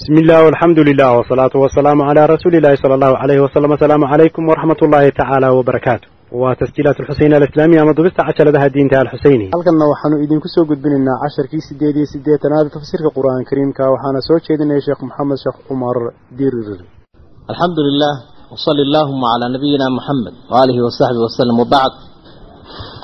bismi 0.00 0.18
illah 0.22 0.40
alxamdu 0.52 0.80
lilah 0.88 1.10
wsalaatu 1.20 1.56
wasalaamu 1.64 2.02
calaa 2.08 2.26
rasuuliillahi 2.34 2.76
sala 2.82 2.94
allahu 2.98 3.16
alayhi 3.24 3.42
wasalam 3.46 3.70
asalaamu 3.76 4.04
calaykum 4.12 4.42
waraxmat 4.50 4.78
ullaahi 4.86 5.10
tacaala 5.20 5.48
wbarakaatu 5.58 6.06
waa 6.42 6.54
tasjiilaat 6.60 6.96
alxuseyn 7.02 7.32
alislaamiya 7.38 7.80
ama 7.84 7.92
dubista 7.98 8.20
cashaladaha 8.28 8.66
diinta 8.74 8.96
alxuseyni 9.04 9.46
halkanna 9.56 9.84
waxaanu 9.92 10.16
idinku 10.24 10.48
soo 10.54 10.64
gudbinaynaa 10.70 11.16
casharkii 11.24 11.62
sideed 11.68 11.96
iyo 12.00 12.08
siddeetanaad 12.14 12.66
tafsiirka 12.76 13.10
qur'aan 13.18 13.42
kariimka 13.50 13.82
waxaana 13.94 14.20
soo 14.28 14.38
jeedinaya 14.46 14.80
sheekh 14.86 15.00
maxamed 15.08 15.38
sheekh 15.44 15.58
cumar 15.68 15.96
dirir 16.38 16.68
alxamdu 17.50 17.80
lilah 17.88 18.14
wsali 18.54 18.80
allahuma 18.88 19.26
calaa 19.32 19.50
nabiyina 19.56 19.86
muxamed 19.98 20.34
waaalihi 20.52 20.80
wasaxbi 20.88 21.20
wasalam 21.26 21.56
wabacd 21.62 21.94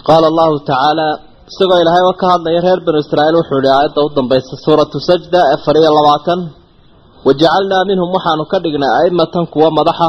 qaala 0.08 0.26
allahu 0.32 0.54
tacaala 0.70 1.08
isagoo 1.50 1.78
ilaahay 1.82 2.02
oo 2.08 2.14
ka 2.22 2.26
hadlaya 2.34 2.60
reer 2.66 2.80
banu 2.86 2.98
israa'iil 3.04 3.36
wuxuu 3.40 3.58
ihi 3.64 3.72
aayadda 3.78 4.00
u 4.06 4.08
dambaysa 4.18 4.54
suuratu 4.66 4.96
sajda 5.08 5.40
ee 5.52 5.58
fariyo 5.66 5.90
labaatan 5.98 6.40
wajacalnaa 7.26 7.84
minhum 7.90 8.08
waxaanu 8.16 8.44
ka 8.52 8.58
dhignay 8.64 8.92
a'immatan 9.00 9.44
kuwa 9.52 9.68
madaxa 9.78 10.08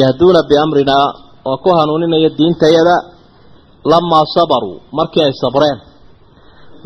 yahduuna 0.00 0.40
biamrinaa 0.50 1.06
oo 1.50 1.56
ku 1.64 1.68
hanuuninaya 1.78 2.30
diintayada 2.38 2.96
lamaa 3.90 4.24
sabaruu 4.34 4.76
markii 4.98 5.22
ay 5.26 5.32
sabreen. 5.42 5.78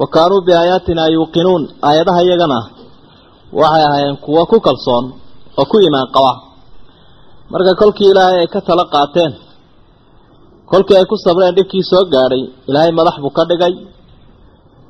Wa 0.00 0.06
kaanuu 0.14 0.40
biaayaatinaa 0.46 1.08
yuuqinuun 1.16 1.62
aayadaha 1.88 2.20
iyagana 2.26 2.58
waxay 3.60 3.84
ahaayeen 3.88 4.16
kuwo 4.24 4.42
ku 4.50 4.56
kalsoon 4.66 5.04
oo 5.60 5.64
ku 5.70 5.76
imaan 5.88 6.08
qaba. 6.14 6.32
Marka 7.50 7.72
kolkii 7.80 8.10
ilaahay 8.12 8.38
ay 8.42 8.48
ka 8.54 8.60
tala 8.66 8.84
qaateen 8.94 9.32
kolkii 10.70 10.96
ay 11.00 11.06
ku 11.10 11.16
sabreen 11.24 11.54
dhibkii 11.56 11.84
soo 11.90 12.04
gaadhay 12.14 12.42
ilaahay 12.68 12.92
madax 12.98 13.16
buu 13.22 13.34
ka 13.38 13.42
dhigay. 13.50 13.74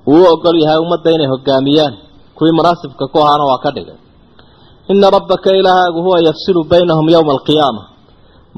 Wuu 0.06 0.22
u 0.22 0.28
ogol 0.32 0.56
yahay 0.62 0.78
ummadda 0.84 1.10
inay 1.16 1.28
hogaamiyaan 1.32 1.94
kuwii 2.36 2.54
munaasibka 2.58 3.04
ku 3.12 3.18
ahaana 3.24 3.44
waa 3.50 3.60
ka 3.64 3.70
dhigay 3.76 3.98
ina 4.92 5.06
rabbaka 5.16 5.48
ilaahaagu 5.60 6.00
huwa 6.06 6.18
yafsilu 6.28 6.60
baynahum 6.72 7.06
yowma 7.14 7.32
alqiyaama. 7.36 7.82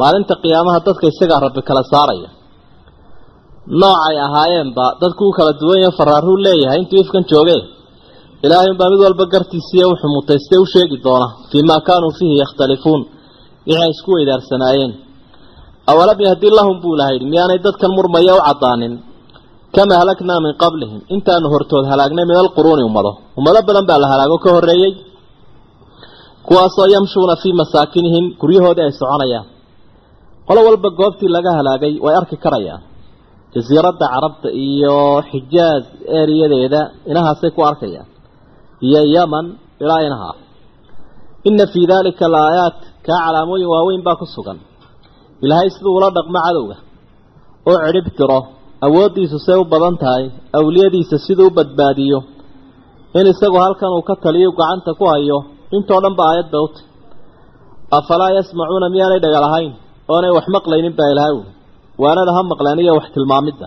Maalinta 0.01 0.35
qiyaamaha 0.43 0.79
dadka 0.87 1.05
isagaa 1.13 1.41
rabbi 1.47 1.61
kala 1.69 1.83
saaraya. 1.93 2.29
Noocay 3.81 4.17
ahaayeenba 4.27 4.85
dadku 5.03 5.23
u 5.31 5.33
kala 5.39 5.53
duwan 5.61 5.79
yaho 5.85 5.95
faraaruu 5.99 6.37
leeyahay 6.47 6.79
intuu 6.83 6.99
ifkan 7.05 7.25
joogee. 7.31 7.63
Ilaahay 8.45 8.71
unbaa 8.75 8.91
mid 8.93 9.01
walba 9.07 9.25
gartiisiiyo 9.33 9.87
wuxuu 9.91 10.11
mutaystay 10.17 10.59
u 10.65 10.67
sheegi 10.73 10.97
doona 11.05 11.27
fii 11.51 11.63
maa 11.69 11.81
kaanuu 11.89 12.13
fiihi 12.19 12.37
yakhtalifuun. 12.43 13.01
Wixii 13.67 13.83
ay 13.85 13.91
isku 13.95 14.11
weydaarsanaayeen 14.17 14.93
awalam 15.91 16.19
yahdi 16.27 16.49
lahum 16.59 16.77
buu 16.83 16.95
ilaha 16.97 17.11
yidhi 17.15 17.27
miyaanay 17.33 17.59
dadkan 17.67 17.91
murmaya 17.97 18.33
u 18.39 18.41
caddaanin? 18.49 18.95
Kama 19.75 19.95
halaknaa 20.01 20.41
min 20.45 20.53
qablihim 20.63 21.01
intaanu 21.15 21.47
hortood 21.55 21.85
halaagnay 21.91 22.25
min 22.31 22.37
alquruuni 22.43 22.83
ummado. 22.89 23.11
Ummado 23.39 23.61
badan 23.69 23.85
baa 23.91 23.99
la 24.03 24.07
halaago 24.13 24.37
ka 24.45 24.51
horreeyey 24.57 24.93
kuwaasoo 26.49 26.87
yamshuuna 26.95 27.35
fii 27.43 27.53
masaakinihim 27.61 28.25
guryahoodii 28.41 28.85
ay 28.87 28.93
soconayaan. 29.01 29.47
Qolo 30.49 30.61
walba 30.67 30.89
goobtii 30.99 31.29
laga 31.37 31.51
halaagay 31.59 31.95
way 32.05 32.15
arki 32.21 32.37
karayaan. 32.45 32.83
Jasiiradda 33.55 34.07
carabta 34.15 34.49
iyo 34.67 34.97
xijaaz 35.31 35.85
eeriyadeeda 36.19 36.81
inahaasay 37.11 37.51
ku 37.57 37.61
arkayaan. 37.71 38.09
Iyo 38.87 39.01
yaman 39.15 39.47
ilaa 39.83 40.01
inaha. 40.09 40.31
Inna 41.49 41.65
fii 41.73 41.87
daalika 41.91 42.25
alaayaat 42.31 42.79
kaa 43.07 43.19
calaamooyin 43.27 43.69
waaweyn 43.73 44.03
baa 44.07 44.17
ku 44.21 44.27
sugan. 44.35 44.59
Ilaahay 45.45 45.69
siduu 45.75 45.95
ula 45.99 46.09
dhaqmo 46.17 46.39
cadowga. 46.47 46.77
Oo 47.69 47.79
cidhib 47.87 48.07
tiro 48.19 48.41
awooddiisu 48.87 49.39
say 49.47 49.57
u 49.59 49.65
badan 49.73 49.97
tahay 50.03 50.25
awliyadiisa 50.59 51.17
siduu 51.27 51.47
u 51.51 51.55
badbaadiyo. 51.59 52.19
In 53.19 53.27
isagu 53.33 53.57
halkan 53.65 53.91
uu 53.97 54.03
ka 54.09 54.15
taliyo 54.25 54.49
gacanta 54.59 54.91
ku 55.01 55.05
hayo 55.13 55.39
intoo 55.79 56.01
dhan 56.05 56.15
ba 56.19 56.23
aayad 56.31 56.49
bay 56.53 56.61
u 56.67 56.69
tahy 56.75 56.85
afalaa 57.99 58.31
yasmacuuna 58.39 58.87
miyaanay 58.95 59.21
dhaga 59.25 59.39
lahayn 59.47 59.73
oonay 60.13 60.33
wax 60.37 60.47
maqlaynin 60.57 60.95
baa 60.99 61.09
ilahay 61.15 61.33
uli 61.41 61.51
waanada 62.03 62.31
ha 62.37 62.41
maqleen 62.53 62.79
iyo 62.85 62.93
wax 62.99 63.07
tilmaamidda. 63.15 63.67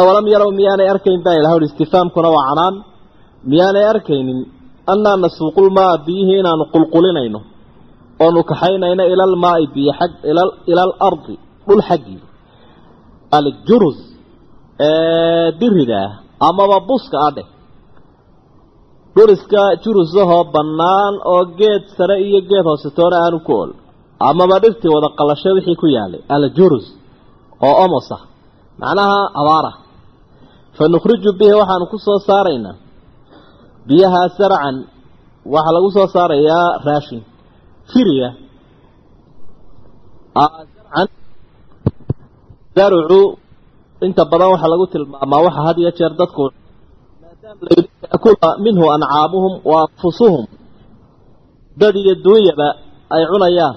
Awalam 0.00 0.26
yarow 0.34 0.50
miyaanay 0.60 0.88
arkayn 0.94 1.20
baa 1.26 1.36
ilahay 1.40 1.56
uli 1.58 1.66
istifaamkuna 1.70 2.28
waa 2.36 2.44
canaan. 2.48 2.74
Miyaanay 3.50 3.84
arkaynin 3.92 4.38
annaa 4.92 5.16
nasuuqulmaa 5.24 5.92
biyihii 6.06 6.38
inaanu 6.42 6.64
qulqulinayno 6.74 7.40
oonu 8.24 8.40
kaxaynayno 8.50 9.02
ila 9.12 9.22
almaai 9.30 9.64
biyo 9.74 9.92
xag 9.98 10.12
ila 10.70 10.82
alardi 10.86 11.34
dhul 11.66 11.82
xaggii 11.88 12.20
aljurus 13.38 13.98
ee 14.88 15.46
dirida 15.60 15.98
ah 16.06 16.12
amaba 16.48 16.76
buska 16.88 17.16
ah 17.26 17.30
dheh 17.36 17.46
dhuriska 19.16 19.62
jurusahoo 19.82 20.42
bannaan 20.54 21.14
oo 21.32 21.42
geed 21.58 21.82
sare 21.96 22.16
iyo 22.26 22.40
geed 22.50 22.64
hoose 22.70 22.88
toona 22.96 23.16
aanu 23.24 23.38
ku 23.46 23.52
ol 23.62 23.70
amaba 24.28 24.56
dhirtii 24.62 24.90
wada 24.96 25.08
qalasho 25.18 25.50
wixii 25.56 25.76
ku 25.82 25.86
yaalay 25.96 26.22
aljurus 26.34 26.86
oo 27.66 27.74
omos 27.84 28.08
ah. 28.16 28.22
Macnaha 28.80 29.18
abaara 29.40 29.72
fa 30.76 30.84
nukhriju 30.94 31.30
bihi 31.40 31.54
waxaanu 31.60 31.86
ku 31.92 31.96
soo 32.06 32.18
saaraynaa. 32.28 32.76
Biyahaa 33.88 34.26
sarcan 34.38 34.76
waxaa 35.54 35.74
lagu 35.76 35.88
soo 35.96 36.06
saarayaa 36.14 36.66
raashin. 36.86 37.22
Firiya. 37.90 38.28
Zarcan 40.34 41.08
zarucu 42.76 43.20
inta 44.06 44.22
badan 44.30 44.48
waxaa 44.54 44.72
lagu 44.74 44.86
tilmaamaa 44.92 45.44
waxa 45.46 45.60
had 45.66 45.76
iyo 45.82 45.90
jeer 45.98 46.12
dadku 46.20 46.42
maadaama 47.44 48.48
minhu 48.64 48.84
ancaamuhum 48.94 49.52
wa 49.70 49.76
anfusuhum 49.84 50.44
dad 51.80 51.94
iyo 52.02 52.14
duunyaba 52.24 52.68
ay 53.14 53.22
cunayaan 53.32 53.76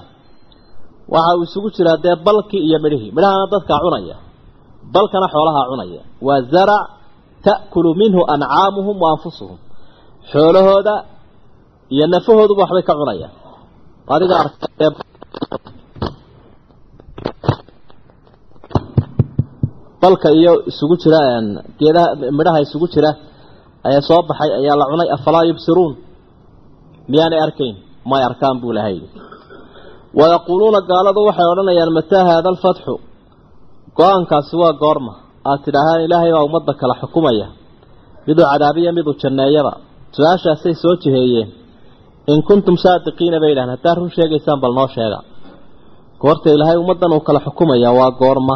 waxa 1.13 1.31
uu 1.38 1.44
isugu 1.47 1.69
jiraa 1.75 1.97
dee 2.03 2.16
balkii 2.28 2.61
iyo 2.67 2.78
midhihii 2.83 3.11
midhahana 3.16 3.45
dadkaa 3.53 3.79
cunaya 3.85 4.16
balkana 4.94 5.28
xoolahaa 5.33 5.66
cunaya 5.72 6.01
waa 6.28 6.41
zarac 6.53 6.83
ta'kulu 7.45 7.89
minhu 8.01 8.22
ancaamuhum 8.33 8.95
wa 9.03 9.07
anfusuhum 9.16 9.57
xoolahooda 10.31 10.95
iyo 11.94 12.05
nafahooduba 12.13 12.61
waxbay 12.63 12.84
ka 12.89 12.94
cunayaan 13.01 13.34
adiga 14.13 14.35
arkay 14.41 14.89
balka 20.01 20.29
iyo 20.39 20.53
isugu 20.69 20.95
jira 21.01 21.19
geedaha 21.79 22.07
midhaha 22.38 22.59
isugu 22.66 22.88
jira 22.94 23.09
ayaa 23.90 24.03
soo 24.09 24.22
baxay 24.30 24.50
ayaa 24.59 24.75
la 24.81 24.86
cunay 24.92 25.09
afalaa 25.18 25.44
yubsiruun. 25.50 25.94
Miyaanay 27.12 27.40
arkayn? 27.48 27.75
May 28.09 28.22
arkaan 28.30 28.58
buu 28.62 28.74
lahay 28.78 28.98
wayaquuluuna 30.20 30.80
gaaladu 30.90 31.20
waxay 31.30 31.48
odhanayaan 31.53 31.92
mataa 31.97 32.24
haada 32.30 32.50
alfatxu 32.53 32.94
go'aankaasi 33.97 34.56
waa 34.62 34.74
goorma. 34.84 35.14
Aad 35.50 35.59
tidhaahaan 35.66 36.02
ilaahay 36.06 36.31
baa 36.36 36.44
ummadda 36.47 36.74
kala 36.81 36.94
xukumaya. 37.02 37.47
Miduu 38.28 38.46
cadaabiya 38.52 38.92
miduu 38.97 39.14
janneeyaba. 39.22 39.74
Su'aashaasay 40.16 40.74
soo 40.84 40.96
jiheeyeen. 41.03 41.50
In 42.31 42.40
kuntum 42.47 42.76
saadiqiina 42.84 43.38
bay 43.42 43.50
yidhahdeen 43.52 43.74
haddaad 43.76 43.97
run 44.00 44.12
sheegaysaan 44.18 44.59
bal 44.64 44.74
noo 44.80 44.88
sheega. 44.96 45.20
Goorta 46.22 46.47
ilaahay 46.56 46.78
ummaddan 46.84 47.12
uu 47.18 47.24
kala 47.28 47.40
xukumaya. 47.46 47.90
Waa 48.00 48.12
goorma 48.22 48.56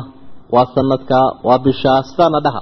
waa 0.55 0.65
sanadkaa 0.75 1.27
waa 1.47 1.59
bishaa 1.65 1.99
sidaana 2.09 2.39
dhaha 2.45 2.61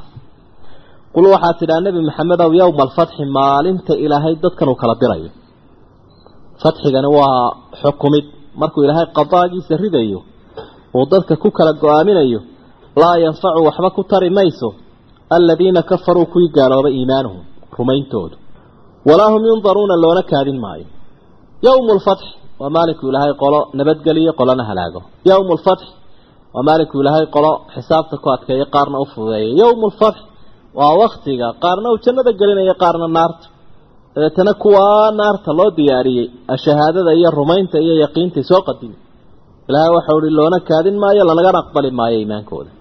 qul 1.16 1.25
waxaad 1.34 1.56
tidhaha 1.62 1.81
nebi 1.88 2.00
maxamedow 2.09 2.50
yowma 2.62 2.81
alfatxi 2.88 3.24
maalinta 3.38 3.94
ilaahay 4.06 4.34
dadkan 4.44 4.68
uu 4.72 4.78
kala 4.81 4.96
dirayo 5.02 5.30
fatxigani 6.64 7.09
waa 7.18 7.44
xukumid 7.81 8.25
markuu 8.62 8.81
ilaahay 8.86 9.08
qadaagiisa 9.18 9.74
ridayo 9.84 10.20
uu 10.97 11.06
dadka 11.14 11.34
ku 11.44 11.50
kala 11.58 11.72
go'aaminayo 11.84 12.40
laa 13.02 13.16
yanfacu 13.25 13.59
waxba 13.68 13.90
ku 13.97 14.02
tari 14.12 14.30
mayso 14.38 14.70
aladiina 15.36 15.81
kafaruu 15.90 16.25
kuwii 16.34 16.50
gaaloobay 16.58 16.94
iimaanuhum 17.00 17.41
rumayntoodu 17.78 18.36
walaa 19.09 19.30
hum 19.34 19.44
yundaruuna 19.52 19.96
loona 20.03 20.24
kaadin 20.31 20.58
maayo 20.66 20.88
yowmu 21.67 21.91
lfatxi 22.00 22.29
waa 22.62 22.70
maalinkuu 22.76 23.08
ilaahay 23.12 23.34
qolo 23.44 23.59
nabadgeliyo 23.79 24.32
qolona 24.40 24.64
halaago 24.70 25.02
yowmu 25.29 25.52
lfatxi 25.59 25.90
waa 26.55 26.64
maalinkuu 26.67 27.00
ilaahay 27.03 27.26
qolo 27.35 27.52
xisaabta 27.73 28.16
ku 28.23 28.28
adkeeyo 28.35 28.66
qaarna 28.76 28.97
u 29.03 29.05
fududeeyo 29.12 29.52
yowmu 29.62 29.85
lfatxi 29.94 30.23
waa 30.77 30.93
waktiga 31.01 31.47
qaarna 31.63 31.87
uu 31.93 31.99
jannada 32.05 32.31
gelinayo 32.39 32.73
qaarna 32.83 33.07
naarta. 33.17 33.45
Dabeetana 34.13 34.53
kuwaa 34.63 35.11
naarta 35.19 35.51
loo 35.59 35.69
diyaariyey 35.77 36.27
shahaadada 36.63 37.11
iyo 37.19 37.29
rumaynta 37.39 37.77
iyo 37.85 37.93
yaqiintai 38.03 38.43
soo 38.51 38.61
qadimi 38.67 38.97
ilaahay 39.69 39.91
waxau 39.97 40.17
uhi 40.21 40.29
loona 40.39 40.59
kaadin 40.69 40.97
maayo 41.03 41.23
lanagana 41.29 41.57
aqbali 41.63 41.89
maayo 41.99 42.17
iimaankooda. 42.21 42.71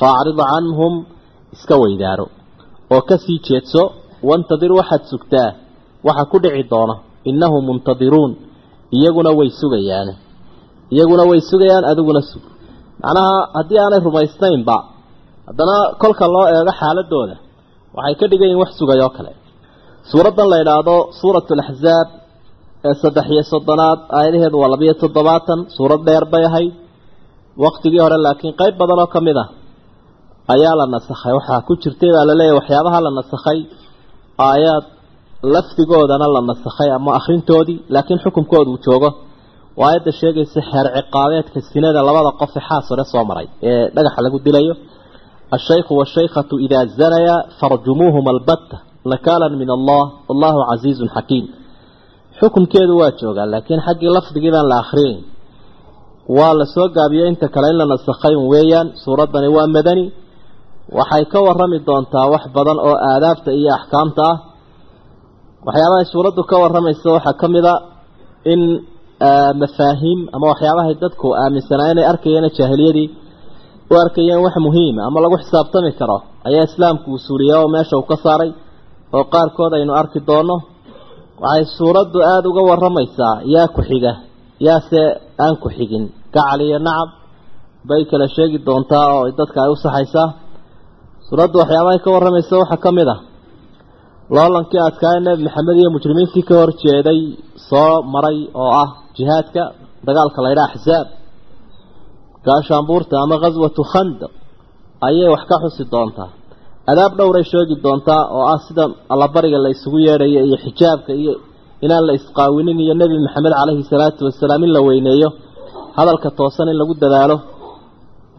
Faacrid 0.00 0.38
canhum 0.50 0.94
iska 1.54 1.74
weydaaro. 1.82 2.26
Oo 2.94 3.02
ka 3.08 3.16
sii 3.24 3.38
jeedso 3.46 3.82
wantadir 4.28 4.72
waxaad 4.78 5.02
sugtaa 5.12 5.50
waxa 6.06 6.24
ku 6.30 6.36
dhici 6.44 6.62
doona 6.72 6.94
innahum 7.30 7.62
muntadiruun 7.68 8.32
iyaguna 8.96 9.30
way 9.38 9.48
sugayaan 9.60 10.08
iyaguna 10.94 11.22
way 11.30 11.40
sugayaan 11.50 11.84
adiguna 11.90 12.20
sug. 12.30 12.44
Macnaha 13.02 13.34
haddii 13.58 13.78
aanay 13.82 14.00
rumaysnaynba 14.08 14.76
haddana 15.48 15.76
kolka 16.02 16.24
loo 16.34 16.46
eego 16.54 16.72
xaaladooda 16.80 17.36
waxay 17.96 18.14
ka 18.20 18.24
dhigan 18.30 18.48
yihiin 18.50 18.60
wax 18.64 18.70
sugay 18.80 19.00
oo 19.06 19.12
kale. 19.16 19.32
Suuraddan 20.10 20.46
la 20.52 20.56
idhaahdo 20.62 20.94
suuratu 21.20 21.50
alaxzaab 21.56 22.08
ee 22.88 22.94
saddex 23.02 23.26
iyo 23.34 23.42
soddonaad 23.52 24.00
aayadaheedu 24.18 24.56
waa 24.62 24.70
labiyo 24.74 24.94
toddobaatan 25.02 25.58
suurad 25.76 26.00
dheer 26.08 26.24
bay 26.32 26.44
ahayd. 26.50 26.72
Waktigii 27.64 28.00
hore 28.04 28.16
laakiin 28.26 28.54
qeyb 28.60 28.74
badan 28.80 28.98
oo 29.04 29.08
ka 29.14 29.20
mid 29.26 29.36
ah 29.44 29.48
ayaa 30.54 30.74
la 30.80 30.84
nasakhay. 30.94 31.32
Waxaa 31.38 31.60
ku 31.68 31.72
jirtay 31.82 32.10
baa 32.16 32.24
laleeyahy 32.30 32.56
waxyaabaha 32.60 32.98
la 33.06 33.10
nasakhay 33.18 33.58
aayaad 34.48 34.84
lafdigoodana 35.54 36.26
la 36.34 36.40
nasakhay 36.50 36.88
ama 36.96 37.10
akhrintoodii 37.18 37.78
laakiin 37.94 38.18
xukunkooda 38.24 38.70
uu 38.74 38.78
joogo. 38.86 39.10
Waa 39.80 39.86
aayadda 39.90 40.10
sheegaysa 40.20 40.60
xeer 40.70 40.86
ciqaabeedka 40.96 41.58
sinada 41.72 42.00
labada 42.08 42.30
qof 42.40 42.52
ee 42.58 42.64
xaas 42.68 42.84
hore 42.90 43.04
soo 43.12 43.24
maray 43.30 43.46
ee 43.68 43.82
dhagaxa 43.96 44.20
lagu 44.26 44.38
dilayo 44.46 44.74
ashaykhu 45.56 45.92
waashaykhatu 46.00 46.54
idaa 46.66 46.84
zanaya 46.98 47.36
farjumuuhuma 47.60 48.30
albatta 48.36 48.76
nakaalan 49.12 49.52
min 49.60 49.70
allah 49.76 50.02
wallahu 50.28 50.58
casiizun 50.70 51.08
xakiim 51.16 51.44
xukunkeedu 52.40 52.92
waa 53.00 53.12
joogaa 53.20 53.46
laakiin 53.52 53.80
xaggii 53.86 54.10
lafdigii 54.16 54.52
baan 54.56 54.68
la 54.72 54.76
akhriyeyn 54.84 55.18
waa 56.38 56.52
la 56.60 56.64
soo 56.74 56.86
gaabiyey 56.96 57.26
inta 57.32 57.46
kale 57.54 57.66
in 57.72 57.76
la 57.80 57.86
nasakhay 57.92 58.34
weeyaan 58.52 58.88
suuraddani 59.04 59.48
waa 59.56 59.66
madani 59.76 60.04
waxay 60.98 61.24
ka 61.32 61.38
warrami 61.46 61.78
doontaa 61.88 62.26
wax 62.32 62.44
badan 62.56 62.78
oo 62.88 62.96
aadaabta 63.10 63.50
iyo 63.60 63.70
axkaamta 63.78 64.22
ah 64.32 64.36
waxyaabahay 65.66 66.04
suuraddu 66.14 66.42
ka 66.50 66.56
warramaysa 66.62 67.08
waxaa 67.16 67.34
ka 67.40 67.46
mid 67.54 67.64
a 67.72 67.74
in 68.52 68.60
mafaahiim 69.62 70.20
ama 70.34 70.44
waxyaabahay 70.52 70.94
dadku 71.04 71.26
aaminsanaa 71.42 71.90
inay 71.92 72.06
arkayeen 72.12 72.46
jaahiliyadii 72.58 73.06
u 73.90 73.94
arkayeen 74.02 74.40
wax 74.46 74.54
muhiima 74.66 75.00
ama 75.08 75.18
lagu 75.24 75.36
xisaabtami 75.42 75.90
karo 76.00 76.18
ayaa 76.48 76.64
islaamku 76.70 77.06
uu 77.14 77.20
suuriya 77.26 77.54
oo 77.62 77.68
meesha 77.74 77.94
uu 78.00 78.06
ka 78.10 78.16
saaray 78.24 78.50
oo 79.16 79.24
qaarkood 79.34 79.72
aynu 79.78 79.92
arki 80.00 80.18
doonno 80.28 80.56
waxay 81.44 81.64
suuraddu 81.78 82.18
aada 82.30 82.46
uga 82.52 82.62
warramaysaa 82.70 83.34
yaa 83.54 83.68
ku 83.76 83.80
xiga 83.88 84.12
yaase 84.66 85.00
aan 85.44 85.54
ku 85.62 85.68
xigin 85.76 86.04
gacal 86.34 86.60
iyo 86.66 86.78
nacab 86.86 87.08
bay 87.88 88.02
kala 88.10 88.26
sheegi 88.36 88.58
doontaa 88.66 89.04
oo 89.16 89.22
dadka 89.38 89.58
ay 89.64 89.70
u 89.74 89.76
saxaysaa. 89.84 90.28
Suuraddu 91.28 91.56
waxyaabahay 91.62 91.98
ka 92.04 92.08
warramaysa 92.14 92.54
waxaa 92.62 92.82
ka 92.84 92.90
mid 92.98 93.08
ah. 93.14 93.20
Loolankii 94.34 94.80
adkaaya 94.88 95.20
nebi 95.26 95.42
maxamed 95.46 95.76
iyo 95.80 95.90
mujrimiintii 95.94 96.44
ka 96.48 96.54
hor 96.60 96.70
jeeday 96.82 97.20
soo 97.68 97.92
maray 98.14 98.38
oo 98.62 98.70
ah 98.84 98.90
jihaadka 99.16 99.62
dagaalka 100.06 100.38
la 100.44 100.48
ydhaha 100.54 100.68
axsaab 100.74 101.06
gaashaanbuurta 102.46 103.14
ama 103.24 103.36
khaswatu 103.42 103.82
khandaq 103.92 104.32
ayay 105.08 105.28
wax 105.34 105.42
ka 105.50 105.56
xusi 105.62 105.84
doontaa. 105.92 106.30
Adaab 106.90 107.12
dhowray 107.18 107.44
sheegi 107.50 107.74
doontaa 107.84 108.22
oo 108.36 108.44
ah 108.54 108.58
sida 108.66 108.84
allabariga 109.12 109.58
la 109.64 109.68
isugu 109.74 109.98
yeedhayo 110.06 110.40
iyo 110.48 110.56
xijaabka 110.64 111.12
iyo 111.22 111.32
inaan 111.84 112.04
la 112.08 112.12
isqaawinin 112.18 112.78
iyo 112.84 112.94
nebi 113.00 113.16
maxamed 113.26 113.52
caleyhi 113.60 113.82
salaatu 113.92 114.20
wasalaam 114.28 114.62
in 114.66 114.70
la 114.76 114.80
weyneeyo 114.88 115.28
hadalka 115.98 116.28
toosan 116.38 116.68
in 116.72 116.76
lagu 116.80 116.94
dadaalo 117.02 117.36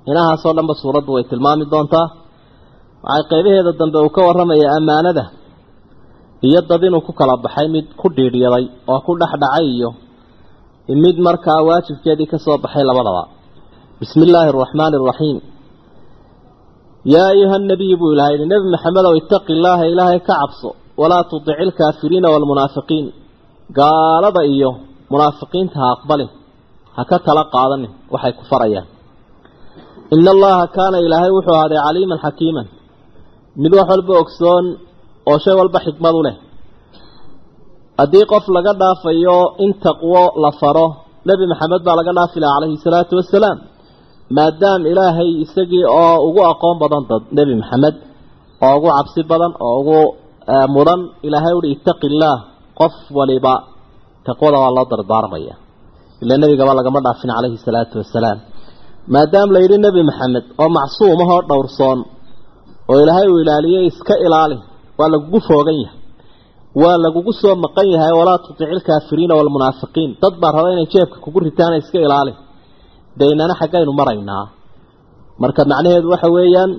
inahaasoo 0.10 0.54
dhanba 0.57 0.74
suuraddu 0.81 1.10
way 1.16 1.24
tilmaami 1.31 1.66
doontaa. 1.74 2.07
Waxay 3.06 3.24
qeybaheeda 3.31 3.72
dambe 3.81 3.98
uu 4.06 4.10
ka 4.16 4.22
warramayaa 4.28 4.74
ammaanada 4.80 5.24
iyo 6.48 6.60
dad 6.69 6.81
inuu 6.88 7.01
ku 7.07 7.12
kala 7.19 7.34
baxay 7.46 7.68
mid 7.75 7.86
ku 8.00 8.07
dhiidhyaday 8.16 8.66
oo 8.92 9.00
ku 9.06 9.12
dhexdhacay 9.22 9.66
iyo 9.75 9.90
mid 11.04 11.18
markaa 11.28 11.60
waajibkeedii 11.68 12.28
ka 12.31 12.38
soo 12.46 12.57
baxay 12.63 12.84
labadaba 12.90 13.24
bismi 14.01 14.24
illaahi 14.28 14.50
araxmaani 14.54 14.96
araxiim 15.01 15.38
yaa 17.13 17.30
ayuha 17.36 17.57
nabiy 17.72 17.94
buu 18.01 18.12
ilahay 18.16 18.34
yidhi 18.36 18.46
nebi 18.54 18.66
maxamedow 18.75 19.13
itaqi 19.22 19.51
illaaha 19.57 19.84
ilaahay 19.94 20.19
ka 20.28 20.34
cabso 20.42 20.69
walaa 21.01 21.24
tudici 21.31 21.62
ilkaafiriina 21.66 22.28
waalmunaafiqiin 22.34 23.06
gaalada 23.80 24.42
iyo. 24.56 24.72
Munaafiqiinta 25.13 25.75
ha 25.81 25.88
aqbalin 25.96 26.30
ha 26.96 27.01
ka 27.10 27.18
tala 27.25 27.44
qaadanin 27.56 27.92
waxay 28.13 28.34
ku 28.38 28.44
farayaan. 28.51 28.88
Ina 30.16 30.30
allaha 30.36 30.63
kaana 30.78 30.98
ilaahay 31.06 31.31
wuxuu 31.38 31.56
ahaaday 31.57 31.80
caliiman 31.88 32.19
xakiiman. 32.25 32.68
Mid 33.63 33.72
wax 33.78 33.88
walba 33.94 34.13
ogsoon 34.24 34.66
oo 35.30 35.38
shay 35.44 35.56
walba 35.60 35.80
xikmad 35.86 36.13
u 36.19 36.22
leh. 36.28 36.36
Haddii 38.00 38.25
qof 38.31 38.46
laga 38.56 38.72
dhaafayo 38.81 39.38
in 39.63 39.72
taqwo 39.86 40.22
la 40.44 40.51
faro 40.60 40.88
nebi 41.30 41.44
maxamed 41.51 41.81
baa 41.88 41.96
laga 42.00 42.12
dhaafi 42.18 42.38
laha 42.44 42.54
calayhi 42.56 42.78
salaatu 42.86 43.13
wasalaam 43.19 43.57
maadaam 44.38 44.81
ilaahay 44.92 45.30
isagii 45.44 45.86
oo 46.02 46.16
ugu 46.28 46.42
aqoon 46.52 46.76
badan 46.84 47.04
dad 47.12 47.24
nebi 47.38 47.54
maxamed 47.62 47.96
oo 48.66 48.74
ugu 48.78 48.88
cabsi 48.98 49.22
badan 49.31 49.54
oo 49.68 49.74
ugu 49.81 50.00
mudan 50.76 51.02
ilaahay 51.28 51.54
uhi 51.60 51.70
ittaqi 51.76 52.06
illaah 52.12 52.38
qof 52.80 52.96
waliba 53.18 53.54
taqwada 54.28 54.58
waa 54.64 54.72
loo 54.78 54.86
dardaarmaya 54.92 55.56
ila 56.24 56.34
nebigaba 56.42 56.72
lagama 56.80 57.00
dhaafin 57.06 57.30
calayhi 57.36 57.58
salaatu 57.68 57.96
wasalaam 58.02 58.38
maadaama 59.14 59.52
la 59.56 59.60
yidhi 59.64 59.78
nebi 59.88 60.02
maxamed 60.10 60.46
oo 60.62 60.70
macsuum 60.78 61.20
ahoo 61.25 61.42
dhowrsoon 61.50 62.00
oo 62.92 62.98
ilaahay 63.04 63.28
uu 63.34 63.40
ilaaliyey 63.44 63.84
iska 63.92 64.14
ilaali 64.25 64.58
waa 65.00 65.10
lagugu 65.14 65.40
foogan 65.48 65.78
yahay 65.84 65.98
waa 66.82 66.98
lagugu 67.06 67.32
soo 67.42 67.56
maqan 67.66 67.88
yahay 67.96 68.14
walaa 68.20 68.38
tudici 68.46 68.66
ilkaafiriina 68.75 69.34
waalmunaafiqiin 69.40 70.12
dad 70.24 70.34
baa 70.42 70.52
raba 70.56 70.70
inay 70.75 70.88
jeebka 70.94 71.18
kugu 71.25 71.40
ritaana 71.48 71.75
iska 71.82 71.98
ilaali 72.08 72.34
daynana 73.19 73.54
xaggaynu 73.62 73.92
maraynaa. 74.00 74.45
Marka 75.42 75.62
macnaheedu 75.71 76.07
waxa 76.13 76.27
weeyaan 76.38 76.71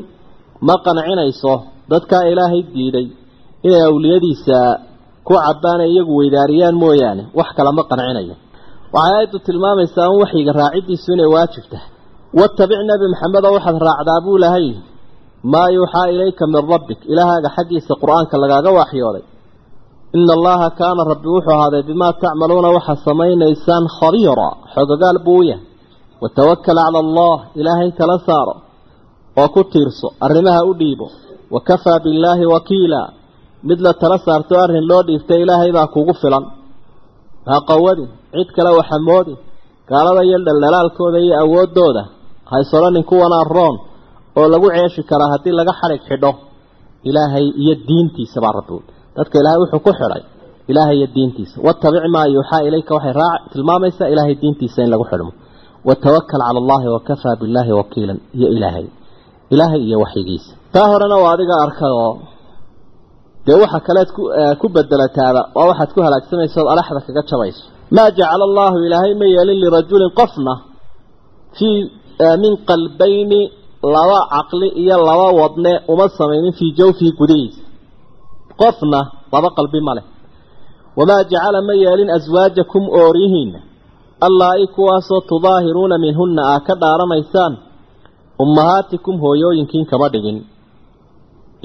ma 0.68 0.74
qancinayso 0.86 1.54
dadkaa 1.92 2.22
ilaahay 2.32 2.60
diiday 2.74 3.06
inay 3.66 3.82
awliyadiisa 3.90 4.58
ku 5.26 5.32
cabbaan 5.44 5.80
ee 5.84 5.90
iyagu 5.94 6.12
weydaariyaan 6.20 6.76
mooyaane. 6.82 7.22
Wax 7.38 7.48
kale 7.56 7.70
ma 7.78 7.82
qancinayo 7.90 8.34
waxay 8.94 9.12
aayaddu 9.16 9.38
tilmaamaysaa 9.46 10.06
in 10.12 10.16
waxyiga 10.22 10.52
raaciddiisu 10.60 11.08
inay 11.16 11.28
waajib 11.34 11.64
tahay 11.72 11.88
wattabic 12.40 12.80
nebi 12.90 13.04
maxamed 13.12 13.44
waxaad 13.56 13.76
raacdaa 13.88 14.18
buu 14.24 14.38
lahay. 14.44 14.66
Maa 15.52 15.68
yuuxaa 15.76 16.06
ilayka 16.14 16.44
min 16.52 16.62
rabbik. 16.72 17.00
Ilaahaaga 17.12 17.48
xaggiisa 17.56 17.92
qur'aanka 18.02 18.34
lagaaga 18.42 18.70
waxyooday 18.80 19.24
ina 20.18 20.32
allaha 20.38 20.66
kaana 20.80 21.02
rabbi 21.12 21.28
wuxuu 21.34 21.52
ahaaday 21.56 21.82
bimaa 21.90 22.12
tacmaluuna 22.22 22.68
waxaad 22.76 22.98
samaynaysaan 23.08 23.84
khabiira. 23.98 24.48
Xogogaal 24.74 25.18
buu 25.26 25.38
u 25.40 25.42
yahay 25.50 25.64
watawakal 26.22 26.76
cala 26.84 26.98
allah 27.04 27.36
ilaahay 27.60 27.90
tala 27.98 28.16
saaro 28.28 28.54
oo 29.40 29.48
ku 29.54 29.60
tiirso 29.72 30.08
arrimaha 30.26 30.60
u 30.70 30.72
dhiibo 30.80 31.06
wa 31.54 31.60
kafaa 31.68 31.98
billaahi 32.04 32.44
wakiila 32.54 33.00
mid 33.68 33.78
la 33.86 33.92
tala 34.02 34.18
saarto 34.26 34.54
arrin 34.64 34.84
loo 34.90 35.02
dhiibtay 35.08 35.40
ilaahay 35.44 35.70
baa 35.76 35.86
kugu 35.94 36.14
filan 36.22 36.44
ha 37.50 37.56
qawadin 37.70 38.08
cid 38.34 38.48
kale 38.56 38.70
waxa 38.78 38.96
moodin 39.08 39.38
gaalada 39.90 40.22
iyo 40.28 40.38
dhaldhalaalkooda 40.46 41.18
iyo 41.26 41.34
awooddooda 41.44 42.02
haysodhanin 42.52 43.04
kuwanaa 43.10 43.44
roon 43.56 43.76
oo 44.38 44.46
lagu 44.52 44.68
ceeshi 44.76 45.02
karaa 45.10 45.30
haddii 45.34 45.54
laga 45.60 45.72
xadhig 45.80 46.02
xidho 46.08 46.32
ilaahay 47.08 47.46
iyo 47.62 47.74
diintiisa 47.88 48.38
baa 48.44 48.52
rabbi 48.58 48.76
dadka 49.16 49.34
ilaahay 49.40 49.58
wuxuu 49.62 49.80
ku 49.86 49.90
xidhay 50.00 50.22
ilaahay 50.70 50.96
iyo 51.00 51.08
diintiisa 51.16 51.56
wattabic 51.66 52.04
maa 52.14 52.26
yuuxaa 52.34 52.62
ilayka 52.68 52.92
waxay 52.96 53.14
raac 53.22 53.40
tilmaamaysaa 53.52 54.08
ilaahay 54.12 54.34
diintiisa 54.42 54.78
in 54.84 54.90
lagu 54.94 55.04
xidhmo 55.10 55.32
watawakal 55.88 56.40
cala 56.44 56.58
allahi 56.62 56.86
wakafaa 56.96 57.34
billaahi 57.40 57.72
wakiilan 57.80 58.18
iyo 58.38 58.48
ilaahay 58.56 58.86
ilaahay 59.54 59.80
iyo 59.88 59.98
waxyigiisa 60.04 60.50
taa 60.74 60.86
horena 60.92 61.16
waa 61.22 61.32
adiga 61.36 61.54
arkay 61.64 61.92
oo 62.04 62.12
dee 63.46 63.56
waxa 63.62 63.80
kaleed 63.86 64.08
ku 64.60 64.66
bedelataaba 64.76 65.42
waa 65.56 65.66
waxaad 65.70 65.90
ku 65.94 66.00
halaagsamaysa 66.06 66.56
ood 66.62 66.68
alaxda 66.74 67.00
kaga 67.06 67.22
jabayso 67.30 67.62
maa 67.96 68.08
jacala 68.18 68.44
allahu 68.50 68.76
ilaahay 68.86 69.12
ma 69.20 69.26
yeelin 69.34 69.58
lirajulin 69.64 70.10
qofna 70.20 70.52
fii 71.58 71.76
min 72.42 72.52
qalbayni 72.70 73.40
laba 73.94 74.18
caqli 74.34 74.68
iyo 74.82 74.96
laba 75.08 75.26
wadne 75.40 75.72
uma 75.92 76.06
samaynin 76.18 76.52
fii 76.58 76.70
jawfihi 76.78 77.12
gudihiisa 77.20 77.62
qofna 78.62 79.00
laba 79.34 79.48
qalbi 79.58 79.80
ma 79.86 79.92
leh 79.96 80.04
wamaa 80.98 81.22
jacala 81.32 81.58
ma 81.68 81.74
yeelin 81.84 82.10
aswaajakum 82.18 82.82
ooryihiinna 83.00 83.60
allaa-i 84.26 84.66
kuwaasoo 84.74 85.20
tudaahiruuna 85.30 85.96
minhunna 86.04 86.42
aa 86.52 86.60
ka 86.66 86.74
dhaaranaysaan 86.82 87.52
ummahaatikum 88.42 89.16
hooyooyinkiin 89.24 89.86
kama 89.90 90.08
dhigin. 90.12 90.38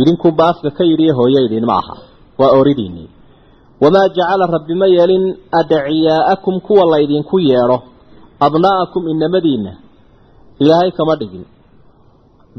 Idinkunba 0.02 0.44
afka 0.52 0.70
ka 0.78 0.84
yidhiyo 0.90 1.14
hooyo 1.20 1.40
idin 1.48 1.66
ma 1.70 1.76
aha 1.82 1.96
waa 2.40 2.52
ooridiinnii 2.58 3.10
wamaa 3.82 4.08
jacala 4.16 4.46
rabbi 4.56 4.74
ma 4.82 4.88
yeelin 4.96 5.26
adciyaa'akum 5.60 6.56
kuwa 6.68 6.86
laydinku 6.94 7.36
yeedho 7.50 7.78
abnaa'akum 8.46 9.04
inamadiinna 9.14 9.72
ilaahay 10.62 10.92
kama 10.98 11.16
dhigin. 11.20 11.46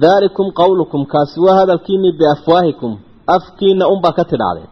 Daalikum 0.03 0.47
qowlukum 0.61 1.03
kaasi 1.13 1.37
waa 1.45 1.57
hadalkiinnii 1.61 2.13
biafwaahikum 2.21 2.93
afkiinna 3.37 3.85
unbaa 3.95 4.13
ka 4.19 4.25
tidhaahdeen 4.31 4.69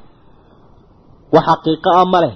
wax 1.34 1.44
xaqiiqo 1.50 1.90
ah 2.00 2.04
ma 2.12 2.18
leh 2.24 2.34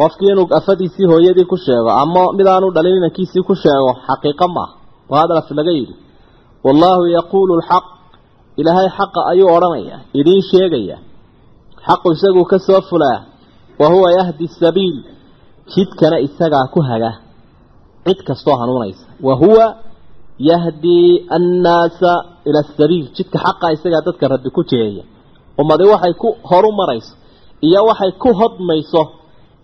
qofkii 0.00 0.30
inuu 0.34 0.46
afadiisii 0.58 1.06
hooyadii 1.12 1.46
ku 1.52 1.56
sheego 1.64 1.90
ama 2.02 2.22
midaanu 2.38 2.66
dhalin 2.76 2.96
inankiisii 3.00 3.42
ku 3.48 3.54
sheego 3.62 3.90
xaqiiqo 4.06 4.46
maaha 4.56 4.74
waa 5.10 5.20
hadal 5.22 5.38
af 5.42 5.48
laga 5.58 5.72
yidhi. 5.78 5.94
Wallaahu 6.66 7.02
yaquulu 7.18 7.52
alxaq 7.58 7.84
ilaahay 8.60 8.88
xaqa 8.98 9.20
ayuu 9.32 9.48
odhanayaa 9.56 10.00
idiin 10.20 10.42
sheegaya. 10.50 10.96
Xaqu 11.86 12.06
isaguu 12.14 12.44
ka 12.52 12.58
soo 12.66 12.80
fulaa 12.90 13.18
wa 13.80 13.86
huwa 13.92 14.08
yahdi 14.18 14.46
sabiil 14.60 14.96
jidkana 15.72 16.16
isagaa 16.26 16.66
ku 16.74 16.80
haga. 16.88 17.10
Cid 18.06 18.18
kastoo 18.28 18.56
hanuunaysa. 18.60 19.04
Wa 19.26 19.34
huwa 19.42 19.66
yahdii 20.50 21.26
annaasa 21.36 22.12
ila 22.48 22.58
asabiil 22.64 23.06
jidka 23.16 23.38
xaqa 23.44 23.66
isagaa 23.76 24.02
dadka 24.06 24.24
rabbi 24.32 24.50
ku 24.56 24.62
jeeya. 24.70 25.04
Ummadi 25.60 25.84
waxay 25.92 26.14
ku 26.22 26.28
horu 26.50 26.70
marayso 26.80 27.12
iyo 27.66 27.80
waxay 27.88 28.12
ku 28.22 28.28
hodmayso 28.40 29.02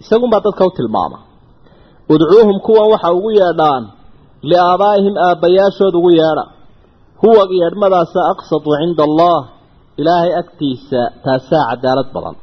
isagunbaa 0.02 0.40
dadka 0.46 0.62
u 0.68 0.70
tilmaama. 0.78 1.18
Udcuuhum 2.12 2.56
kuwan 2.66 2.88
waxa 2.92 3.08
ugu 3.18 3.30
yeedhaan 3.40 3.84
liaabaa'ihim 4.50 5.14
aabbayaashood 5.28 5.94
ugu 5.98 6.10
yeedha. 6.20 6.44
Huwa 7.22 7.42
yeedhmadaasa 7.60 8.20
aqsatu 8.32 8.70
cinda 8.80 9.02
allah 9.08 9.38
ilaahay 10.00 10.32
agtiisa 10.42 11.00
taasaa 11.24 11.64
cadaalad 11.70 12.08
badan. 12.14 12.36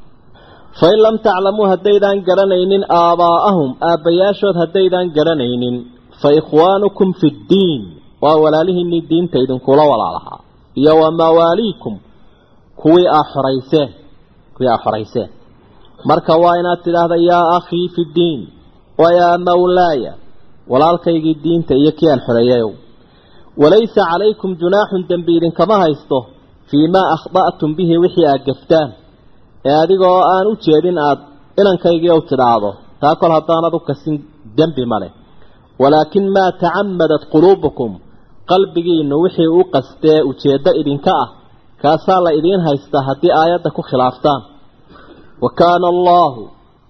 Fain 0.80 0.98
lam 1.06 1.16
taclamuu 1.26 1.68
haddaydaan 1.72 2.20
garanaynin 2.28 2.84
aabaa'ahum 3.02 3.70
aabbayaashood 3.92 4.56
haddaydaan 4.62 5.08
garanaynin 5.18 5.76
fa 6.22 6.30
ikhwaanukum 6.40 7.10
fi 7.20 7.28
ddiin. 7.40 7.82
Waa 8.24 8.36
walaalihiinnii 8.44 9.02
diinta 9.10 9.38
idinkula 9.44 9.84
walaalahaa. 9.92 10.40
Iyo 10.80 10.94
wa 11.02 11.10
mawaaliikum 11.22 11.94
kuwii 12.82 13.08
aa 13.18 13.24
xorayseen 13.34 13.90
kuwii 14.56 14.70
aa 14.74 14.80
xorayseen 14.86 15.30
marka 16.10 16.34
waa 16.44 16.56
inaad 16.62 16.80
tidhaahda 16.86 17.18
yaa 17.30 17.46
akhii 17.58 17.88
fi 17.96 18.02
ddiin 18.10 18.42
wa 19.02 19.38
mawlaaya 19.48 20.12
walaalkaygii 20.72 21.36
diinta 21.44 21.74
iyo 21.82 21.92
kii 21.98 22.10
aan 22.14 22.22
xoreeyayow. 22.28 22.72
Walaysa 23.62 24.02
calaykum 24.12 24.52
junaaxun 24.62 25.04
dembi 25.10 25.32
idinkama 25.38 25.76
haysto 25.84 26.18
fii 26.70 26.88
maa 26.96 27.08
akhda'tum 27.16 27.70
bihi 27.78 27.96
wixii 28.04 28.28
aad 28.32 28.42
gaftaan. 28.50 28.90
Ee 29.70 29.76
adigoo 29.84 30.20
aan 30.34 30.46
u 30.52 30.54
jeedin 30.66 30.98
aad 31.08 31.20
inankaygiiw 31.62 32.20
tidhaahdo 32.30 32.70
taa 33.02 33.16
kol 33.22 33.32
haddaanad 33.38 33.74
u 33.74 33.80
kasin 33.90 34.16
dembi 34.58 34.86
male 34.92 35.10
walaakin 35.82 36.26
maa 36.36 36.52
tacamadat 36.62 37.24
quluubukum 37.34 37.92
qalbigiinnu 38.52 39.16
wixii 39.24 39.50
u 39.60 39.62
qastee 39.74 40.20
ujeeddo 40.30 40.72
idinka 40.82 41.14
ah 41.24 41.30
kaasaa 41.82 42.20
la 42.26 42.32
idiin 42.40 42.62
haystaa 42.68 43.04
haddii 43.10 43.34
aayadda 43.42 43.70
ku 43.78 43.82
khilaaftaan 43.90 44.42
wa 45.44 45.50
kaana 45.60 45.88
allaahu 45.94 46.42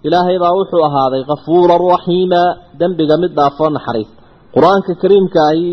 ilaahay 0.07 0.37
baa 0.43 0.53
wuxuu 0.59 0.83
ahaaday 0.89 1.23
kafuuran 1.31 1.81
raxiima 1.93 2.41
dembiga 2.79 3.15
mid 3.23 3.31
dhaafoo 3.39 3.69
naxariista 3.77 4.19
qur'aanka 4.55 4.91
kariimka 5.01 5.39
ahi 5.51 5.69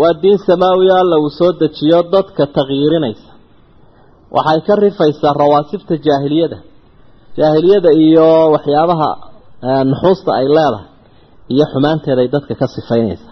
waa 0.00 0.14
diin 0.22 0.38
samaawi 0.48 0.86
alla 1.00 1.16
uu 1.24 1.30
soo 1.38 1.52
dejiyo 1.62 1.98
dadka 2.14 2.42
takyiirinaysa 2.56 3.30
waxay 4.36 4.60
ka 4.66 4.74
rifaysaa 4.84 5.32
rawaasibta 5.42 5.94
jaahiliyada. 6.06 6.58
Jaahiliyada 7.38 7.90
iyo 8.04 8.28
waxyaabaha 8.54 9.08
nuxuusta 9.90 10.30
ay 10.40 10.46
leedahay 10.56 10.86
iyo 11.54 11.64
xumaanteeday 11.72 12.28
dadka 12.34 12.54
ka 12.60 12.66
sifaynaysa. 12.76 13.28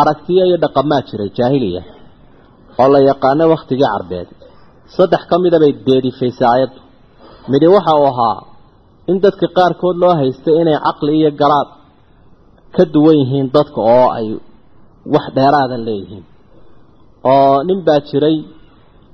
Aragtiyo 0.00 0.42
iyo 0.48 0.56
dhaqamaa 0.64 1.02
jiray 1.08 1.30
jaahiliya 1.38 1.82
oo 2.80 2.88
la 2.94 2.98
yaqaano 3.10 3.44
wakhtigii 3.54 3.88
carbeed. 3.94 4.28
Saddex 4.96 5.22
ka 5.30 5.36
mida 5.42 5.58
bay 5.62 5.72
deedifaysay 5.86 6.46
aayaddu 6.52 6.80
midi 7.50 7.66
waxa 7.74 7.92
uu 8.00 8.08
ahaa 8.12 8.36
in 9.10 9.16
dadka 9.24 9.46
qaarkood 9.58 9.96
loo 10.02 10.14
haystay 10.20 10.54
inay 10.62 10.76
caqli 10.86 11.12
iyo 11.20 11.30
garaad 11.40 11.68
ka 12.74 12.82
duwan 12.94 13.16
yihiin 13.20 13.46
dadka 13.56 13.80
oo 13.96 14.08
ay 14.18 14.28
wax 15.14 15.26
dheeraada 15.36 15.76
leeyihiin. 15.86 16.24
Oo 17.32 17.56
nin 17.68 17.78
baa 17.86 18.00
jiray 18.08 18.36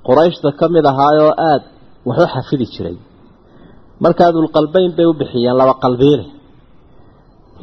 qurayshta 0.07 0.49
ka 0.59 0.67
mid 0.75 0.85
ahaayoo 0.93 1.33
aada 1.49 1.67
wax 2.09 2.19
u 2.25 2.27
xafidi 2.35 2.67
jiray. 2.75 2.97
Markaa 4.05 4.31
dulqalbayn 4.37 4.91
bay 4.97 5.07
u 5.11 5.15
bixiyeen 5.21 5.57
laba 5.61 5.75
qalbiile 5.85 6.25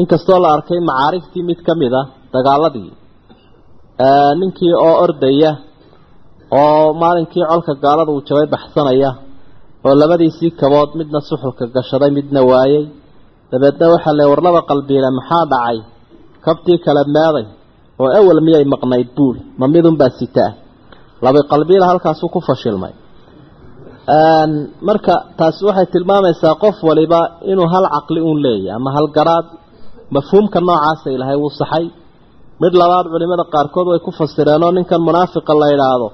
inkastoo 0.01 0.39
la 0.43 0.49
arkay 0.55 0.79
macaarigtii 0.89 1.43
mid 1.49 1.59
ka 1.67 1.73
mid 1.81 1.93
a 1.99 2.01
dagaaladii 2.33 2.89
ninkii 4.39 4.73
oo 4.87 4.93
ordaya 5.05 5.51
oo 6.61 6.85
maalinkii 7.01 7.45
colka 7.51 7.73
gaalada 7.83 8.11
uu 8.15 8.21
jabay 8.27 8.47
baxsanaya 8.53 9.09
oo 9.87 9.93
labadiisii 10.01 10.51
kabood 10.61 10.89
midna 10.99 11.19
suxulka 11.29 11.63
gashaday 11.75 12.11
midna 12.17 12.41
waayey. 12.51 12.83
Dabeedna 13.51 13.85
waxaa 13.93 14.15
le 14.19 14.23
war 14.31 14.41
laba 14.47 14.61
qalbiile 14.69 15.09
maxaa 15.17 15.45
dhacay? 15.51 15.77
Kabtii 16.45 16.77
kale 16.85 17.03
meeday 17.15 17.45
oo 18.01 18.09
awal 18.19 18.39
miyay 18.47 18.65
maqnayd 18.73 19.07
buuli 19.17 19.41
ma 19.59 19.65
midunbaa 19.73 20.11
sitaah 20.19 20.51
laba 21.25 21.39
qalbiila 21.51 21.85
halkaasuu 21.91 22.29
ku 22.35 22.39
fashilmay. 22.47 22.93
Marka 24.87 25.13
taasi 25.39 25.61
waxay 25.67 25.85
tilmaamaysaa 25.93 26.55
qof 26.63 26.77
waliba 26.89 27.19
inuu 27.51 27.67
hal 27.73 27.85
caqli 27.95 28.19
uun 28.27 28.39
leeyahy 28.45 28.71
ama 28.77 28.89
hal 28.95 29.07
garaad 29.17 29.45
mafhuumka 30.15 30.59
noocaasa 30.67 31.07
ilahay 31.15 31.37
wuu 31.43 31.49
saxay. 31.61 31.85
Mid 32.61 32.73
labaad 32.81 33.05
culimada 33.13 33.43
qaarkood 33.53 33.87
way 33.91 33.99
ku 34.05 34.11
fasireen 34.19 34.63
oo 34.65 34.71
ninkan 34.77 35.01
munaafiqa 35.07 35.53
la 35.61 35.67
yidhaahdo 35.73 36.07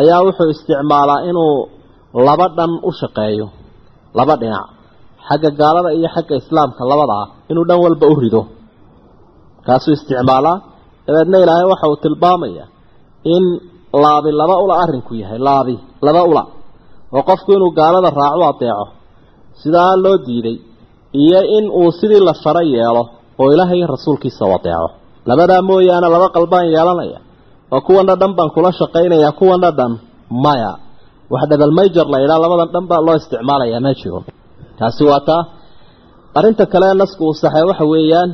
ayaa 0.00 0.20
wuxuu 0.26 0.48
isticmaalaa 0.54 1.20
inuu 1.30 1.54
laba 2.26 2.46
dhan 2.56 2.72
u 2.88 2.90
shaqeeyo 3.00 3.46
laba 4.18 4.34
dhinac. 4.42 4.66
Xagga 5.28 5.50
gaalada 5.60 5.90
iyo 5.98 6.08
xagga 6.14 6.34
islaamka 6.42 6.82
labadaa 6.90 7.24
inuu 7.50 7.64
dhan 7.68 7.78
walba 7.84 8.06
u 8.12 8.14
rido. 8.22 8.42
Kaasuu 9.66 9.92
isticmaalaa. 9.96 10.56
Dabeedna 11.06 11.36
ilaahay 11.44 11.66
waxa 11.72 11.86
uu 11.92 11.96
tilmaamaya 12.04 12.64
in 13.34 13.44
laabi 14.02 14.30
laba 14.40 14.54
ula 14.64 14.74
arrinku 14.84 15.12
yahay 15.22 15.38
laabi 15.48 15.74
laba 16.06 16.22
ula. 16.30 16.42
Oo 17.14 17.22
qofku 17.28 17.50
inuu 17.56 17.70
gaalada 17.78 18.10
raacu 18.20 18.42
adeeco 18.50 18.86
sidaa 19.62 19.94
loo 20.04 20.16
diiday 20.26 20.56
iyo 21.22 21.40
in 21.56 21.64
uu 21.80 21.90
sidii 21.98 22.20
la 22.28 22.34
fara 22.44 22.62
yeelo 22.74 23.02
oo 23.40 23.48
ilaahay 23.54 23.78
iyo 23.80 23.86
rasuulkiisa 23.94 24.42
u 24.46 24.52
adeeco 24.58 24.88
labadaa 25.28 25.62
mooyaane 25.68 26.08
laba 26.14 26.28
qalbaan 26.36 26.66
yeelanaya 26.74 27.18
oo 27.74 27.80
kuwana 27.86 28.14
dhan 28.20 28.32
baan 28.36 28.50
kula 28.54 28.70
shaqaynayaa 28.80 29.32
kuwana 29.40 29.68
dhan 29.78 29.92
maya 30.44 30.72
wax 31.32 31.42
dhabalmayjar 31.50 32.06
la 32.12 32.18
yidhaha 32.22 32.40
labadan 32.44 32.68
dhan 32.74 32.84
baa 32.90 33.00
loo 33.06 33.16
isticmaalayaa 33.20 33.80
ma 33.86 33.92
jiro 34.00 34.20
taasi 34.78 35.02
waa 35.10 35.20
taa 35.28 35.42
arrinta 36.38 36.64
kale 36.72 36.86
nasku 37.02 37.22
uu 37.28 37.34
saxay 37.42 37.64
waxa 37.70 37.84
weeyaan 37.92 38.30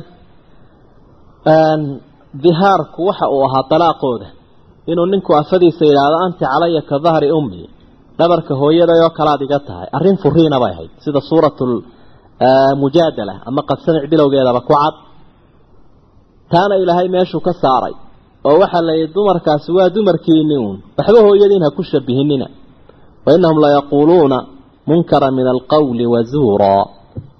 dihaarku 2.43 2.99
waxa 3.09 3.25
uu 3.35 3.41
ahaa 3.47 3.63
dalaaqooda 3.71 4.27
inuu 4.91 5.07
ninku 5.13 5.31
afadiisa 5.41 5.83
yidhaahdo 5.89 6.17
anti 6.25 6.43
calaya 6.51 6.81
ka 6.89 6.95
dahri 7.05 7.29
ummi. 7.39 7.61
Dhabarka 8.19 8.53
hooyaday 8.61 8.99
oo 9.05 9.11
kalaad 9.19 9.41
iga 9.47 9.59
tahay. 9.67 9.87
Arrin 9.97 10.17
furiina 10.23 10.57
bay 10.63 10.71
ahayd 10.75 10.91
sida 11.05 11.19
suuratul 11.29 11.73
mujaadala 12.81 13.33
ama 13.49 13.61
qadsamic 13.69 14.03
bilowgeedaba 14.11 14.61
ku 14.67 14.73
cad. 14.81 14.95
Taana 16.51 16.75
ilaahay 16.83 17.07
meeshuu 17.15 17.41
ka 17.47 17.53
saaray 17.63 17.93
oo 18.47 18.55
waxaa 18.63 18.83
la 18.87 18.93
yidhi 18.99 19.13
dumarkaasi 19.17 19.69
waa 19.77 19.89
dumarkiinni 19.95 20.55
uun. 20.63 20.77
Waxba 20.97 21.19
hooyadiin 21.27 21.63
ha 21.65 21.69
ku 21.77 21.81
shabihinina 21.91 22.47
wa 23.29 23.35
innahum 23.37 23.57
layaquuluuna 23.65 24.37
munkara 24.89 25.27
min 25.37 25.47
alqawli 25.55 26.05
wa 26.13 26.19
zuuraa 26.33 26.83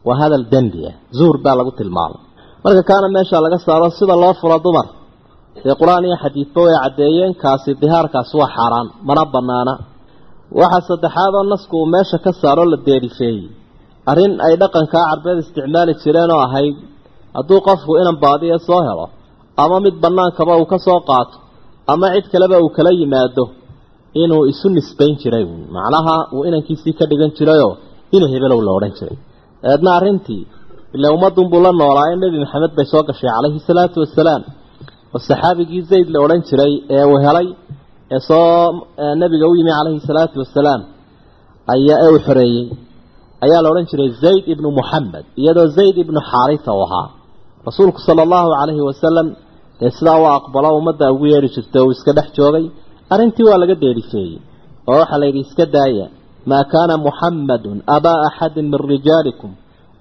wa 0.07 0.13
hadal 0.19 0.43
dembiya 0.53 0.91
zuur 1.17 1.35
baa 1.43 1.55
lagu 1.59 1.71
tilmaamay 1.79 2.21
marka 2.63 2.81
kaana 2.89 3.07
meesha 3.15 3.37
laga 3.45 3.57
saaro 3.65 3.87
sida 3.99 4.15
loo 4.23 4.33
furo 4.41 4.57
dumar 4.65 4.87
dee 5.63 5.75
qur'aan 5.81 6.03
iyo 6.07 6.17
xadiidba 6.23 6.59
way 6.65 6.75
caddeeyeen 6.83 7.33
kaasi 7.43 7.69
dihaarkaasi 7.81 8.33
waa 8.41 8.49
xaaraan 8.57 8.87
mana 9.07 9.23
banaana 9.33 9.73
waxaa 10.59 10.87
saddexaad 10.89 11.33
oo 11.39 11.43
nasku 11.53 11.73
uu 11.81 11.87
meesha 11.95 12.17
ka 12.25 12.31
saaro 12.41 12.63
la 12.71 12.77
deerifeeyey 12.87 13.41
arrin 14.11 14.33
ay 14.45 14.53
dhaqankaa 14.61 15.03
carbeed 15.09 15.37
isticmaali 15.43 15.93
jireen 16.03 16.31
oo 16.35 16.41
ahayd 16.47 16.75
hadduu 17.37 17.59
qofku 17.67 17.91
inan 18.01 18.17
baadiya 18.23 18.57
soo 18.67 18.81
helo 18.87 19.05
ama 19.63 19.77
mid 19.85 19.95
bannaankaba 20.03 20.53
uu 20.61 20.67
ka 20.73 20.77
soo 20.87 20.99
qaato 21.09 21.35
ama 21.91 22.07
cid 22.15 22.25
kaleba 22.33 22.55
uu 22.63 22.69
kala 22.77 22.91
yimaado 22.99 23.43
inuu 24.23 24.43
isu 24.51 24.67
nisbayn 24.77 25.13
jiray. 25.21 25.43
Macnaha 25.75 26.15
uu 26.35 26.43
inankiisii 26.49 26.93
ka 26.99 27.05
dhigan 27.09 27.31
jirayoo 27.37 27.73
ina 28.15 28.25
hebelow 28.33 28.59
la 28.67 28.71
odhan 28.77 28.93
jiray. 28.99 29.17
Dabeedna 29.63 29.89
arrintii 29.97 30.43
ila 30.95 31.07
ummadunbuu 31.15 31.61
la 31.65 31.71
noolaa 31.81 32.07
in 32.13 32.19
nebi 32.23 32.37
maxamed 32.43 32.71
bay 32.77 32.85
soo 32.91 33.03
gashay 33.07 33.29
calayhi 33.35 33.59
salaatu 33.69 33.97
wasalaam 34.03 34.41
oo 35.15 35.19
saxaabigii 35.29 35.81
zayd 35.91 36.07
la 36.13 36.19
odhan 36.25 36.41
jiray 36.49 36.73
ee 36.95 37.03
uu 37.11 37.17
helay 37.25 37.47
ee 38.15 38.21
soo 38.29 38.45
nebiga 39.21 39.45
u 39.51 39.53
yimi 39.59 39.71
calayhi 39.77 39.99
salaatu 40.09 40.35
wasalaam 40.43 40.81
ayaa 41.73 41.97
ee 42.05 42.09
uu 42.15 42.19
xoreeyey. 42.27 42.65
Ayaa 43.45 43.61
la 43.63 43.67
odhan 43.73 43.85
jiray 43.91 44.09
zayd 44.23 44.43
ibnu 44.53 44.67
muxamed 44.79 45.25
iyadoo 45.41 45.67
zayd 45.77 45.95
ibnu 46.03 46.19
xaarisa 46.31 46.71
u 46.79 46.81
ahaa. 46.85 47.07
Rasuulku 47.67 47.99
sala 48.07 48.21
allahu 48.27 48.47
calayhi 48.59 48.83
wasalam 48.89 49.27
dee 49.79 49.91
sidaa 49.97 50.17
u 50.23 50.25
aqbalo 50.37 50.69
ummadda 50.79 51.05
ugu 51.13 51.25
yeedhi 51.33 51.49
jirta 51.55 51.77
uu 51.85 51.91
iska 51.95 52.11
dhex 52.17 52.27
joogay 52.37 52.65
arrintii 53.13 53.45
waa 53.49 53.57
laga 53.63 53.75
deerifeeyey 53.83 54.35
oo 54.89 54.97
waxaa 55.01 55.19
la 55.21 55.25
yidhi 55.29 55.39
iska 55.45 55.65
daaya. 55.75 56.05
Maa 56.49 56.63
kaana 56.73 56.93
muxammadun 57.05 57.77
abaa 57.95 58.19
axadin 58.27 58.65
min 58.71 58.79
rijaalikum. 58.93 59.51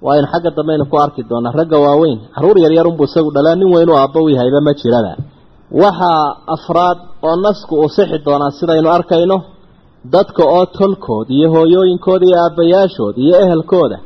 Waa 0.05 0.15
in 0.19 0.25
xagga 0.31 0.49
dambaynu 0.57 0.85
ku 0.91 0.95
arki 1.05 1.21
doonaa 1.29 1.51
ragga 1.59 1.77
waaweyn 1.85 2.19
carruur 2.35 2.57
yaryarunbuu 2.65 3.05
isagu 3.09 3.29
dhalaa 3.35 3.55
nin 3.59 3.69
weyn 3.75 3.89
u 3.89 3.95
aabba 4.01 4.19
u 4.25 4.29
yahayba 4.35 4.59
ma 4.67 4.73
jiraba 4.81 5.13
waxaa 5.81 6.23
afraad 6.55 6.97
oo 7.27 7.35
nasku 7.45 7.73
uu 7.81 7.89
sixi 7.97 8.17
doonaa 8.27 8.51
sidaynu 8.59 8.89
arkayno 8.97 9.37
dadka 10.13 10.43
oo 10.55 10.65
tolkood 10.77 11.27
iyo 11.37 11.47
hooyooyinkooda 11.55 12.25
iyo 12.29 12.37
aabbayaashood 12.45 13.15
iyo 13.25 13.35
ehelkooda 13.45 13.97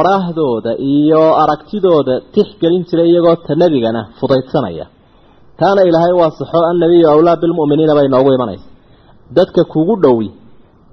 oraahdooda 0.00 0.72
iyo 0.94 1.22
aragtidooda 1.42 2.14
tixgelin 2.34 2.82
jiray 2.88 3.08
iyagoo 3.12 3.36
ta 3.46 3.52
nebigana 3.62 4.00
fudaydsanaya 4.18 4.86
taana 5.60 5.80
ilaahay 5.88 6.12
waa 6.20 6.30
saxo 6.40 6.58
annabiyu 6.72 7.06
awlaa 7.14 7.36
bilmu'miniina 7.42 7.94
bay 7.98 8.06
noogu 8.14 8.30
imanaysa. 8.36 8.66
Dadka 9.36 9.62
kugu 9.72 9.94
dhowi 10.04 10.28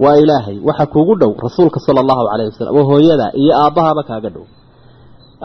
waa 0.04 0.16
ilaahay 0.24 0.58
waxa 0.68 0.86
kugu 0.94 1.14
dhow 1.22 1.32
rasuulka 1.46 1.80
sala 1.86 2.00
allahu 2.04 2.22
calayhi 2.32 2.50
wasalam 2.54 2.74
waa 2.78 2.88
hooyada 2.92 3.26
iyo 3.42 3.54
aabbahaba 3.64 4.02
kaaga 4.10 4.30
dhow. 4.36 4.46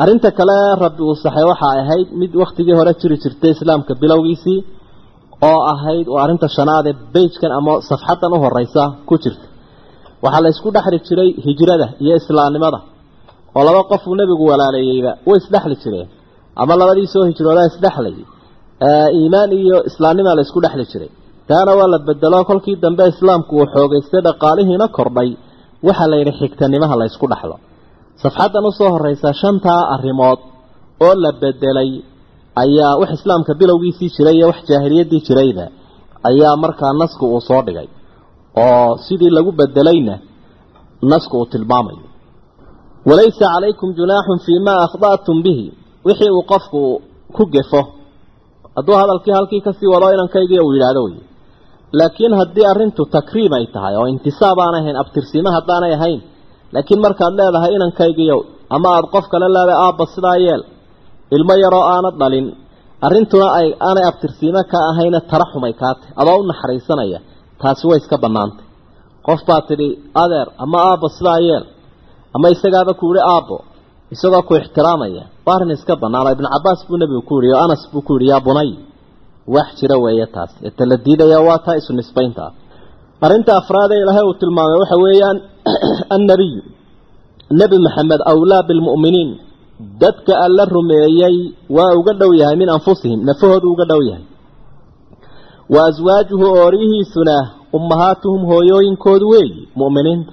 Arrinta 0.03 0.29
kale 0.39 0.57
rabbi 0.85 1.03
uu 1.09 1.15
saxay 1.25 1.45
waxa 1.51 1.67
ahayd 1.83 2.09
mid 2.21 2.33
wakhtigii 2.43 2.77
hore 2.79 2.93
jiri 3.01 3.17
jirtay 3.23 3.51
islaamka 3.57 3.93
bilowgiisii 4.03 4.59
oo 5.49 5.61
ahayd 5.73 6.07
oo 6.13 6.19
arrinta 6.25 6.47
shanaad 6.57 6.87
ee 6.91 6.95
beyjkan 7.15 7.53
ama 7.59 7.73
safxaddan 7.89 8.33
u 8.37 8.39
horeysa 8.45 8.83
ku 9.09 9.15
jirta. 9.23 9.47
Waxaa 10.25 10.43
la 10.45 10.49
isku 10.55 10.69
dhexli 10.75 10.99
jiray 11.09 11.31
hijrada 11.47 11.87
iyo 12.05 12.15
islaamnimada 12.21 12.79
oo 13.57 13.63
laba 13.69 13.81
qofuu 13.91 14.15
nebigu 14.21 14.45
walaaleeyeyba 14.53 15.13
way 15.29 15.39
isdhexli 15.43 15.77
jireen 15.83 16.09
ama 16.63 16.73
labadii 16.81 17.07
soo 17.15 17.25
hijroodaa 17.31 17.67
isdhexlayay 17.71 18.25
iimaan 19.19 19.51
iyo 19.63 19.79
islaamnimaa 19.91 20.35
la 20.39 20.43
isku 20.47 20.61
dhexli 20.65 20.85
jiray. 20.93 21.11
Taana 21.49 21.73
waa 21.79 21.89
la 21.95 21.99
bedelo 22.09 22.39
kolkii 22.51 22.77
dambe 22.85 23.05
islaamku 23.13 23.53
uu 23.61 23.67
xoogaystay 23.75 24.21
dhaqaalihiina 24.27 24.87
kordhay. 24.97 25.31
Waxaa 25.87 26.09
la 26.13 26.17
yidhi 26.21 26.33
xigtanimaha 26.41 26.95
la 27.01 27.05
ysku 27.11 27.27
dhexlo. 27.33 27.57
Safxaddan 28.23 28.65
u 28.67 28.73
soo 28.79 28.91
horeysa 28.95 29.29
shantaa 29.41 29.83
arrimood 29.95 30.41
oo 31.07 31.15
la 31.25 31.31
bedelay 31.43 31.91
ayaa 32.63 32.95
wax 33.01 33.11
islaamka 33.19 33.53
bilowgiisii 33.61 34.11
jiray 34.17 34.35
iyo 34.39 34.47
wax 34.51 34.61
jaahiliyaddii 34.71 35.21
jirayba 35.27 35.67
ayaa 36.29 36.55
markaa 36.63 36.93
nasku 37.01 37.25
uu 37.35 37.41
soo 37.49 37.63
dhigay. 37.67 37.89
Oo 38.65 38.91
sidii 39.07 39.31
lagu 39.37 39.51
bedelayna 39.61 40.15
nasku 41.13 41.35
uu 41.41 41.47
tilmaamayo. 41.53 42.07
Walaysa 43.09 43.45
calaykum 43.55 43.89
junaaxun 43.99 44.39
fii 44.47 44.59
maa 44.67 44.79
akhda'tum 44.87 45.39
bihi. 45.45 45.67
Wixii 46.07 46.31
uu 46.37 46.43
qofku 46.53 46.81
ku 47.37 47.43
gefo 47.55 47.81
hadduu 48.77 48.97
hadalkii 49.03 49.35
halkii 49.39 49.61
ka 49.67 49.73
sii 49.79 49.89
wado 49.95 50.07
inankaygi 50.17 50.57
uu 50.67 50.73
yidhaahdo 50.77 51.03
wey 51.07 51.17
laakiin 51.99 52.33
haddii 52.41 52.67
arrintu 52.73 53.03
takriim 53.17 53.53
ay 53.59 53.67
tahay 53.75 53.95
oo 54.01 54.07
intisaab 54.15 54.59
aan 54.65 54.75
ahayn 54.81 54.97
abtirsiimo 55.03 55.51
haddaanay 55.57 55.93
ahayn 55.99 56.21
laakiin 56.75 57.01
markaad 57.07 57.33
leedahay 57.41 57.73
inankaygiiyow 57.79 58.41
ama 58.77 58.89
aada 58.97 59.09
qof 59.15 59.25
kale 59.33 59.47
leedahay 59.57 59.79
aabba 59.87 60.05
sidaa 60.15 60.37
yeel 60.47 60.63
ilmo 61.37 61.55
yaroo 61.65 61.85
aanad 61.95 62.17
dhalin 62.23 62.47
arrintuna 63.07 63.47
ay 63.59 63.69
aanay 63.89 64.05
abtirsiimo 64.11 64.61
ka 64.73 64.79
ahayna 64.91 65.19
taraxumay 65.31 65.73
kaatay 65.83 66.09
adoo 66.21 66.37
u 66.41 66.45
naxariisanaya 66.51 67.19
taasi 67.61 67.85
way 67.91 67.99
iska 68.03 68.17
bannaantay. 68.25 68.65
Qof 69.27 69.41
baa 69.49 69.61
tidhi 69.69 69.89
adeer 70.23 70.49
ama 70.65 70.79
aabbo 70.91 71.07
sidaa 71.17 71.39
yeel 71.49 71.65
ama 72.37 72.47
isagaaba 72.55 72.93
ku 73.01 73.05
yihi 73.11 73.23
aabbo 73.35 73.57
isagoo 74.13 74.45
ku 74.45 74.53
ixtiraamaya. 74.61 75.25
Waa 75.47 75.65
iska 75.73 75.97
bannaan 75.97 76.27
oo 76.27 76.33
ibnu 76.37 76.49
cabbaas 76.55 76.81
buu 76.87 77.01
nebigu 77.01 77.23
ku 77.29 77.41
yihi 77.41 77.55
oo 77.57 77.63
anas 77.65 77.83
buu 77.93 78.05
ku 78.07 78.13
yidhi 78.21 78.29
yaa 78.33 78.45
bunay 78.45 78.71
wax 79.55 79.69
jira 79.81 79.97
weeye 79.97 80.27
taas. 80.27 80.53
Ee 80.63 80.71
tala 80.71 80.97
diidaya 81.05 81.41
waa 81.41 81.59
taa 81.65 81.77
isu 81.81 81.93
nisbaynta. 81.97 82.43
Ah 82.47 82.53
arrinta 83.25 83.57
afraad 83.61 83.91
ee 83.93 84.03
ilaahay 84.05 84.25
uu 84.29 84.37
tilmaamay 84.41 84.79
waxa 84.83 84.97
weeyaan 85.05 85.39
annabiyu 86.17 86.63
nebi 87.61 87.77
maxamed 87.87 88.21
awlaa 88.33 88.63
bilmu'miniin. 88.69 89.31
Dadka 90.03 90.33
alla 90.47 90.65
rumeeyey 90.77 91.37
waa 91.77 91.93
uga 91.99 92.13
dhow 92.21 92.33
yahay 92.41 92.57
min 92.63 92.69
anfusihim 92.77 93.21
nafahoodu 93.29 93.67
uga 93.75 93.85
dhow 93.91 94.03
yahay. 94.11 94.25
Wa 95.73 95.81
aswaajuhu 95.91 96.47
ooriyihiisuna 96.63 97.37
ummahaatuhum 97.79 98.41
hooyooyinkoodu 98.51 99.27
weeyi 99.35 99.69
mu'miniinta. 99.81 100.33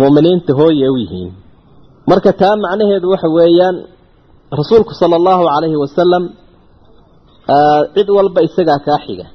Mu'miniinta 0.00 0.52
hooye 0.54 0.88
u 0.88 0.96
yihiin 1.02 1.41
marka 2.10 2.30
taa 2.40 2.54
macnaheedu 2.64 3.06
waxa 3.14 3.28
weeyaan 3.38 3.76
rasuulku 4.58 4.92
sala 5.00 5.14
allahu 5.20 5.42
calayhi 5.52 5.76
wasalam 5.84 6.24
cid 7.94 8.08
walba 8.16 8.40
isagaa 8.48 8.78
kaa 8.86 8.98
xiga. 9.06 9.26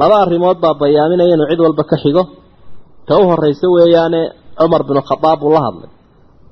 Laba 0.00 0.14
arrimood 0.24 0.58
baa 0.64 0.74
bayaaminaya 0.82 1.34
inuu 1.36 1.48
cid 1.50 1.60
walba 1.66 1.82
ka 1.90 1.96
xigo. 2.02 2.22
Ta 3.06 3.12
u 3.20 3.24
horeysa 3.30 3.66
weeyaane 3.76 4.20
cumar 4.58 4.82
binu 4.88 5.00
khadaab 5.08 5.38
uu 5.46 5.52
la 5.56 5.60
hadlay. 5.66 5.90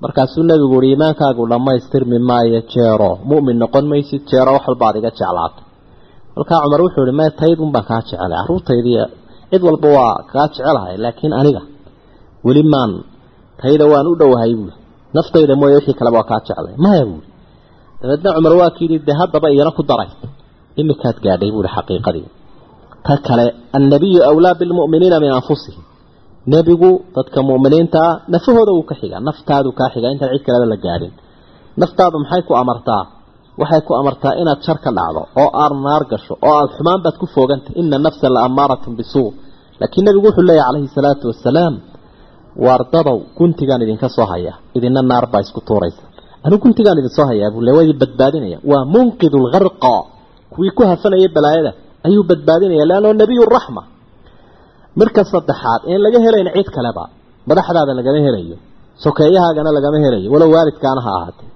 Markaasuu 0.02 0.42
nebigu 0.50 0.76
uhi 0.78 0.88
iimaankaagu 0.92 1.42
dhammaystirmi 1.52 2.18
maayo 2.30 2.60
jeero. 2.72 3.10
Mu'min 3.30 3.56
noqon 3.62 3.84
maysid 3.92 4.22
jeero 4.30 4.50
wax 4.56 4.64
walba 4.70 4.84
ad 4.90 4.96
iga 5.00 5.10
jeclaato. 5.18 5.60
Halkaa 6.36 6.58
cumar 6.64 6.80
wuxuu 6.84 7.04
ihi 7.08 7.14
mee 7.20 7.30
taydun 7.40 7.70
baan 7.74 7.84
kaa 7.90 8.00
jecelay 8.06 8.30
carruurtaydii 8.38 9.02
cid 9.50 9.62
walba 9.68 9.88
waa 9.96 10.14
kaa 10.32 10.46
jecelahay 10.52 10.94
laakiin 11.04 11.32
aniga 11.40 11.62
weli 12.46 12.62
maan 12.72 12.90
tayda 13.60 13.84
waan 13.92 14.06
u 14.06 14.14
dhowahay 14.20 14.52
buui 14.58 14.72
naftayda 15.16 15.54
mooye 15.60 15.74
wixii 15.78 15.96
kaleba 16.00 16.16
waa 16.20 16.28
kaa 16.30 16.40
jeclay. 16.46 16.74
Maya 16.84 17.04
buui 17.08 17.22
dabeedna 18.00 18.30
cumar 18.36 18.54
waa 18.60 18.70
kii 18.76 18.98
dee 19.06 19.16
haddaba 19.20 19.46
iyana 19.54 19.70
ku 19.78 19.82
daray. 19.90 20.10
Imikaad 20.80 21.16
gaadhay 21.24 21.50
buuhi 21.54 21.70
xaqiiqadii. 21.76 22.26
Ta 23.06 23.14
kale 23.26 23.46
annabiyu 23.76 24.20
awlaa 24.30 24.54
bilmu'miniina 24.60 25.16
min 25.24 25.32
anfusihim. 25.38 25.84
Nebigu 26.52 26.90
dadka 27.16 27.38
mu'miniintaa 27.48 28.10
nafahooda 28.32 28.72
wuu 28.76 28.86
ka 28.90 28.94
xigaa. 29.00 29.20
Naftaadu 29.28 29.68
kaa 29.78 29.88
xigaa. 29.94 30.10
Intaan 30.14 30.30
cid 30.34 30.42
kaleba 30.46 30.66
la 30.72 30.76
gaadhin. 30.84 31.12
Naftaadu 31.80 32.16
maxay 32.22 32.42
ku 32.48 32.52
amartaa? 32.62 33.02
Waxay 33.60 33.80
ku 33.86 33.92
amartaa 34.00 34.32
inaad 34.40 34.60
shar 34.66 34.78
ka 34.84 34.90
dhacdo 34.96 35.22
oo 35.42 35.50
aad 35.62 35.72
naar 35.86 36.02
gasho 36.10 36.34
oo 36.46 36.54
aada 36.58 36.72
xumaan 36.76 37.00
baad 37.04 37.16
ku 37.20 37.26
foogantay. 37.34 37.72
Ina 37.80 37.96
nafsa 38.06 38.26
la 38.34 38.40
amaaratun 38.48 38.92
bisuu 39.00 39.28
laakiin 39.80 40.04
nebigu 40.06 40.26
wuxuu 40.28 40.44
leeyahy 40.50 40.66
calayhi 40.68 40.88
salaatu 40.96 41.24
wasalaam 41.32 41.74
waardadow 42.66 43.18
guntigaan 43.38 43.82
idinka 43.84 44.08
soo 44.16 44.26
haya. 44.32 44.52
Idina 44.76 45.00
naar 45.10 45.24
baa 45.32 45.40
isku 45.46 45.60
tuuraysa. 45.68 46.02
Anigu 46.44 46.60
guntigaan 46.64 46.98
idin 47.00 47.12
soo 47.18 47.26
hayaa 47.30 47.50
buu 47.54 47.62
le 47.66 47.72
waa 47.76 47.82
idin 47.86 47.98
badbaadinaya. 48.02 48.58
Waa 48.70 48.84
munqidu 48.94 49.36
lgarqa 49.46 49.94
kuwii 50.52 50.72
ku 50.76 50.82
hafanayay 50.90 51.28
balaayada 51.36 51.70
ayuu 52.06 52.22
badbaadinaya 52.30 52.84
leannao 52.90 53.12
nebiyu 53.20 53.44
raxma. 53.56 53.82
Marka 54.98 55.22
saddexaad 55.32 55.80
in 55.92 55.98
laga 56.04 56.18
helayn 56.24 56.48
cid 56.56 56.68
kaleba 56.76 57.04
madaxdaada 57.48 57.92
lagama 57.98 58.18
helayo 58.26 58.56
sokeeyahaagana 59.04 59.70
lagama 59.76 59.98
helayo 60.04 60.28
walow 60.34 60.50
waalidkaana 60.54 61.00
ha 61.06 61.10
ahaatee. 61.18 61.48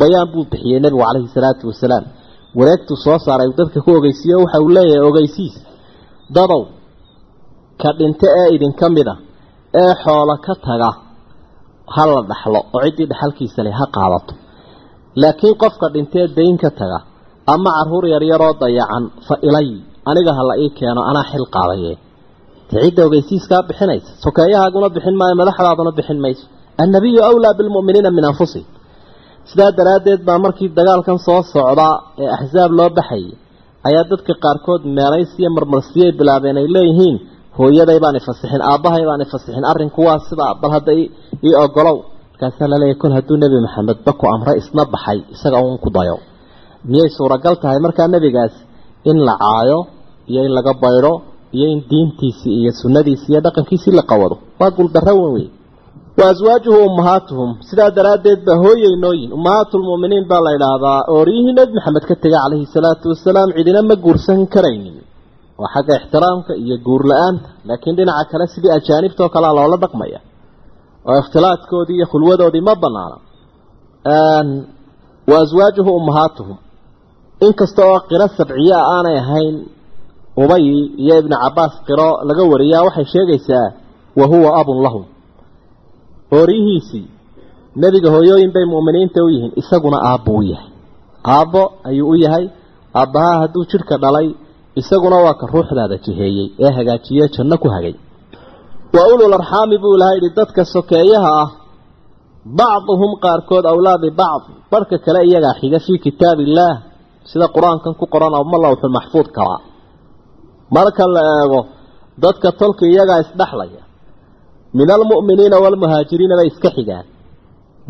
Bayaan 0.00 0.28
buu 0.32 0.44
bixiyey 0.52 0.78
nebigu 0.84 1.02
calayhi 1.06 1.28
salaatu 1.36 1.64
wasalaam. 1.70 2.04
Wareegtuu 2.58 2.96
soo 3.04 3.18
saaray 3.26 3.48
dadka 3.58 3.78
ku 3.84 3.90
ogeysiiye 3.98 4.36
waxa 4.42 4.58
uu 4.64 4.70
leeyahay 4.76 5.02
ogeysiis. 5.10 5.54
Dadow 6.36 6.62
ka 7.82 7.88
dhinto 7.98 8.26
ee 8.40 8.48
idinka 8.56 8.86
mid 8.96 9.08
a 9.12 9.14
ee 9.82 9.92
xoolo 10.02 10.34
ka 10.46 10.54
taga 10.66 10.90
ha 11.94 12.02
la 12.10 12.20
dhaxlo 12.30 12.60
oo 12.76 12.80
ciddii 12.86 13.08
dhaxalkiisa 13.12 13.60
leh 13.66 13.74
ha 13.80 13.86
qaadato. 13.96 14.32
Laakiin 15.22 15.54
qofka 15.62 15.86
dhintee 15.94 16.26
dayn 16.36 16.56
ka 16.62 16.70
taga 16.80 16.98
ama 17.54 17.70
carruur 17.76 18.04
yaryaroo 18.14 18.54
dayacan 18.62 19.04
fa 19.26 19.34
ilay 19.48 19.68
aniga 20.10 20.32
ha 20.38 20.42
la 20.50 20.54
ii 20.64 20.70
keeno 20.78 21.00
anaa 21.10 21.26
xil 21.32 21.44
qaadaye. 21.56 21.92
Cidda 22.70 23.00
ogeysiiskaa 23.08 23.62
bixinaysa 23.68 24.10
sokeeyahaaguna 24.24 24.88
bixin 24.96 25.16
maayo 25.20 25.34
madaxdaaduna 25.42 25.92
bixin 25.98 26.18
mayso. 26.24 26.44
Annabiyu 26.82 27.20
awlaa 27.30 27.54
bilmu'miniina 27.58 28.10
min 28.16 28.24
anfusihim. 28.30 28.68
Sidaa 29.50 29.70
daraaddeed 29.78 30.20
baa 30.28 30.38
markii 30.44 30.68
dagaalkan 30.78 31.18
soo 31.26 31.40
socdaa 31.52 31.94
ee 32.22 32.28
axsaab 32.36 32.70
loo 32.78 32.90
baxayay 32.98 33.32
ayaa 33.88 34.04
dadka 34.12 34.32
qaarkood 34.44 34.82
meelaysiyo 34.98 35.48
marmarsiyay 35.56 36.10
bilaabeen 36.20 36.56
ay 36.62 36.66
leeyihiin 36.76 37.16
hooyaday 37.58 37.98
baan 38.04 38.16
ifasixin 38.20 38.62
aabbahay 38.70 39.02
baan 39.10 39.20
ifasixin 39.26 39.64
arrinku 39.72 40.00
waa 40.08 40.18
sidaa 40.28 40.52
bal 40.60 40.70
hadda 40.76 40.92
ii 41.02 41.54
ogolow 41.64 41.98
markaasaa 42.32 42.68
laleeyahy 42.72 42.98
kol 43.02 43.12
hadduu 43.18 43.36
nebi 43.44 43.56
maxamed 43.66 43.98
ba 44.06 44.12
ku 44.20 44.24
isna 44.60 44.82
baxay 44.94 45.18
isaga 45.34 45.58
uun 45.64 45.78
ku 45.84 45.88
dayo. 45.96 46.16
Miyay 46.90 47.10
suuragal 47.16 47.54
tahay? 47.62 47.78
Markaa 47.86 48.08
nebigaas 48.14 48.54
in 49.10 49.16
la 49.26 49.34
caayo 49.42 49.78
iyo 50.30 50.40
in 50.46 50.52
laga 50.58 50.72
baydho 50.82 51.12
iyo 51.56 51.66
in 51.74 51.80
diintiisii 51.90 52.54
iyo 52.60 52.70
sunnadiisii 52.80 53.32
iyo 53.32 53.40
dhaqankiisii 53.46 53.92
la 53.98 54.02
qawado. 54.10 54.36
Waa 54.60 54.70
guuldarro 54.76 55.12
wen 55.22 55.32
wey 55.36 55.46
wa 56.18 56.24
aswaajuhu 56.32 56.78
ummahaatuhum 56.88 57.50
sidaa 57.68 57.90
daraaddeed 57.98 58.40
baa 58.48 58.58
hooyay 58.64 58.94
nooyin 59.04 59.30
ummahaatulmu'miniin 59.36 60.24
baa 60.30 60.40
la 60.46 60.50
idhaahdaa 60.56 60.98
ooriyihii 61.16 61.54
nebi 61.58 61.72
maxamed 61.78 62.04
ka 62.10 62.14
tegay 62.22 62.40
calayhi 62.44 62.66
salaatu 62.76 63.04
wasalaam 63.12 63.48
cidina 63.56 63.80
ma 63.90 63.94
guursan 64.04 64.40
karaynin 64.54 64.96
waa 65.60 65.70
xagga 65.74 65.94
ixtiraamka 66.00 66.52
iyo 66.62 66.76
guur 66.86 67.02
la'aanta 67.10 67.48
laakiin 67.68 67.96
dhinaca 67.98 68.24
kale 68.30 68.44
sidii 68.54 68.72
ajaanibtoo 68.78 69.28
kalea 69.34 69.52
loola 69.58 69.76
dhaqmaya 69.84 70.20
oo 71.08 71.16
ikhtilaadkoodii 71.22 71.96
iyo 71.98 72.06
khulwadoodii 72.12 72.64
ma 72.68 72.74
banaana. 72.82 73.16
Wa 75.30 75.36
aswaajuhu 75.44 75.90
ummahaatuhum. 76.00 76.56
Inkasta 77.46 77.80
oo 77.90 77.98
qiro 78.10 78.26
sabciye 78.38 78.74
a 78.74 78.82
aanay 78.94 79.16
ahayn 79.22 79.56
ubay 80.42 80.64
iyo 81.04 81.14
ibnu 81.22 81.36
cabbaas 81.42 81.74
qiro 81.86 82.08
laga 82.28 82.42
wariyaa 82.52 82.84
waxay 82.86 83.04
sheegaysaa 83.12 83.68
wa 84.18 84.24
huwa 84.30 84.50
abun 84.60 84.78
lahum. 84.84 85.04
Ooryihiisii 86.36 87.06
nebiga 87.82 88.10
hooyooyin 88.14 88.52
bay 88.54 88.64
mu'miniinta 88.72 89.18
u 89.24 89.28
yihiin 89.34 89.52
isaguna 89.60 89.98
aabbo 90.10 90.32
u 90.38 90.42
yahay. 90.52 90.68
Aabbo 91.34 91.62
ayuu 91.88 92.08
u 92.08 92.14
yahay 92.24 92.44
aabbahaa 93.00 93.38
hadduu 93.42 93.64
jidhka 93.70 93.96
dhalay 94.02 94.28
isaguna 94.80 95.16
waa 95.24 95.34
ka 95.40 95.46
ruuxdaada 95.52 95.96
jiheeyey 96.04 96.48
ee 96.64 96.72
hagaajiye 96.78 97.24
janno 97.34 97.56
ku 97.62 97.68
hagay. 97.74 97.94
Wa 98.94 99.02
ulul 99.12 99.34
arxaami 99.38 99.76
buu 99.82 99.94
ilahay 99.96 100.16
yidhi 100.18 100.30
dadka 100.38 100.62
sokeeyaha 100.74 101.30
ah 101.42 101.48
bacduhum 102.58 103.10
qaarkood 103.24 103.64
awlaa 103.72 103.98
bibacd 104.04 104.44
barhka 104.72 104.96
kale 105.04 105.20
iyagaa 105.28 105.54
xiga 105.60 105.78
fii 105.86 105.98
kitaabi 106.04 106.42
illaah 106.48 106.76
sida 107.30 107.46
qur'aankan 107.54 107.92
ku 108.00 108.04
qoran 108.12 108.34
ama 108.40 108.56
lawxul 108.64 108.92
maxfuud 108.98 109.28
kalaa 109.36 109.60
marka 110.76 111.04
la 111.16 111.22
eego 111.42 111.60
dadka 112.24 112.48
tolka 112.60 112.84
iyagaa 112.92 113.18
isdhexlaya 113.24 113.82
min 114.78 114.88
almu'miniina 114.96 115.56
waalmuhaajiriina 115.64 116.34
bay 116.40 116.46
iska 116.52 116.70
xigaan. 116.76 117.06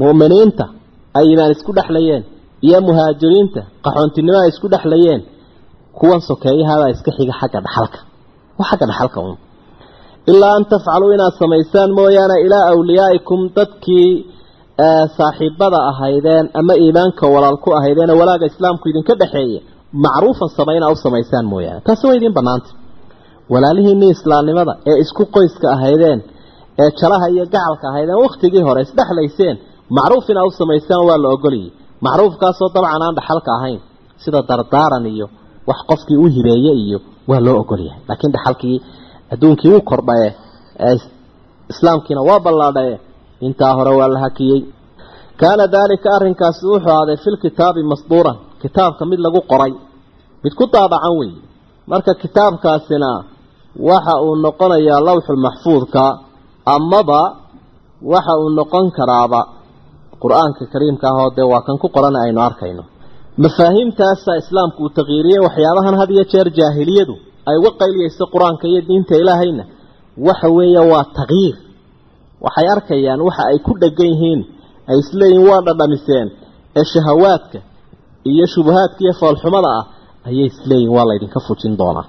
Mu'miniinta 0.02 0.64
ay 1.18 1.26
imaan 1.32 1.50
isku 1.56 1.70
dhexlayeen 1.78 2.22
iyo 2.66 2.78
muhaajiriinta 2.88 3.60
qaxoontinimo 3.84 4.38
ay 4.44 4.48
isku 4.52 4.66
dhexlayeen 4.74 5.20
kuwan 6.00 6.20
sokeeyahabaa 6.28 6.88
iska 6.94 7.10
xiga 7.16 7.32
xagga 7.40 7.60
dhaxalka. 7.66 7.98
Waa 8.58 8.68
xagga 8.70 8.86
dhaxalka 8.90 9.18
un 9.28 9.34
ilaa 10.32 10.54
an 10.58 10.64
tafcaluu 10.72 11.10
inaad 11.16 11.34
samaysaan 11.42 11.90
mooyaane 11.98 12.36
ilaa 12.46 12.64
awliyaa'ikum 12.72 13.40
dadkii 13.56 14.10
saaxiibada 15.18 15.78
ahaydeen 15.90 16.44
ama 16.60 16.74
iimaanka 16.84 17.24
walaal 17.34 17.56
ku 17.64 17.68
ahaydeen 17.78 18.10
walaaga 18.20 18.46
islaamku 18.52 18.84
idinka 18.90 19.14
dhexeeya 19.20 19.60
macruufan 20.04 20.48
samayna 20.58 20.86
u 20.92 20.96
samaysaan 21.04 21.46
mooyaane. 21.52 21.80
Taasi 21.86 22.04
waa 22.08 22.14
idiin 22.18 22.34
bannaanta 22.38 22.70
walaalihiinnii 23.52 24.10
islaamnimada 24.16 24.72
ee 24.90 24.96
isku 25.04 25.22
qoyska 25.36 25.66
ahaydeen 25.76 26.18
ee 26.82 26.88
jalaha 27.00 27.26
iyo 27.34 27.44
gacalka 27.54 27.86
ahaydeen 27.90 28.18
wakhtigii 28.26 28.62
hore 28.68 28.80
isdhexlayseen 28.86 29.56
macruuf 29.98 30.24
inaa 30.32 30.44
u 30.44 30.50
samaysaan 30.60 31.02
waa 31.08 31.18
la 31.24 31.28
ogoliyey 31.36 31.68
macruufkaasoo 32.06 32.68
dabcan 32.76 33.02
aan 33.06 33.14
dhaxalka 33.18 33.50
ahayn 33.58 33.78
sida 34.22 34.40
dardaaran 34.50 35.06
iyo 35.14 35.26
wax 35.68 35.78
qofkii 35.90 36.16
u 36.16 36.26
hibeeye 36.34 36.72
iyo 36.84 36.98
waa 37.30 37.40
loo 37.46 37.56
ogolyahay. 37.62 38.00
Laakiin 38.08 38.32
dhaxalkii 38.34 38.76
adduunkii 39.32 39.70
wuu 39.72 39.80
kordhaye 39.90 40.28
islaamkiina 41.72 42.22
waa 42.28 42.40
ballaadhaye 42.46 42.94
intaa 43.46 43.72
hore 43.78 43.90
waa 43.98 44.08
la 44.14 44.18
hakiyey. 44.24 44.60
Kaana 45.40 45.64
daalika 45.74 46.08
arrinkaasi 46.16 46.62
wuxuu 46.70 46.90
ahaaday 46.92 47.16
filkitaabi 47.24 47.82
masduuran 47.90 48.36
kitaabka 48.62 49.02
mid 49.10 49.18
lagu 49.24 49.40
qoray 49.50 49.72
mid 50.44 50.52
ku 50.58 50.64
daabacan 50.74 51.14
weeye. 51.20 51.38
Marka 51.90 52.12
kitaabkaasina 52.22 53.10
waxa 53.90 54.14
uu 54.24 54.34
noqonayaa 54.44 55.00
lawxulmaxfuudka 55.08 56.02
amaba 56.74 57.20
waxa 58.12 58.32
uu 58.42 58.50
noqon 58.58 58.86
karaaba. 58.98 59.40
Qur'aanka 60.22 60.62
kariimka 60.72 61.06
ah 61.10 61.16
oo 61.22 61.30
dee 61.36 61.46
waa 61.52 61.62
kan 61.66 61.76
ku 61.82 61.88
qoran 61.94 62.16
aynu 62.22 62.40
arkayno 62.48 62.84
mafaahiimtaasa 63.44 64.32
islaamku 64.42 64.78
uu 64.84 64.92
taqyiiriyey 64.98 65.40
waxyaabahan 65.46 65.94
had 66.00 66.10
iyo 66.14 66.24
jeer 66.32 66.48
jaahiliyadu 66.58 67.14
ay 67.50 67.56
uga 67.60 67.70
qayliyeyso 67.82 68.24
qur'aanka 68.34 68.64
iyo 68.72 68.80
diinta 68.88 69.14
ilaahayna. 69.22 69.64
Waxa 70.28 70.48
weeye 70.56 70.82
waa 70.92 71.04
taqyiir 71.18 71.56
waxay 72.44 72.66
arkayaan 72.74 73.20
waxa 73.28 73.42
ay 73.50 73.58
ku 73.66 73.72
dhegan 73.82 74.08
yihiin 74.12 74.40
ay 74.90 74.96
isleeyihin 75.02 75.44
waa 75.50 75.60
dhadhamiseen. 75.66 76.26
Ee 76.78 76.84
shahawaadka 76.92 77.58
iyo 78.32 78.44
shubahaadka 78.54 79.00
iyo 79.04 79.14
foolxumada 79.20 79.68
ah 79.78 79.84
ayay 80.28 80.46
isleeyihin 80.52 80.92
waa 80.96 81.06
laydinka 81.10 81.38
fujin 81.46 81.74
doonaa. 81.80 82.06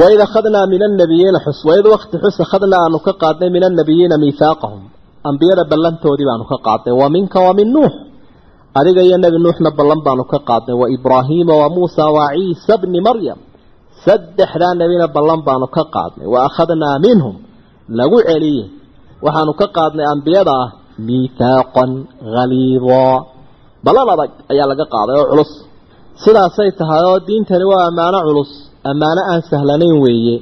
Waid 0.00 0.20
akhadnaa 0.26 0.66
min 0.72 0.82
annabiyiina 0.88 1.38
xus 1.46 1.60
waid 1.68 1.86
wakti 1.94 2.16
xus 2.24 2.36
akhadnaa 2.44 2.80
aanu 2.84 2.98
ka 3.06 3.12
qaadnay 3.22 3.50
min 3.56 3.62
annabiyiina 3.68 4.14
miihaaqahum 4.24 4.82
ambiyada 5.30 5.64
ballantoodii 5.72 6.26
baanu 6.30 6.44
ka 6.52 6.56
qaadnay. 6.66 6.94
Wa 7.00 7.06
minka 7.16 7.38
wa 7.46 7.52
min 7.58 7.68
nuux 7.76 7.92
adiga 8.78 9.02
iyo 9.08 9.16
nebi 9.22 9.38
nuuxna 9.44 9.70
ballan 9.78 10.00
baanu 10.06 10.24
ka 10.32 10.38
qaadnay 10.48 10.76
wa 10.82 10.86
ibraahiima 10.96 11.54
wa 11.62 11.66
muusa 11.74 12.04
wa 12.16 12.24
ciisa 12.34 12.74
bni 12.82 13.00
maryam. 13.06 13.38
Saddexdaa 14.04 14.74
nebina 14.80 15.06
ballan 15.16 15.40
baanu 15.46 15.66
ka 15.76 15.82
qaadnay 15.94 16.26
wa 16.32 16.38
akhadnaa 16.48 16.96
minhum. 17.04 17.34
Lagu 17.98 18.18
celiye. 18.28 18.64
Waxaanu 19.24 19.52
ka 19.60 19.66
qaadnay 19.76 20.06
ambiyada 20.14 20.52
ah 20.62 20.68
miithaaqan 21.06 21.90
haliidaa 22.36 23.16
ballan 23.86 24.06
adag 24.14 24.30
ayaa 24.52 24.66
laga 24.70 24.84
qaaday 24.94 25.16
oo 25.20 25.26
culus. 25.32 25.50
Sidaasay 26.22 26.70
tahay 26.78 27.02
oo 27.10 27.18
diintani 27.26 27.64
waa 27.72 27.84
ammaano 27.90 28.18
culus 28.28 28.50
ammaano 28.90 29.20
aan 29.32 29.42
sahlanayn 29.50 29.96
weeye. 30.04 30.36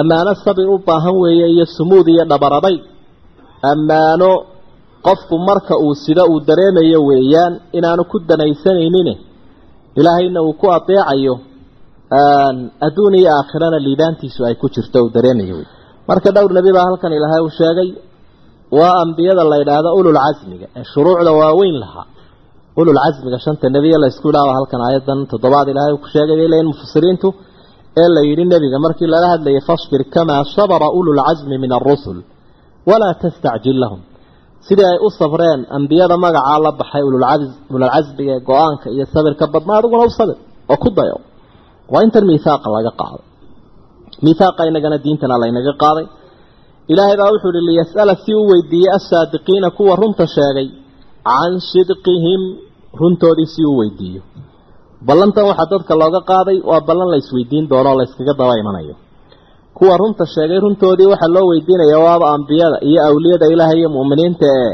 Ammaano 0.00 0.30
sabir 0.44 0.66
u 0.74 0.76
baahan 0.88 1.14
weeye 1.22 1.46
iyo 1.54 1.64
sumuud 1.76 2.06
iyo 2.14 2.24
dhabaraday 2.30 2.76
ammaano 3.72 4.30
qofku 5.06 5.34
marka 5.48 5.74
uu 5.84 5.94
sida 6.04 6.22
uu 6.32 6.38
dareemayo 6.48 6.98
weeyaan 7.08 7.52
inaanu 7.78 8.02
ku 8.12 8.16
danaysanaynin 8.30 9.08
ilaahayna 9.98 10.40
uu 10.46 10.52
ku 10.60 10.66
adeecayo 10.76 11.34
adduun 12.86 13.14
iyo 13.20 13.30
aakhirana 13.38 13.78
liibaantiisu 13.86 14.40
ay 14.48 14.54
ku 14.62 14.66
jirto 14.74 14.98
uu 15.04 15.10
dareemayo 15.16 15.54
wey 15.60 15.68
marka 16.08 16.28
dhowr 16.36 16.52
nebi 16.58 16.70
baa 16.76 16.86
halkan 16.88 17.12
ilaahay 17.18 17.40
uu 17.46 17.52
sheegay 17.60 17.88
waa 18.78 18.94
ambiyada 19.04 19.42
la 19.52 19.56
yidhaahdo 19.62 19.90
ulul 19.98 20.18
ee 20.78 20.84
shuruucda 20.92 21.30
waaweyn 21.40 21.76
lahaa. 21.84 22.06
Ulul 22.80 22.98
casmiga 23.04 23.38
shanta 23.44 23.66
nebiye 23.76 23.96
la 24.02 24.06
isku 24.12 24.26
idhaaba 24.32 24.52
halkan 24.58 24.80
aayadan 24.86 25.18
toddobaad 25.32 25.66
ilaahay 25.72 25.92
uu 25.96 26.02
ku 26.04 26.08
sheegay 26.14 26.36
bay 26.40 26.48
leeyihiin 26.52 26.68
mufasiriintu 26.72 27.28
ee 28.00 28.08
la 28.14 28.20
yidhi 28.28 28.44
nebiga 28.52 28.78
markii 28.86 29.08
lala 29.14 29.26
hadlayay 29.34 29.62
fasbir 29.68 30.02
kamaa 30.14 30.42
sabara 30.56 30.88
ulul 30.98 31.20
casmi 31.28 31.56
min 31.64 31.70
arusul 31.78 32.18
walaa 32.90 33.14
tastacjil 33.22 33.78
lahum 33.82 34.00
sidii 34.66 34.86
ay 34.92 34.98
u 35.06 35.08
sabreen 35.20 35.60
ambiyada 35.76 36.16
magacaa 36.24 36.58
la 36.64 36.70
baxay 36.80 37.02
ululcasmiga 37.08 38.32
ee 38.36 38.40
go'aanka 38.50 38.86
iyo 38.94 39.04
sabirka 39.14 39.44
badnaa 39.54 39.76
adiguna 39.80 40.04
u 40.10 40.10
sabir 40.18 40.36
oo 40.72 40.76
ku 40.84 40.88
dayo. 40.98 41.16
Waa 41.92 42.02
intan 42.06 42.24
miihaaqa 42.30 42.68
laga 42.76 42.92
qaaday. 43.00 43.24
Miihaaqa 44.24 44.62
inagana 44.70 44.96
diintana 45.04 45.34
laynaga 45.42 45.72
qaaday. 45.82 46.06
Ilaahay 46.92 47.16
baa 47.20 47.30
wuxuu 47.34 47.52
ihi 47.58 47.62
liyas'ala 47.70 48.12
si 48.24 48.32
u 48.40 48.42
weydiiyey 48.50 48.90
assaadiqiina 48.98 49.68
kuwa 49.76 49.94
runta 50.00 50.24
sheegay 50.34 50.68
can 51.28 51.52
sidqihim 51.70 52.42
runtoodii 53.00 53.48
si 53.54 53.60
uu 53.70 53.76
weydiiyo. 53.80 54.22
Ballantan 55.08 55.44
waxaa 55.50 55.70
dadka 55.72 55.92
looga 56.02 56.20
qaaday 56.30 56.58
waa 56.70 56.80
ballan 56.88 57.08
la 57.12 57.16
isweydiin 57.22 57.64
doono 57.70 57.88
oo 57.92 57.96
la 58.00 58.04
yskaga 58.08 58.32
daba 58.40 58.54
imanayo 58.62 58.94
kuwa 59.76 59.94
runta 60.00 60.24
sheegay 60.34 60.58
runtoodii 60.64 61.08
waxaa 61.12 61.32
loo 61.36 61.46
weydiinaya 61.50 61.98
waaba 62.06 62.26
ambiyada 62.36 62.78
iyo 62.90 63.00
awliyada 63.08 63.46
ilaahay 63.54 63.78
iyo 63.82 63.88
mu'miniinta. 63.96 64.46
Ee 64.60 64.72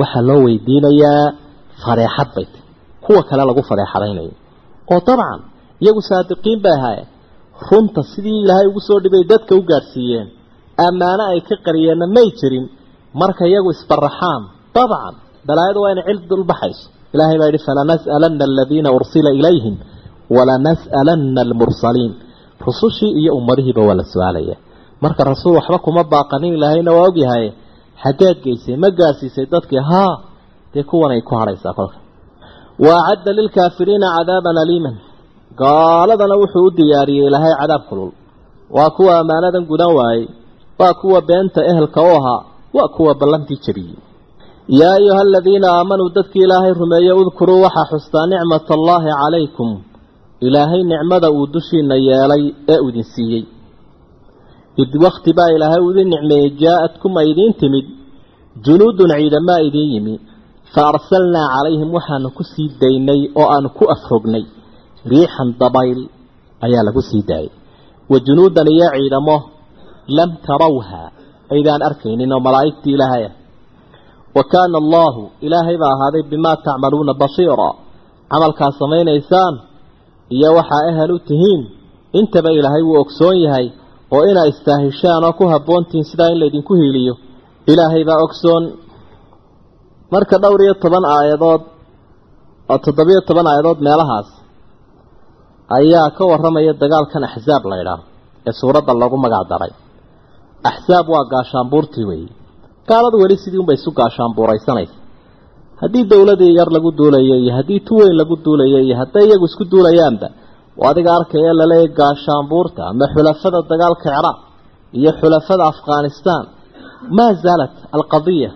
waxaa 0.00 0.22
loo 0.28 0.40
weydiinayaa 0.46 1.24
fadeexad 1.84 2.28
bay 2.36 2.46
tahy 2.52 2.62
kuwa 3.04 3.22
kale 3.28 3.42
lagu 3.48 3.62
fadeexadaynayo 3.70 4.32
oo 4.92 5.00
dabcan 5.08 5.40
iyagu 5.82 6.00
saadiqiin 6.10 6.60
bay 6.64 6.74
ahaayeen 6.78 7.08
runta 7.70 8.00
sidii 8.12 8.38
ilaahay 8.44 8.66
ugu 8.70 8.80
soo 8.88 8.98
dhibay 9.04 9.22
dadka 9.32 9.52
u 9.60 9.62
gaadhsiiyeen 9.70 10.26
ammaano 10.86 11.22
ay 11.32 11.40
ka 11.48 11.56
qariyeenna 11.66 12.06
may 12.16 12.28
jirin 12.40 12.64
marka 13.20 13.42
iyagu 13.50 13.70
isbaraxaan 13.76 14.42
dabcan 14.76 15.14
balaayadu 15.48 15.78
waa 15.84 15.92
inay 15.94 16.04
cil 16.08 16.20
dulbaxayso 16.30 16.84
ilaahay 17.14 17.36
baa 17.40 17.48
yidhi 17.50 17.60
falanas'alanna 17.68 18.44
aladiina 18.50 18.88
ursila 18.98 19.30
ilayhim 19.40 19.76
walanas'alanna 20.36 21.40
almursaliin 21.46 22.12
rusushii 22.66 23.12
iyo 23.20 23.30
ummadihiiba 23.38 23.82
waa 23.88 23.94
la 24.00 24.04
su'aalaya. 24.12 24.56
Marka 25.02 25.22
rasuul 25.30 25.54
waxba 25.58 25.78
kuma 25.84 26.02
baaqanin 26.12 26.54
ilaahayna 26.56 26.90
waa 26.96 27.06
ogyahay 27.10 27.46
xaggeed 28.02 28.38
geysay 28.44 28.76
ma 28.82 28.88
gaarsiisay 28.98 29.46
dadkii 29.52 29.82
haa 29.90 30.14
dee 30.74 30.82
kuwanay 30.90 31.20
ku 31.28 31.34
hadhaysaa 31.40 31.72
kolka. 31.78 31.96
Wa 32.84 32.94
acadda 33.10 33.32
lilkaafiriina 33.38 34.06
cadaaban 34.16 34.56
aliiman. 34.62 34.96
Gaaladana 35.60 36.34
wuxuu 36.40 36.66
u 36.66 36.70
diyaariyey 36.78 37.26
ilaahay 37.28 37.54
cadaab 37.60 37.82
kulul. 37.88 38.10
Waa 38.76 38.90
kuwa 38.96 39.12
ammaanadan 39.20 39.64
gudan 39.70 39.92
waayey. 39.98 40.26
Waa 40.80 40.94
kuwa 41.00 41.20
beenta 41.28 41.60
ehelka 41.70 42.00
u 42.02 42.10
ahaa. 42.18 42.40
Waa 42.76 42.88
kuwa 42.96 43.14
ballantii 43.20 43.58
jabiyey. 43.66 43.96
Yaa 44.80 44.94
ayuha 44.98 45.20
aladiina 45.26 45.68
aamanuu 45.78 46.10
dadkii 46.16 46.42
ilaahay 46.46 46.72
rumeeye 46.80 47.12
udkuruu 47.12 47.60
waxaa 47.66 47.86
xustaa 47.92 48.26
nicmat 48.30 48.66
allaahi 48.76 49.10
calaykum 49.22 49.68
ilaahay 50.40 50.82
nicmada 50.90 51.28
uu 51.36 51.46
dushiina 51.54 51.94
yeelay 52.08 52.44
ee 52.74 52.78
u 52.84 52.88
idin 52.90 53.04
siiyey. 53.14 53.44
Id 54.82 54.90
wakti 55.04 55.30
baa 55.38 55.50
ilaahay 55.56 55.80
u 55.86 55.90
idin 55.92 56.08
nicmeeyey 56.14 56.50
jaa-adkum 56.62 57.12
ay 57.20 57.28
idiin 57.32 57.54
timid 57.60 57.86
junuudun 58.64 59.10
ciidamaa 59.18 59.60
idiin 59.68 59.90
yimi. 59.94 60.14
Fa 60.74 60.82
arsalnaa 60.92 61.46
calayhim 61.54 61.90
waxaanu 61.96 62.28
ku 62.36 62.42
sii 62.52 62.68
daynay 62.82 63.20
oo 63.40 63.46
aanu 63.54 63.68
ku 63.78 63.84
afrognay. 63.94 64.44
Riixan 65.10 65.48
dabayl 65.60 66.00
ayaa 66.66 66.82
lagu 66.86 67.02
sii 67.10 67.22
daayay. 67.28 67.52
Wa 68.10 68.16
junuudan 68.26 68.68
iyo 68.74 68.88
ciidamo 68.94 69.36
lam 70.16 70.30
tarawha 70.46 71.02
aydaan 71.54 71.82
arkaynin 71.88 72.32
oo 72.34 72.40
malaa'igtii 72.46 72.94
ilaahay 72.96 73.24
ah. 73.28 73.34
Wa 74.36 74.42
kaana 74.52 74.76
allaahu 74.82 75.22
ilaahay 75.46 75.76
baa 75.82 75.92
ahaaday 75.96 76.22
bimaa 76.32 76.56
tacmaluuna 76.66 77.14
basiira 77.22 77.70
camalkaa 78.32 78.70
samaynaysaan 78.80 79.54
iyo 80.36 80.48
waxaa 80.58 80.82
ehel 80.90 81.10
u 81.16 81.18
tihiin 81.28 81.62
intaba 82.18 82.50
ilaahay 82.58 82.82
wuu 82.88 82.98
ogsoon 83.04 83.36
yahay 83.46 83.66
oo 84.14 84.22
inaa 84.30 84.46
istaahishaan 84.52 85.22
oo 85.28 85.32
ku 85.38 85.44
habboontihiin 85.52 86.04
sidaa 86.10 86.28
in 86.32 86.38
laydinku 86.42 86.72
hiiliyo. 86.80 87.14
Ilaahay 87.72 88.02
baa 88.08 88.18
ogsoon. 88.26 88.64
Marka 90.12 90.36
dhowr 90.42 90.60
iyo 90.66 90.74
toban 90.82 91.04
aayadood 91.16 91.62
oo 92.72 92.78
toddobiyo 92.84 93.20
toban 93.28 93.46
aayadood 93.50 93.78
meelahaas 93.86 94.28
ayaa 95.78 96.08
ka 96.16 96.22
warramaya 96.30 96.72
dagaalkan 96.82 97.22
axsaab 97.28 97.62
la 97.70 97.76
ydhaah 97.82 98.00
ee 98.48 98.52
suuradda 98.60 98.92
lagu 99.02 99.16
magac 99.24 99.44
daray. 99.52 99.72
Axsaab 100.70 101.06
waa 101.14 101.24
gaashaanbuurtii 101.32 102.04
weeye 102.10 102.30
gaaladu 102.90 103.16
weli 103.22 103.36
sidii 103.42 103.60
unbay 103.62 103.76
isu 103.80 103.90
gaashaanbuuraysanaysa 104.00 104.94
haddii 105.82 106.04
dowladii 106.12 106.52
yar 106.58 106.68
lagu 106.76 106.90
duulayo 106.98 107.34
iyo 107.42 107.52
haddii 107.58 107.80
tu 107.86 107.92
weyn 108.00 108.14
lagu 108.20 108.34
duulayo 108.44 108.78
iyo 108.86 108.94
hadday 109.02 109.24
iyagu 109.28 109.44
isku 109.50 109.64
duulayaanba 109.72 110.28
oo 110.80 110.86
adiga 110.92 111.10
arkaya 111.18 111.52
laleeyahy 111.60 111.88
gaashaanbuurta 112.00 112.80
ama 112.90 113.04
xulafada 113.14 113.58
dagaalka 113.70 114.02
ciraaq 114.14 114.38
iyo 114.98 115.10
xulafada 115.20 115.62
afghanistan. 115.72 116.42
Maa 117.16 117.32
zaalat 117.44 117.74
alqadiya 117.96 118.50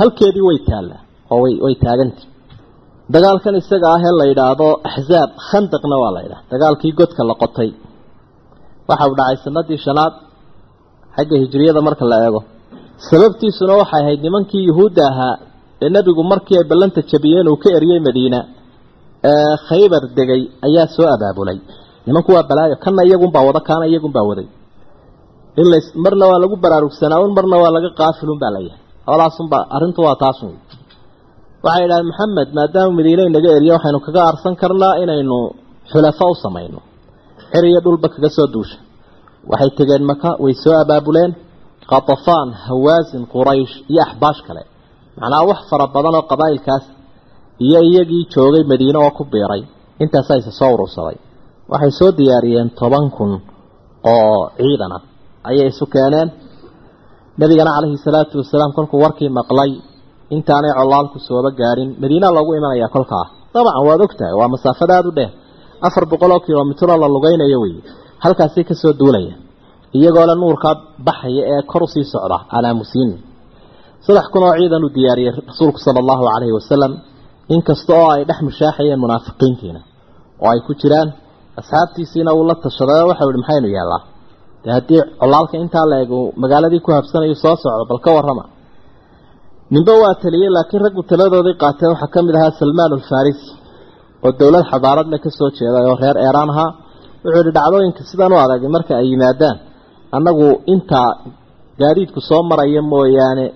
halkeedii 0.00 0.44
way 0.48 0.58
taallaa 0.68 1.00
oo 1.32 1.38
way 1.44 1.54
way 1.64 1.74
taagantay 1.84 2.26
dagaalkan 3.14 3.54
isaga 3.60 3.86
ah 3.94 4.00
ee 4.08 4.14
la 4.20 4.24
yidhaahdo 4.30 4.66
axzaab 4.90 5.30
khandaqna 5.48 5.96
waa 6.02 6.12
la 6.16 6.20
yidhaha 6.24 6.42
dagaalkii 6.52 6.92
godka 7.00 7.22
la 7.30 7.34
qotay. 7.42 7.70
Waxa 8.88 9.04
uu 9.10 9.16
dhacay 9.20 9.36
sanadii 9.46 9.78
shanaad 9.86 10.14
xagga 11.16 11.36
hijriyada 11.42 11.80
marka 11.88 12.04
la 12.12 12.16
eego. 12.26 12.40
Sababtiisuna 13.10 13.72
waxay 13.80 14.00
ahayd 14.04 14.20
nimankii 14.26 14.62
yuhuudda 14.68 15.02
ahaa 15.12 15.34
ee 15.84 15.88
nebigu 15.96 16.22
markii 16.32 16.56
ay 16.60 16.64
ballanta 16.72 17.00
jabiyeen 17.10 17.46
uu 17.52 17.58
ka 17.62 17.68
eriyey 17.78 18.00
madiina 18.06 18.38
ee 19.30 19.52
khaybar 19.68 20.02
degay 20.18 20.42
ayaa 20.66 20.86
soo 20.96 21.06
abaabulay. 21.14 21.58
Nimanku 22.06 22.30
waa 22.36 22.42
balaayo 22.50 22.76
kana 22.84 23.02
iyagunbaa 23.08 23.44
wada 23.48 23.60
kaana 23.68 23.84
iyagunbaa 23.90 24.24
waday. 24.30 24.48
In 25.60 25.66
la 25.72 25.78
marna 26.04 26.24
waa 26.30 26.38
lagu 26.42 26.56
baraarugsanaa 26.64 27.20
un 27.26 27.32
marna 27.38 27.56
waa 27.62 27.70
laga 27.76 27.90
qaafilun 28.00 28.38
baa 28.42 28.52
layahay 28.56 28.80
labadaasunbaa 29.06 29.62
arrintu 29.76 30.00
waa 30.06 30.16
taasun 30.22 30.52
waxay 31.64 31.84
idhahdeen 31.86 32.06
maxamed 32.10 32.48
maadaama 32.58 32.92
madiine 32.98 33.22
inaga 33.30 33.50
eriya 33.58 33.72
waxaynu 33.76 34.00
kaga 34.06 34.20
aarsan 34.28 34.54
karnaa 34.62 34.94
inaynu 35.02 35.36
xulafo 35.90 36.24
u 36.32 36.34
samayno. 36.44 36.78
Xer 37.52 37.64
iyo 37.70 37.80
dhulba 37.84 38.08
kaga 38.14 38.28
soo 38.36 38.46
duusha. 38.54 38.78
Waxay 39.50 39.70
tegeen 39.78 40.02
maka 40.10 40.30
way 40.44 40.54
soo 40.64 40.74
abaabuleen 40.82 41.30
khatafaan 41.90 42.48
hawaasin 42.66 43.22
quraysh 43.34 43.74
iyo 43.92 44.00
axbaash 44.06 44.40
kale 44.46 44.62
macnaha 45.20 45.42
wax 45.50 45.60
fara 45.70 45.86
badan 45.94 46.14
oo 46.18 46.24
qabaa'ilkaas 46.32 46.84
iyo 47.66 47.80
iyagii 47.90 48.22
joogay 48.34 48.64
madiine 48.70 48.98
oo 49.04 49.10
ku 49.18 49.22
biiray. 49.32 49.62
Intaasaa 50.02 50.36
isa 50.40 50.52
soo 50.60 50.70
urursaday. 50.74 51.16
Waxay 51.72 51.92
soo 51.98 52.10
diyaariyeen 52.18 52.68
toban 52.80 53.06
kun 53.16 53.32
oo 54.12 54.40
ciidan 54.58 54.92
ayay 55.48 55.68
isu 55.72 55.84
keeneen. 55.94 56.28
Nebigana 57.40 57.70
calayhi 57.76 57.98
salaatu 58.06 58.34
wasalaam 58.42 58.72
kolkuu 58.76 59.00
warkii 59.04 59.28
maqlay. 59.38 59.70
Intaanay 60.34 60.72
colaalku 60.78 61.18
sooba 61.28 61.50
gaadhin 61.60 61.88
madiina 62.02 62.28
loogu 62.36 62.52
imanayaa 62.58 62.88
kolkaa. 62.96 63.26
Dabcan 63.54 63.82
waad 63.88 64.00
ogtahay 64.06 64.34
waa 64.40 64.48
masaafada 64.54 64.92
aada 64.98 65.08
u 65.08 65.12
dheer 65.18 65.30
afar 65.86 66.04
boqol 66.12 66.30
oo 66.34 66.40
kilomitro 66.46 66.94
la 67.02 67.08
lugaynayo 67.14 67.58
wey. 67.64 67.74
Halkaasay 68.24 68.64
ka 68.68 68.74
soo 68.82 68.92
duulaya. 69.00 69.34
Iyagoo 69.98 70.26
le 70.30 70.34
nuurkaa 70.40 70.74
baxaya 71.06 71.42
ee 71.52 71.62
kor 71.70 71.82
u 71.82 71.86
sii 71.94 72.04
socda 72.12 72.38
calaa 72.50 72.74
saddex 74.08 74.26
kun 74.32 74.42
oo 74.48 74.54
ciidan 74.60 74.82
uu 74.86 74.92
diyaariyey 74.96 75.32
rasuulku 75.50 75.78
sala 75.86 75.98
allahu 76.04 76.22
calayhi 76.30 76.54
wasalam 76.58 76.92
inkasta 77.54 77.92
oo 78.00 78.08
ay 78.14 78.22
dhex 78.28 78.38
mushaaxayeen 78.48 79.00
munaafiqiintiina 79.04 79.80
oo 80.44 80.48
ay 80.52 80.60
ku 80.66 80.72
jiraan 80.82 81.08
asxaabtiisiina 81.60 82.30
uu 82.38 82.44
la 82.50 82.54
tashaday 82.64 82.98
oo 83.02 83.08
waxau 83.10 83.28
ihi 83.30 83.38
maxaynu 83.42 83.68
yeellaa 83.76 84.02
dee 84.64 84.72
haddii 84.76 85.00
colaalka 85.20 85.54
intaa 85.64 85.86
la 85.90 85.96
eg 86.04 86.10
uu 86.18 86.26
magaaladii 86.42 86.80
ku 86.86 86.90
habsanayo 86.98 87.34
soo 87.44 87.56
socdo 87.62 87.84
bal 87.90 88.00
ka 88.06 88.10
warrama. 88.16 88.44
Ninba 89.74 89.92
waa 90.02 90.14
taliyey 90.22 90.50
laakiin 90.56 90.82
raggu 90.86 91.02
taladoodii 91.10 91.56
qaateen 91.62 91.90
waxaa 91.94 92.10
ka 92.14 92.20
mid 92.26 92.34
ahaa 92.38 92.52
salmaan 92.60 92.90
alfarisi 92.98 93.48
oo 94.24 94.30
dowlad 94.40 94.64
xadaarad 94.72 95.06
le 95.12 95.18
ka 95.24 95.30
soo 95.38 95.50
jeeday 95.58 95.84
oo 95.90 95.96
reer 96.02 96.16
eeraan 96.26 96.50
ahaa. 96.54 96.70
Wuxuu 97.24 97.40
yihi 97.44 97.52
dhacdooyinka 97.58 98.02
sidaan 98.10 98.32
u 98.34 98.38
adagay 98.44 98.70
marka 98.76 98.92
ay 99.00 99.06
yimaadaan 99.12 99.56
annagu 100.16 100.46
intaa 100.72 101.08
gaadiidku 101.80 102.20
soo 102.28 102.42
maraya 102.50 102.82
mooyaane 102.92 103.46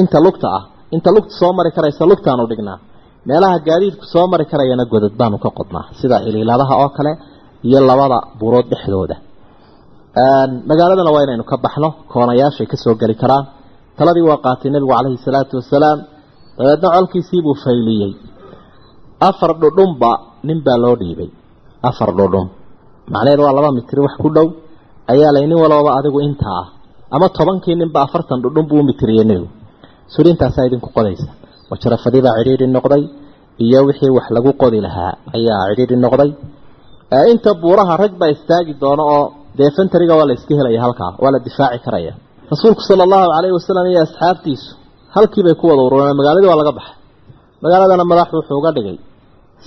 inta 0.00 0.18
lugta 0.26 0.48
ah. 0.58 0.62
Inta 0.96 1.10
lugta 1.14 1.32
soo 1.40 1.52
mari 1.58 1.70
karaysa 1.76 2.02
lugtaanu 2.10 2.44
dhignaa. 2.50 2.78
Meelaha 3.28 3.56
gaadiidku 3.68 4.04
soo 4.12 4.26
mari 4.32 4.44
karayana 4.52 4.84
godad 4.92 5.14
baanu 5.20 5.36
ka 5.44 5.50
qodnaa. 5.58 5.84
Sida 6.00 6.16
iliiladaha 6.28 6.74
oo 6.82 6.88
kale 6.96 7.12
iyo 7.68 7.78
labada 7.90 8.18
buurood 8.38 8.66
dhexdooda. 8.72 9.16
Magaaladana 10.68 11.10
waa 11.14 11.22
inaynu 11.26 11.44
ka 11.50 11.56
baxno. 11.64 11.88
Koonayaashay 12.12 12.66
ka 12.72 12.76
soo 12.84 12.94
geli 13.00 13.14
karaan. 13.22 13.44
Taladii 13.98 14.24
waa 14.30 14.38
qaatay 14.44 14.70
nebigu 14.74 14.92
calayhi 14.94 15.18
salaatu 15.26 15.54
wasalaam. 15.60 15.98
Dabeedna 16.58 16.88
colkiisiibuu 16.96 17.54
fayliyey. 17.64 18.12
Afar 19.28 19.50
dhudhunba 19.62 20.10
nin 20.46 20.58
baa 20.66 20.78
loo 20.84 20.94
dhiibay. 21.00 21.30
Afar 21.88 22.10
dhudhun. 22.18 22.46
Macnaheedu 23.12 23.42
waa 23.46 23.54
laba 23.58 23.70
mitri 23.78 24.00
wax 24.06 24.14
ku 24.22 24.28
dhow. 24.36 24.46
Ayaa 25.12 25.30
lay 25.34 25.44
nin 25.50 25.58
walbaba 25.62 25.90
adigu 25.98 26.18
intaa 26.28 26.58
ah. 26.62 26.66
Ama 27.14 27.26
tobankii 27.38 27.74
ninba 27.80 27.98
afartan 28.06 28.38
dhudhun 28.44 28.66
buu 28.70 28.82
mitriyey 28.88 29.24
nebigu 29.30 29.48
suri 30.14 30.28
intaasaa 30.34 30.64
idinku 30.68 30.88
qodaysa. 30.96 31.28
Wajarafadii 31.70 32.22
baa 32.26 32.36
cidhiidhi 32.38 32.66
noqday 32.76 33.02
iyo 33.64 33.80
wixii 33.88 34.10
wax 34.16 34.26
lagu 34.36 34.50
qodi 34.62 34.78
lahaa 34.86 35.12
ayaa 35.36 35.62
cidhiidhi 35.70 35.96
noqday. 36.04 36.30
Inta 37.32 37.50
buuraha 37.62 37.94
rag 38.02 38.12
baa 38.20 38.30
istaagi 38.34 38.72
doono 38.82 39.02
oo 39.16 39.24
dee 39.58 39.70
waa 40.18 40.26
la 40.28 40.34
iska 40.38 40.52
helaya 40.58 40.80
halkaa 40.84 41.12
waa 41.22 41.32
la 41.34 41.38
difaaci 41.46 41.78
karaya. 41.84 42.12
Rasuulku 42.52 42.82
sala 42.88 43.02
allahu 43.06 43.26
calayhi 43.34 43.54
wasalam 43.58 43.86
iyo 43.92 44.00
asxaabtiisu 44.06 44.70
halkiibay 45.14 45.54
ku 45.60 45.64
wada 45.70 45.82
urureen 45.88 46.16
magaaladii 46.20 46.50
waa 46.52 46.60
laga 46.62 46.72
baxay. 46.78 46.96
Magaaladana 47.62 48.04
madaxu 48.12 48.34
wuxuu 48.38 48.58
uga 48.60 48.70
dhigay. 48.76 48.96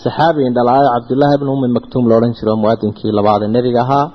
Saxaabi 0.04 0.42
indhalaayo 0.50 0.88
cabdullaahi 0.96 1.34
ibnu 1.38 1.50
ummi 1.56 1.68
maktuum 1.78 2.04
loodhan 2.12 2.34
jiro 2.38 2.54
muwaadinkii 2.62 3.12
labaadee 3.18 3.50
nebiga 3.56 3.82
ahaa 3.86 4.06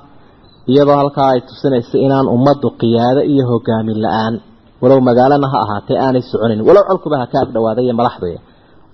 iyadoo 0.71 0.97
halkaa 1.01 1.29
ay 1.33 1.39
tusinaysa 1.49 1.95
inaan 2.05 2.27
ummaddu 2.35 2.67
qiyaado 2.81 3.21
iyo 3.33 3.43
hogaamin 3.51 3.97
la'aan 4.05 4.33
walow 4.81 4.99
magaalana 5.09 5.47
ha 5.53 5.57
ahaatee 5.65 5.97
aanay 6.05 6.23
soconin 6.31 6.59
walow 6.67 6.83
colkuba 6.89 7.15
ha 7.21 7.25
ka 7.33 7.37
agdhawaaday 7.45 7.83
iyo 7.87 7.93
madaxduya 8.01 8.39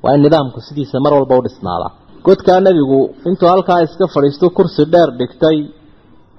waa 0.03 0.13
in 0.17 0.21
nidaamku 0.25 0.59
sidiisa 0.67 0.97
mar 1.05 1.13
walba 1.17 1.33
u 1.39 1.41
dhisnaadaa 1.45 1.91
godkaa 2.27 2.59
nebigu 2.67 2.99
intuu 3.29 3.47
halkaa 3.53 3.79
iska 3.85 4.05
fadhiisto 4.15 4.45
kursi 4.57 4.83
dheer 4.93 5.09
dhigtay 5.19 5.57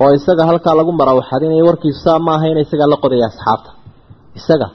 oo 0.03 0.11
isaga 0.19 0.43
halkaa 0.51 0.75
lagu 0.79 0.93
marawxadinaya 1.01 1.65
warkiisu 1.69 2.01
saa 2.07 2.19
ma 2.27 2.33
ahayna 2.37 2.61
isagaa 2.67 2.89
la 2.93 2.97
qodaya 3.05 3.27
asxaabta. 3.31 3.71
Isaga 4.39 4.69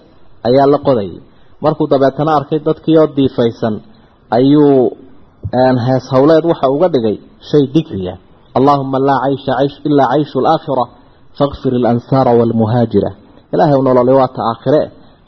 ayaa 0.47 0.67
la 0.73 0.77
qodayay 0.87 1.17
markuu 1.63 1.87
dabeetana 1.93 2.31
arkay 2.39 2.59
dadkii 2.67 2.97
oo 3.01 3.07
diifaysan 3.17 3.75
ayuu 4.37 4.75
hees 5.87 6.05
howleed 6.13 6.45
waxa 6.51 6.67
uga 6.75 6.87
dhigay 6.93 7.15
shay 7.49 7.63
digriya 7.75 8.13
allaahuma 8.57 8.97
laa 9.07 9.19
caysha 9.25 9.51
caysh 9.59 9.75
ilaa 9.87 10.07
cayshu 10.13 10.37
alaakhira 10.41 10.83
fakfir 11.39 11.73
ilansaara 11.79 12.31
waalmuhaajira 12.39 13.09
ilaahay 13.53 13.77
u 13.79 13.83
nololay 13.87 14.15
waa 14.21 14.27
ta 14.35 14.41
aakhire. 14.51 14.81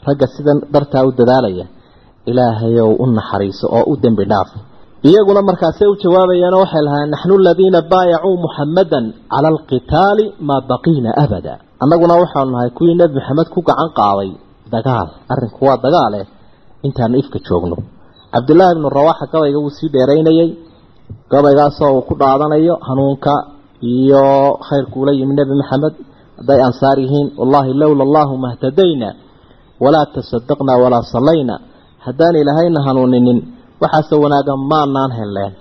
Ragga 0.06 0.26
sidan 0.34 0.58
dartaa 0.74 1.02
u 1.08 1.12
dadaalaya. 1.18 1.66
Ilaahayow 2.30 2.90
u 3.02 3.04
naxariiso 3.18 3.66
oo 3.78 3.84
u 3.92 3.96
dembi 4.02 4.24
dhaaf. 4.32 4.50
Iyaguna 5.08 5.40
markaasay 5.48 5.88
u 5.92 5.96
jawaabayaan 6.02 6.54
waxay 6.62 6.82
lahaayeen 6.86 7.10
naxnu 7.14 7.34
aladiina 7.40 7.80
baayacuu 7.92 8.36
muxamadan 8.44 9.04
cala 9.32 9.48
alqitaali 9.54 10.24
maa 10.48 10.60
baqiina 10.70 11.10
abada. 11.24 11.54
Annaguna 11.82 12.14
waxaanu 12.22 12.50
nahay 12.54 12.70
kuwii 12.76 12.94
nebi 13.00 13.14
maxamed 13.18 13.48
ku 13.54 13.60
gacan 13.68 13.90
qaaday 13.98 14.30
dagaal 14.74 15.08
arrinku 15.32 15.60
waa 15.68 15.76
dagaale 15.84 16.20
intaanu 16.86 17.14
ifka 17.22 17.38
joogno. 17.46 17.76
Cabdullaahi 18.34 18.72
ibnu 18.76 18.88
rawaaxa 18.98 19.24
gabayga 19.32 19.58
wuu 19.62 19.72
sii 19.78 19.88
dheeraynayey 19.94 20.48
gabaygaasoo 21.32 21.90
uu 21.96 22.02
ku 22.08 22.14
dhaadanayo 22.20 22.74
hanuunka 22.88 23.32
iyo 23.92 24.24
khayrkuula 24.66 25.12
yimi 25.18 25.34
nebi 25.38 25.52
maxamed 25.60 25.94
hadday 26.38 26.60
ansaar 26.68 26.96
yihiin 27.04 27.28
wallahi 27.40 27.70
lowla 27.82 28.02
allahu 28.08 28.34
mahtadayna 28.44 29.08
walaa 29.84 30.06
tasadaqnaa 30.14 30.78
walaa 30.84 31.02
sallayna. 31.14 31.54
Haddaan 32.06 32.36
ilaahayna 32.42 32.80
hanuuninin 32.86 33.38
waxaase 33.82 34.14
wanaagan 34.24 34.60
maanaan 34.72 35.12
helleen 35.18 35.52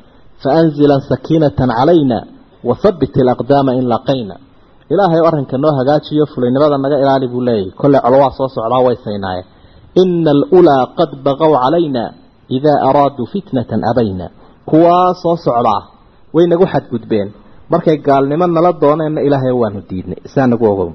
faanzilan 0.43 1.01
sakiinatan 1.11 1.69
calayna 1.79 2.17
wathabbit 2.69 3.13
alaqdaama 3.23 3.71
in 3.79 3.85
laqayna. 3.93 4.35
Ilaahay 4.93 5.19
o 5.23 5.25
arrinka 5.29 5.57
noo 5.63 5.71
hagaajiyo 5.79 6.25
fulaynimada 6.33 6.77
naga 6.83 6.97
ilaali 7.03 7.27
buu 7.33 7.41
leeyahy 7.47 7.71
kolley 7.79 7.99
colo 8.05 8.17
waa 8.23 8.31
soo 8.37 8.47
socdaa 8.55 8.81
way 8.87 8.95
saynaaye 9.05 9.41
ina 10.01 10.31
alulaa 10.35 10.83
qad 10.97 11.09
baqow 11.25 11.51
calayna 11.63 12.03
idaa 12.57 12.77
araaduu 12.89 13.25
fitnatan 13.33 13.81
abayna. 13.91 14.25
Kuwaa 14.69 15.09
soo 15.23 15.35
socdaa 15.45 15.81
way 16.35 16.45
nagu 16.51 16.65
xadgudbeen 16.73 17.27
markay 17.73 17.97
gaalnimo 18.07 18.45
nala 18.55 18.71
dooneenna 18.83 19.21
ilaahay 19.27 19.53
waanu 19.61 19.79
diidnay 19.89 20.19
saa 20.33 20.47
nagu 20.51 20.65
ogow. 20.73 20.89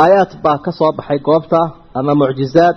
Aayaad 0.00 0.30
baa 0.44 0.58
ka 0.64 0.70
soo 0.78 0.90
baxay 0.98 1.18
goobta 1.28 1.60
ama 1.98 2.12
mucjizaad. 2.20 2.76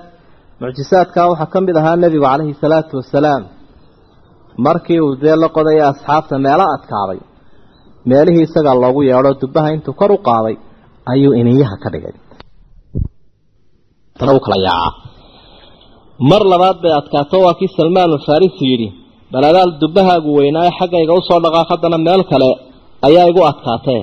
Mucjisaadkaa 0.61 1.25
waxaa 1.31 1.51
ka 1.53 1.57
mid 1.65 1.75
ahaa 1.81 1.95
nebigu 2.03 2.25
calayhi 2.31 2.53
salaatu 2.63 2.93
wasalaam 3.01 3.43
markii 4.65 4.99
uu 5.05 5.15
dee 5.21 5.35
la 5.43 5.47
qodaya 5.55 5.83
asxaabta 5.91 6.35
meelo 6.45 6.65
adkaaday 6.75 7.19
meelihii 8.09 8.45
isagaa 8.47 8.75
loogu 8.83 9.01
yeedho 9.09 9.31
dubbaha 9.41 9.69
intuu 9.75 9.93
kor 9.99 10.11
u 10.15 10.17
qaaday 10.27 10.55
ayuu 11.11 11.33
ininyaha 11.41 11.75
ka 11.83 11.89
dhigay. 11.93 12.15
Mar 16.29 16.41
labaad 16.51 16.77
bay 16.83 16.93
adkaato 17.01 17.37
waa 17.45 17.55
kii 17.59 17.69
salmaan 17.77 18.11
alfarisi 18.17 18.63
yidhi 18.71 18.87
bal 19.31 19.43
adaal 19.51 19.71
dubbahaagu 19.81 20.29
weynaayo 20.39 20.71
xaggayga 20.79 21.13
u 21.19 21.21
soo 21.29 21.39
dhaqaaq 21.45 21.67
haddana 21.73 21.97
meel 22.07 22.21
kale 22.31 22.49
ayaa 23.07 23.25
igu 23.31 23.41
adkaatee 23.51 24.01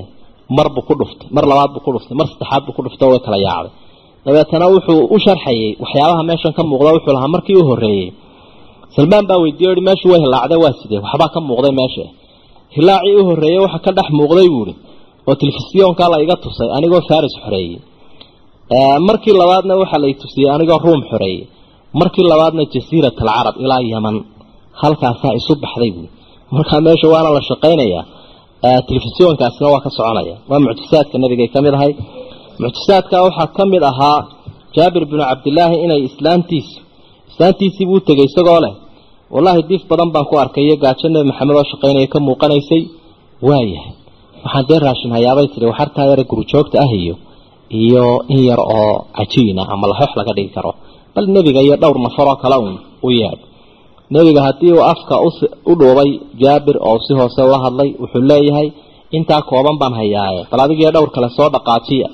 mar 0.56 0.66
buu 0.74 0.84
ku 0.88 0.94
dhuftay 1.00 1.28
mar 1.36 1.44
labaad 1.50 1.70
buu 1.74 1.82
ku 1.86 1.90
dhuftay 1.94 2.16
mar 2.20 2.26
saddexaad 2.32 2.62
buu 2.66 2.74
ku 2.76 2.80
dhuftay 2.86 3.08
way 3.12 3.20
kala 3.26 3.38
yaacday. 3.48 3.72
Dabeetana 4.24 4.66
wuxuu 4.74 5.00
u 5.14 5.16
sharxayey 5.24 5.68
waxyaabaha 5.82 6.22
meeshan 6.30 6.52
ka 6.56 6.62
muuqda 6.70 6.90
wuxuu 6.96 7.12
lahaa 7.16 7.30
markii 7.34 7.56
u 7.60 7.64
horreeyey. 7.70 8.08
Salmaan 8.96 9.24
baa 9.30 9.38
weydiiye 9.44 9.72
i 9.80 9.82
meeshu 9.88 10.06
way 10.12 10.20
hilaacday 10.24 10.58
waa 10.64 10.74
sidee? 10.80 11.00
Waxbaa 11.06 11.30
ka 11.34 11.40
muuqday 11.48 11.72
meesha 11.80 12.04
hilaacii 12.76 13.14
u 13.20 13.22
horreeyey 13.28 13.60
waxa 13.64 13.78
ka 13.86 13.90
dhex 13.96 14.08
muuqday 14.18 14.48
buuhi 14.54 14.74
oo 15.28 15.34
telefisyoonkaa 15.40 16.08
la 16.12 16.18
iga 16.24 16.36
tusay 16.44 16.68
anigoo 16.76 17.02
faris 17.08 17.34
xoreeyey 17.44 17.76
markii 19.08 19.34
labaadna 19.42 19.74
waxaa 19.82 20.00
la 20.02 20.08
i 20.12 20.14
tusiyey 20.22 20.48
anigoo 20.56 20.78
ruum 20.86 21.00
xoreeyey 21.10 21.40
markii 22.00 22.24
labaadna 22.32 22.62
jasiirat 22.74 23.16
alcarab 23.22 23.56
ilaa 23.64 23.82
yaman 23.92 24.16
halkaasaa 24.82 25.32
isu 25.40 25.52
baxday 25.64 25.90
buui 25.96 26.08
markaa 26.56 26.80
meesha 26.86 27.06
waana 27.14 27.30
la 27.36 27.42
shaqaynayaa 27.50 28.04
telefisyoonkaasina 28.88 29.66
waa 29.74 29.80
ka 29.86 29.90
soconaya. 29.96 30.34
Waa 30.50 30.60
mucjisaadka 30.66 31.16
nabigay 31.22 31.48
ka 31.54 31.58
mid 31.64 31.74
ahay. 31.78 31.92
Mucjisaadka 32.62 33.16
waxaa 33.26 33.46
ka 33.56 33.64
mid 33.72 33.82
ahaa 33.90 34.20
jaabir 34.76 35.04
binu 35.10 35.24
cabdilaahi 35.30 35.76
inay 35.84 36.00
islaantiisu 36.08 36.74
islaantiisiibuu 37.30 37.96
u 37.96 38.00
tegay 38.08 38.26
isagoo 38.30 38.60
leh 38.64 38.72
wallaahi 39.34 39.62
diif 39.70 39.82
badan 39.90 40.10
baan 40.14 40.26
ku 40.30 40.34
arkay 40.42 40.64
iyo 40.66 40.76
gaajo 40.84 41.06
nebi 41.14 41.26
maxamed 41.30 41.56
oo 41.58 41.64
shaqaynaya 41.72 42.06
ka 42.14 42.18
muuqanaysay. 42.26 42.82
Waayahay 43.48 43.92
waxaan 44.44 44.64
dee 44.68 44.78
raashin 44.84 45.10
hayaabay 45.16 45.46
tihi 45.52 45.66
waxartaa 45.72 46.06
yare 46.10 46.24
gurujoogta 46.30 46.76
ah 46.84 46.90
iyo 47.00 47.14
iyo 47.82 48.04
in 48.34 48.40
yar 48.48 48.60
oo 48.76 48.88
cajiina 49.16 49.62
ama 49.72 49.86
laxoox 49.90 50.12
laga 50.18 50.32
dhigi 50.36 50.50
karo. 50.56 50.72
Bal 51.14 51.26
nebiga 51.34 51.60
iyo 51.66 51.74
dhowr 51.82 51.98
nafaroo 52.06 52.36
kale 52.42 52.56
uun 52.62 52.76
u 53.02 53.08
yeedh 53.20 53.40
nebiga 54.14 54.40
haddii 54.46 54.72
uu 54.76 54.84
afka 54.92 55.14
u 55.70 55.74
dhuubay 55.80 56.10
jaabir 56.42 56.76
oo 56.88 56.98
si 57.06 57.12
hoose 57.18 57.40
ula 57.48 57.58
hadlay 57.64 57.90
wuxuu 58.02 58.22
leeyahay 58.30 58.68
intaa 59.16 59.42
kooban 59.50 59.76
baan 59.80 59.94
hayaaye. 60.00 60.40
Bal 60.50 60.60
adigiyo 60.64 60.90
dhowr 60.94 61.10
kale 61.14 61.28
soo 61.36 61.48
dhaqaajiya 61.54 62.08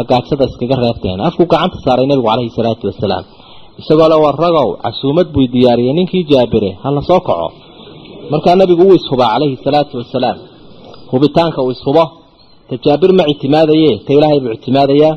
agaajada 0.00 0.44
iskaga 0.50 0.76
reebteen 0.84 1.18
afku 1.28 1.42
gacanta 1.52 1.76
saaray 1.84 2.06
nebigu 2.10 2.28
caleyhi 2.30 2.52
salaatu 2.58 2.84
wasalaam 2.90 3.24
isagoo 3.80 4.08
le 4.12 4.16
war 4.24 4.36
ragow 4.44 4.68
casuumad 4.84 5.28
buu 5.34 5.46
diyaariyey 5.54 5.94
ninkii 5.98 6.24
jaabire 6.30 6.70
hala 6.82 7.00
soo 7.08 7.20
kaco. 7.28 7.48
Markaa 8.32 8.54
nebigu 8.60 8.82
wuu 8.88 8.96
ishubaa 9.00 9.28
caleyhi 9.34 9.56
salaatu 9.66 9.94
wasalaam 10.00 10.36
hubitaanka 11.10 11.58
uu 11.66 11.72
ishubo 11.76 12.04
ta 12.68 12.74
jaabir 12.84 13.10
ma 13.18 13.24
ictimaadaye 13.32 13.90
ta 14.06 14.10
ilaahay 14.16 14.40
buu 14.44 14.52
ictimaadayaa. 14.58 15.14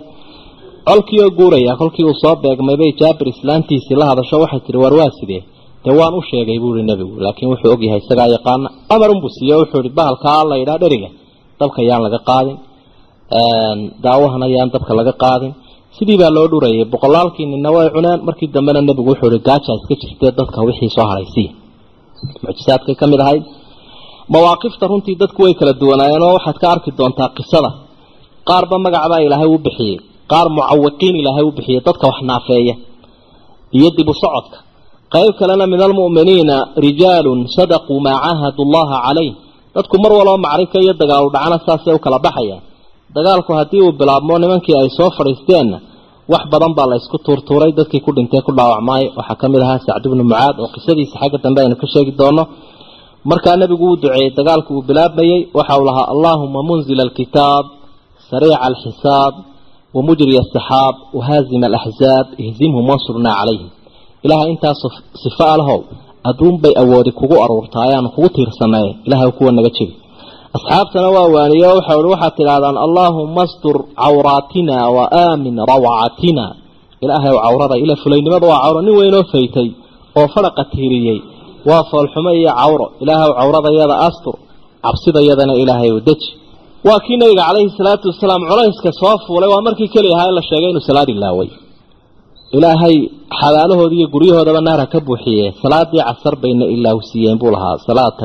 Colkii 0.89 1.19
oo 1.25 1.29
guuraya 1.37 1.73
kolkii 1.81 2.05
uu 2.09 2.15
soo 2.23 2.35
beegmay 2.43 2.77
bay 2.81 2.91
jaabir 3.01 3.27
islaantiisii 3.33 3.95
la 4.01 4.05
hadasho 4.11 4.35
waxay 4.43 4.61
tihi 4.65 4.77
war 4.83 4.93
waa 4.99 5.11
sidee 5.19 5.41
dee 5.85 5.95
waan 5.99 6.13
u 6.19 6.21
sheegay 6.29 6.57
buuhi 6.63 6.81
nebigu 6.89 7.15
laakiin 7.25 7.49
wuxuu 7.51 7.71
ogyahay 7.75 7.99
isagaa 8.03 8.27
yaqaana 8.35 8.67
amarunbuu 8.95 9.31
siiye 9.37 9.55
wuxuu 9.61 9.81
ihi 9.85 9.91
bahalkaa 9.99 10.41
la 10.49 10.55
yidhaa 10.61 10.79
dheriga 10.83 11.09
dabka 11.59 11.79
yaan 11.89 12.01
laga 12.05 12.19
qaadin 12.29 12.57
daawahana 14.05 14.47
yaan 14.55 14.69
dabka 14.75 14.93
laga 14.99 15.13
qaadin. 15.23 15.51
Sidii 15.97 16.17
baa 16.21 16.31
loo 16.37 16.47
dhurayay 16.51 16.85
boqolaalkii 16.93 17.45
nina 17.53 17.69
way 17.75 17.87
cuneen 17.95 18.19
markii 18.27 18.47
dambena 18.55 18.79
nebigu 18.87 19.09
wuxuu 19.11 19.29
ihi 19.33 19.39
gaaja 19.47 19.71
iska 19.79 19.95
jirtee 20.01 20.31
dadka 20.39 20.59
wixii 20.67 20.89
soo 20.95 21.05
haraysiya 21.11 21.51
mucjisaadkay 22.45 22.95
ka 23.01 23.05
mid 23.11 23.19
ahayd. 23.25 23.43
Mawaaqifta 24.33 24.85
runtii 24.91 25.15
dadku 25.21 25.39
way 25.45 25.53
kala 25.59 25.73
duwanaayeen 25.81 26.23
oo 26.27 26.33
waxaad 26.37 26.57
ka 26.61 26.67
arki 26.73 26.89
doontaa 26.99 27.29
qisada. 27.37 27.69
Qaarba 28.49 28.75
magacbaa 28.85 29.21
ilaahay 29.27 29.49
u 29.55 29.57
bixiyey 29.65 29.97
qaar 30.31 30.47
mucawiqiin 30.57 31.15
ilaahay 31.21 31.45
u 31.49 31.51
bixiyey 31.57 31.79
dadka 31.87 32.03
wax 32.09 32.17
naafeeya 32.29 32.75
iyo 33.77 33.89
dib 33.97 34.09
u 34.09 34.13
socodka 34.23 34.57
qayb 35.15 35.33
kalena 35.39 35.65
min 35.73 35.79
almu'miniina 35.87 36.57
rijaalun 36.85 37.39
sadaquu 37.57 37.93
maa 38.05 38.17
caahadu 38.25 38.61
llaha 38.73 38.97
calayh. 39.05 39.31
Dadku 39.75 39.95
mar 40.03 40.11
walba 40.17 40.35
macrika 40.45 40.77
iyo 40.83 40.93
dagaal 41.01 41.25
dhacana 41.35 41.57
saasay 41.65 41.93
u 41.97 41.99
kala 42.05 42.17
baxayaan. 42.25 42.61
Dagaalku 43.15 43.51
haddii 43.59 43.81
uu 43.85 43.91
bilaabmo 43.99 44.33
nimankii 44.43 44.75
ay 44.81 44.89
soo 44.97 45.09
fadhiisteenna 45.17 45.77
wax 46.33 46.43
badan 46.51 46.71
baa 46.77 46.87
la 46.91 46.95
isku 47.01 47.17
tuurtuuray 47.25 47.71
dadkii 47.79 48.01
ku 48.05 48.11
dhintay 48.15 48.41
ku 48.47 48.51
dhaawacmaay 48.57 49.03
waxaa 49.17 49.37
ka 49.41 49.45
mid 49.53 49.61
ahaa 49.65 49.79
sacd 49.87 50.03
bnu 50.11 50.23
mucaad 50.29 50.55
oo 50.63 50.69
qisadiisa 50.75 51.15
xagga 51.21 51.37
dambe 51.43 51.59
aynu 51.63 51.75
ka 51.81 51.87
sheegi 51.93 52.11
doono. 52.19 52.43
Markaa 53.29 53.55
nebigu 53.61 53.85
uu 53.89 53.97
duceeyey 54.01 54.29
dagaalku 54.37 54.71
uu 54.77 54.83
bilaabmayey. 54.89 55.39
Waxa 55.57 55.73
uu 55.79 55.85
lahaa 55.89 56.07
allaahuma 56.13 56.59
munzila 56.69 57.01
alkitaab 57.07 57.65
sariica 58.29 58.57
alxisaab 58.67 59.33
wamujriya 59.95 60.41
asaxaab 60.45 60.95
wahaazima 61.17 61.65
alaxzaab 61.71 62.27
ihzimhum 62.45 62.83
wansurnaa 62.91 63.35
calayhim 63.39 63.69
ilaahay 64.25 64.49
intaas 64.55 64.81
sifo 65.23 65.43
alahow 65.55 65.79
adduunbay 66.29 66.73
awoodi 66.83 67.11
kugu 67.19 67.35
aruurtaa 67.45 67.83
ayaanu 67.87 68.09
kugu 68.15 68.29
tiirsanay 68.35 68.87
ilahay 69.07 69.31
kuwa 69.37 69.51
naga 69.57 69.69
jebi 69.77 69.93
asxaabtana 70.57 71.09
waa 71.15 71.27
waaniye 71.35 71.65
o 71.67 71.75
waxau 71.79 71.99
waxaad 72.13 72.33
tidhahdaan 72.39 72.77
allaahuma 72.85 73.41
astur 73.47 73.75
cawraatina 74.01 74.75
wa 74.95 75.03
aamin 75.23 75.55
rawacatina 75.71 76.45
ilaahay 77.03 77.33
cawrada 77.45 77.75
ila 77.83 77.95
fulaynimada 78.03 78.45
waa 78.51 78.61
cawro 78.65 78.79
nin 78.85 78.95
weynoo 78.99 79.23
faytay 79.33 79.67
oo 80.19 80.27
fadhaqa 80.35 80.63
tiiriyey. 80.73 81.19
Waa 81.69 81.83
foolxumo 81.91 82.31
iyo 82.39 82.51
cawro. 82.59 82.85
Ilaahay 83.03 83.31
cawradayada 83.39 83.95
astur 84.07 84.35
cabsidayadana 84.85 85.53
ilaahay 85.63 85.91
u 85.91 85.99
deji. 86.07 86.29
Waa 86.87 86.99
kii 87.05 87.17
nabiga 87.21 87.43
calayhi 87.47 87.69
salaatu 87.79 88.05
wasalaam 88.11 88.41
culayska 88.49 88.89
soo 89.01 89.15
fuulay 89.25 89.49
waa 89.53 89.61
markii 89.67 89.87
keli 89.93 90.09
ahaa 90.15 90.27
in 90.29 90.35
la 90.37 90.41
sheegay 90.49 90.69
inuu 90.73 90.85
salaad 90.89 91.09
ilaaway 91.15 91.49
ilaahay 92.57 92.97
xabaalahooda 93.39 93.95
iyo 93.97 94.07
guryahoodaba 94.13 94.61
naara 94.61 94.85
ka 94.93 94.99
buuxiye. 95.05 95.45
Salaadii 95.61 96.03
casar 96.07 96.35
bayna 96.43 96.65
ilaawsiiyeen 96.75 97.37
buu 97.41 97.51
lahaa 97.55 97.75
salaat 97.87 98.19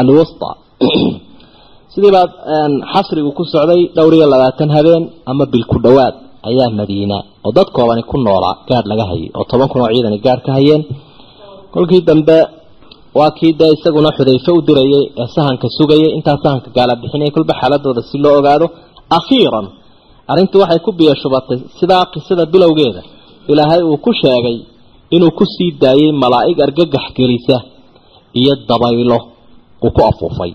alwusta. 0.00 0.48
Sidii 1.92 2.12
baa 2.16 2.26
xasrigu 2.92 3.30
ku 3.38 3.42
socday 3.52 3.80
dhowr 3.96 4.14
labaatan 4.32 4.70
habeen 4.76 5.02
ama 5.30 5.44
bil 5.52 5.64
ku 5.70 5.76
dhowaad 5.84 6.14
ayaa 6.48 6.70
madiina 6.78 7.16
oo 7.44 7.52
dad 7.56 7.68
koobani 7.76 8.02
ku 8.10 8.16
noolaa 8.26 8.54
gaadh 8.68 8.86
laga 8.90 9.04
hayay 9.10 9.30
oo 9.36 9.44
toban 9.50 9.68
kun 9.70 9.80
oo 9.84 9.90
ciidani 9.94 10.18
gaadh 10.26 10.42
ka 10.46 10.50
hayeen. 10.58 10.82
Kolkii 11.72 12.02
dambe 12.08 12.38
waa 13.18 13.30
kii 13.38 13.52
dee 13.60 13.70
isaguna 13.76 14.10
xudayfe 14.16 14.50
u 14.58 14.60
dirayay 14.68 15.04
ee 15.20 15.28
sahanka 15.34 15.66
sugayay 15.76 16.10
intaa 16.18 16.36
sahanka 16.44 16.68
gaala 16.76 16.92
bixinaya 17.00 17.30
kolba 17.36 17.52
xaaladooda 17.60 18.02
si 18.10 18.16
loo 18.24 18.34
ogaado 18.40 18.66
akhiiran. 19.18 19.66
Arrintii 20.30 20.60
waxay 20.62 20.80
ku 20.84 20.90
biyashubatay 20.98 21.58
sidaa 21.78 22.04
qisada 22.12 22.44
bilowgeeda 22.52 23.02
ilaahay 23.52 23.82
uu 23.90 23.98
ku 24.04 24.10
sheegay 24.22 24.56
inuu 25.16 25.32
ku 25.38 25.44
sii 25.54 25.70
daayey 25.82 26.12
malaa'ig 26.22 26.58
argagax 26.66 27.04
gelisa 27.16 27.56
iyo 28.40 28.52
dabaylo 28.68 29.18
uu 29.84 29.90
ku 29.96 30.00
afuufay. 30.10 30.52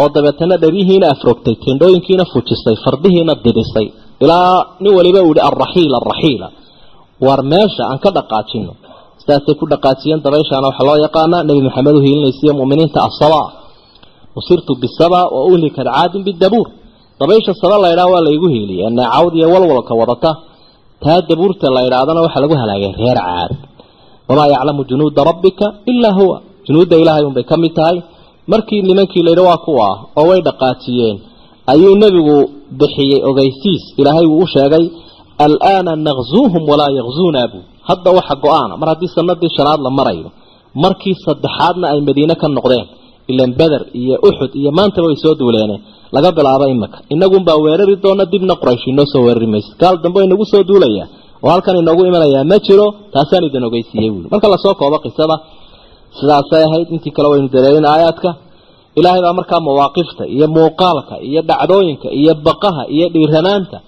Oo 0.00 0.08
dabeetana 0.14 0.56
dharihiina 0.62 1.06
afrogtay 1.14 1.54
tendhooyinkiina 1.64 2.24
fujisay 2.32 2.76
fardihiina 2.84 3.32
didhisay 3.44 3.86
ilaa 4.22 4.56
nin 4.82 4.92
waliba 4.98 5.20
uu 5.26 5.32
yihi 5.36 5.44
alraxiila 5.50 5.96
alraxiila 6.02 6.46
war 7.26 7.40
meesha 7.52 7.82
aan 7.90 7.98
ka 8.04 8.10
dhaqaajino. 8.16 8.72
Sidaasay 9.20 9.54
ku 9.60 9.64
dhaqaajiyeen 9.72 10.20
dabayshaana 10.26 10.66
waxaa 10.70 10.86
loo 10.88 10.98
yaqaanaa 11.06 11.42
nebi 11.48 11.60
maxamed 11.68 11.94
u 11.98 12.00
hiilinaysiiyo 12.06 12.52
mu'miniinta 12.60 12.98
asaba 13.08 13.40
usirtu 14.38 14.72
bisaba 14.82 15.20
wa 15.34 15.40
uhlikad 15.48 15.86
caadin 15.94 16.22
bidabuur 16.28 16.66
dabaysha 17.20 17.52
saba 17.62 17.76
la 17.82 17.88
ydhaha 17.94 18.10
waa 18.14 18.22
laygu 18.28 18.48
hiiliyey 18.54 18.90
neecawd 18.98 19.32
iyo 19.38 19.46
walwalka 19.54 19.92
wadata 20.00 20.30
taa 21.04 21.20
dabuurta 21.28 21.66
la 21.76 21.80
ydhaahdana 21.88 22.20
waxaa 22.26 22.42
lagu 22.44 22.54
halaagay 22.62 22.92
reer 23.00 23.18
caad. 23.26 23.50
Wamaa 24.28 24.48
yaclamu 24.54 24.82
junuuda 24.90 25.20
rabbika 25.30 25.66
ilaa 25.92 26.14
huwa. 26.18 26.36
Junuudda 26.66 26.96
ilaahay 27.02 27.24
unbay 27.30 27.44
ka 27.50 27.56
mid 27.62 27.72
tahay. 27.78 27.96
Markii 28.52 28.80
nimankii 28.88 29.22
layidhi 29.26 29.44
waa 29.48 29.56
kuwa 29.66 29.88
oo 30.18 30.24
way 30.30 30.40
dhaqaajiyeen 30.46 31.16
ayuu 31.72 31.94
nebigu 32.02 32.36
bixiyey 32.80 33.20
ogeysiis. 33.30 33.82
Ilaahay 34.00 34.26
wuu 34.32 34.42
u 34.42 34.46
sheegay 34.54 34.84
alaana 35.44 35.92
naqzuuhum 36.06 36.62
walaa 36.70 36.90
yakzuuna 36.98 37.42
buu. 37.52 37.62
Hadda 37.88 38.10
waxa 38.18 38.34
go'aana 38.44 38.74
mar 38.80 38.88
haddii 38.92 39.10
sanadii 39.16 39.50
shanaad 39.56 39.80
la 39.86 39.90
marayo 39.98 40.28
markii 40.84 41.14
saddexaadna 41.26 41.86
ay 41.92 42.00
madiine 42.08 42.34
ka 42.42 42.46
noqdeen 42.56 42.86
ilan 43.32 43.50
beder 43.60 43.82
iyo 44.00 44.14
uxud 44.28 44.50
iyo 44.60 44.70
maantaba 44.78 45.06
way 45.10 45.16
soo 45.24 45.34
duuleene 45.40 45.76
laga 46.14 46.30
bilaabo 46.38 46.66
imaka 46.76 46.96
inagunbaa 47.14 47.56
weerari 47.64 47.96
doona 48.04 48.24
dibna 48.32 48.54
quraysh 48.62 48.84
inoo 48.92 49.06
soo 49.12 49.22
weerari 49.26 49.46
maysa 49.54 49.70
gaal 49.82 49.96
dambe 50.04 50.18
inagu 50.28 50.44
soo 50.52 50.62
duulaya 50.70 51.04
oo 51.44 51.50
halkan 51.54 51.76
inoogu 51.82 52.02
imanayaa 52.10 52.44
ma 52.50 52.56
jiro 52.66 52.86
taasaan 53.14 53.44
idin 53.48 53.64
ogeysiiyey 53.68 54.10
buui 54.14 54.26
marka 54.32 54.46
la 54.52 54.58
soo 54.64 54.74
koobo 54.80 54.98
qisada 55.04 55.36
sidaasay 56.18 56.62
ahayd. 56.68 56.88
Intii 56.94 57.12
kale 57.16 57.28
waynu 57.32 57.48
dareerin 57.54 57.86
aayaadka. 57.92 58.30
Ilaahay 58.98 59.20
baa 59.26 59.34
markaa 59.38 59.60
mawaaqifta 59.66 60.22
iyo 60.36 60.46
muuqaalka 60.56 61.14
iyo 61.28 61.40
dhacdooyinka 61.48 62.08
iyo 62.20 62.32
baqaha 62.46 62.82
iyo 62.96 63.06
dhiiranaanta 63.14 63.78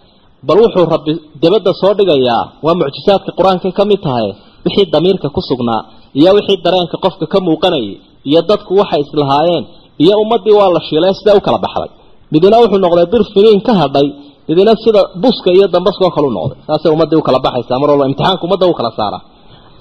bal 0.47 0.59
wuxuu 0.65 0.87
rabbi 0.95 1.13
dabadda 1.43 1.71
soo 1.81 1.93
dhigayaa. 1.99 2.43
Waa 2.65 2.75
mucjisaadka 2.81 3.31
qur'aankay 3.39 3.73
ka 3.79 3.85
mid 3.91 4.01
tahay. 4.07 4.29
Wixii 4.65 4.87
damiirka 4.95 5.29
ku 5.37 5.41
sugnaa 5.49 5.81
iyo 6.21 6.31
wixii 6.37 6.59
dareenka 6.67 6.97
qofka 7.05 7.25
ka 7.33 7.39
muuqanayay 7.47 7.95
iyo 8.31 8.41
dadku 8.51 8.73
waxay 8.81 9.01
islahaayeen 9.07 9.65
iyo 10.05 10.15
ummaddii 10.23 10.55
waa 10.61 10.71
la 10.77 10.81
shiilay 10.89 11.13
sidaa 11.19 11.37
u 11.39 11.41
kala 11.47 11.59
baxday. 11.65 11.91
Midina 12.33 12.57
wuxuu 12.63 12.81
noqday 12.87 13.07
bir 13.13 13.23
finiin 13.35 13.61
ka 13.67 13.73
hadhay 13.83 14.07
midina 14.49 14.73
sida 14.85 15.01
buska 15.23 15.51
iyo 15.57 15.67
dambaskoo 15.75 16.11
kale 16.15 16.27
u 16.31 16.35
noqday. 16.39 16.59
Saasay 16.69 16.91
ummaddii 16.97 17.19
u 17.23 17.25
kala 17.29 17.39
baxaysaa 17.47 17.79
mar 17.83 17.89
walba 17.93 18.05
imtixaanka 18.11 18.43
ummadda 18.47 18.67
u 18.73 18.75
kala 18.79 18.91
saara. 18.99 19.19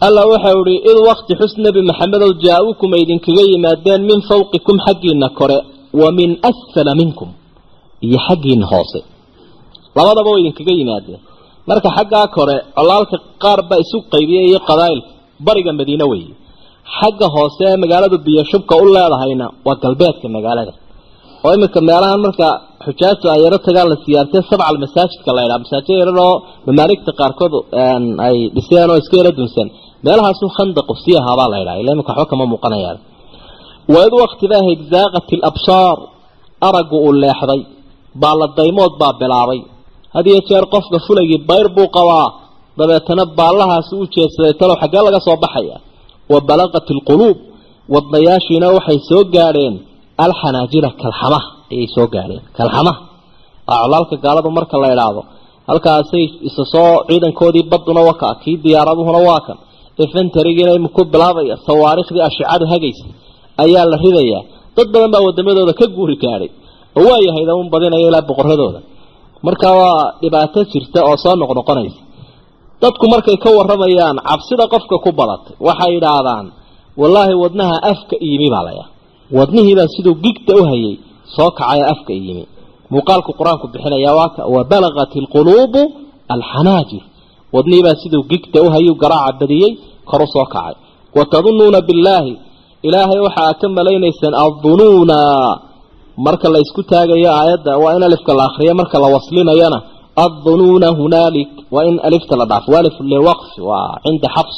Alla 0.07 0.21
waxau 0.33 0.59
ihi 0.69 0.77
id 0.91 0.97
wakti 1.09 1.33
xus 1.39 1.53
nebi 1.65 1.79
maxamedow 1.89 2.31
jaa-uukum 2.45 2.89
ay 2.95 3.01
idinkaga 3.05 3.43
yimaadeen 3.51 4.01
min 4.09 4.19
fawqikum 4.29 4.75
xaggiina 4.85 5.27
kore 5.39 5.57
wa 6.01 6.07
min 6.17 6.29
asfala 6.49 6.91
minkum 7.01 7.29
iyo 8.05 8.17
xaggiina 8.27 8.65
hoose. 8.71 8.99
Labadaba 9.97 10.29
way 10.33 10.41
idinkaga 10.43 10.73
yimaadeen. 10.79 11.19
Marka 11.69 11.89
xaggaa 11.97 12.27
kore 12.35 12.55
colaalka 12.77 13.17
qaar 13.43 13.59
baa 13.69 13.79
isu 13.83 13.97
qaybiyay 14.13 14.45
iyo 14.51 14.59
qabaa'ilka 14.69 15.09
bariga 15.47 15.71
madiine 15.79 16.05
weeye 16.11 16.33
xagga 16.97 17.27
hoose 17.36 17.61
ee 17.71 17.77
magaaladu 17.83 18.17
biyo 18.27 18.41
shubka 18.51 18.73
u 18.81 18.86
leedahayna 18.95 19.45
waa 19.67 19.77
galbeedka 19.83 20.27
magaalada. 20.38 20.73
Oo 21.45 21.51
iminka 21.57 21.79
meelahan 21.89 22.19
marka 22.25 22.47
xujaajtu 22.86 23.25
ay 23.33 23.39
yaro 23.45 23.57
tagaan 23.67 23.88
la 23.91 23.97
siyaartay 24.05 24.41
sabcal 24.51 24.77
masaajidka 24.83 25.29
la 25.38 25.41
ydhaha 25.45 25.59
masaajid 25.65 25.95
yaran 26.01 26.17
oo 26.27 26.33
mamaaligta 26.67 27.11
qaarkood 27.19 27.53
ay 28.27 28.38
dhiseen 28.55 28.89
oo 28.93 28.97
iska 29.03 29.15
yaro 29.21 29.31
dunsan 29.39 29.67
meelahaasu 30.05 30.45
khandaqu 30.57 30.93
sii 31.03 31.15
ahaabaa 31.21 31.49
la 31.53 31.57
ydhaha 31.63 31.77
ila 31.81 31.89
iminka 31.95 32.11
waxba 32.13 32.25
kama 32.31 32.45
muuqanayaan 32.53 32.97
waid 33.95 34.13
wakti 34.23 34.45
ba 34.51 34.55
ahayd 34.61 34.81
zaaqat 34.93 35.27
ilabsaar 35.36 35.97
araggu 36.67 36.97
uu 37.07 37.13
leexday. 37.23 37.61
Baalla 38.23 38.45
daymood 38.59 38.93
baa 39.01 39.13
bilaabay. 39.21 39.59
Had 40.15 40.25
iyo 40.31 40.39
jeer 40.49 40.65
qofka 40.73 40.97
fulaygii 41.05 41.39
bayr 41.49 41.67
buu 41.75 41.88
qabaa. 41.97 42.27
Dabeetana 42.79 43.23
baallahaasi 43.39 43.93
u 44.01 44.05
jeedsaday. 44.15 44.53
Talow 44.59 44.75
xaggee 44.81 45.01
laga 45.07 45.19
soo 45.27 45.38
baxaya 45.43 45.75
wa 46.34 46.39
balaqat 46.49 46.86
ilquluub 46.95 47.38
wadnayaashiina 47.93 48.67
waxay 48.78 48.99
soo 49.09 49.23
gaadheen 49.36 49.76
alxanaajira 50.26 50.89
kalxamaha 51.01 51.47
ayay 51.73 51.88
soo 51.95 52.07
gaadheen 52.15 52.41
kalxamaha 52.57 52.99
waa 53.69 53.78
colaalka 53.84 54.15
gaaladu 54.26 54.49
marka 54.57 54.76
la 54.84 54.88
idhaahdo 54.95 55.21
halkaasay 55.69 56.26
isa 56.47 56.63
soo 56.73 56.89
ciidankoodii 57.09 57.63
baduna 57.71 58.01
waka 58.09 58.28
kii 58.43 58.57
diyaaraduhuna 58.63 59.19
waa 59.30 59.41
kan 59.47 59.57
efentarigiina 60.03 60.71
iminku 60.80 61.01
bilaabaya 61.13 61.55
sawaarikhdii 61.67 62.23
ashicadu 62.30 62.65
hagaysa 62.73 63.05
ayaa 63.63 63.86
la 63.91 63.97
ridayaa 64.05 64.41
dad 64.78 64.88
badan 64.93 65.09
baa 65.13 65.23
wadamadooda 65.28 65.73
ka 65.80 65.86
guuri 65.95 66.15
gaadhay. 66.23 66.49
Oo 66.97 67.03
waayahayd 67.09 67.49
un 67.61 67.67
badinaya 67.73 68.07
ilaa 68.09 68.23
boqoradooda 68.30 68.80
marka 69.47 69.67
waa 69.80 70.01
dhibaato 70.21 70.59
jirta 70.71 70.99
oo 71.09 71.15
soo 71.23 71.36
noqnoqonaysa 71.41 71.99
dadku 72.86 73.05
markay 73.13 73.38
ka 73.43 73.49
waramayaan 73.57 74.17
cabsida 74.29 74.65
qofka 74.73 74.95
ku 75.05 75.09
badatay 75.19 75.53
waxay 75.67 75.91
yidhaahdaan 75.97 76.45
wallaahi 77.01 77.33
wadnaha 77.43 77.75
afka 77.91 78.15
iyimi 78.27 78.47
baa 78.53 78.63
laya 78.67 78.86
wadnihiibaa 79.38 79.89
siduu 79.95 80.15
gigta 80.23 80.51
u 80.59 80.63
hayay 80.69 80.95
soo 81.36 81.49
kacaya 81.59 81.86
afka 81.93 82.11
iyimi 82.19 82.43
muuqaalku 82.93 83.31
qur'aanku 83.39 83.65
bixinaya 83.73 84.11
waaka 84.19 84.41
wa 84.53 84.61
balagat 84.71 85.11
ilquluubu 85.21 85.81
alxanaajir. 86.36 87.03
Wadnihiibaa 87.55 87.95
siduu 88.03 88.23
gigta 88.31 88.57
u 88.65 88.67
hayuu 88.73 88.95
garaaca 89.03 89.38
badiyey 89.41 89.71
koru 90.09 90.25
soo 90.33 90.45
kacay. 90.53 90.75
Wa 91.17 91.23
tadunuuna 91.31 91.79
billaahi. 91.88 92.33
Ilaahay 92.88 93.19
waxaa 93.25 93.53
ka 93.61 93.67
malaynaysaan 93.77 94.33
addunuuna. 94.45 95.17
Marka 96.25 96.47
la 96.53 96.59
isku 96.65 96.81
taagayo 96.91 97.29
aayadda 97.39 97.71
waa 97.83 97.93
in 97.97 98.03
alifka 98.07 98.31
la 98.39 98.43
akriyo 98.49 98.73
marka 98.81 98.97
la 99.03 99.07
waslinayana 99.15 99.77
addunuuna 100.26 100.89
hunaalik 100.99 101.49
waa 101.76 101.86
in 101.89 101.95
alifta 102.07 102.36
la 102.41 102.45
dhaafo 102.51 102.72
alif 102.82 102.95
liwaqfi 103.11 103.59
waa 103.70 103.99
cinda 104.05 104.28
xabs 104.36 104.55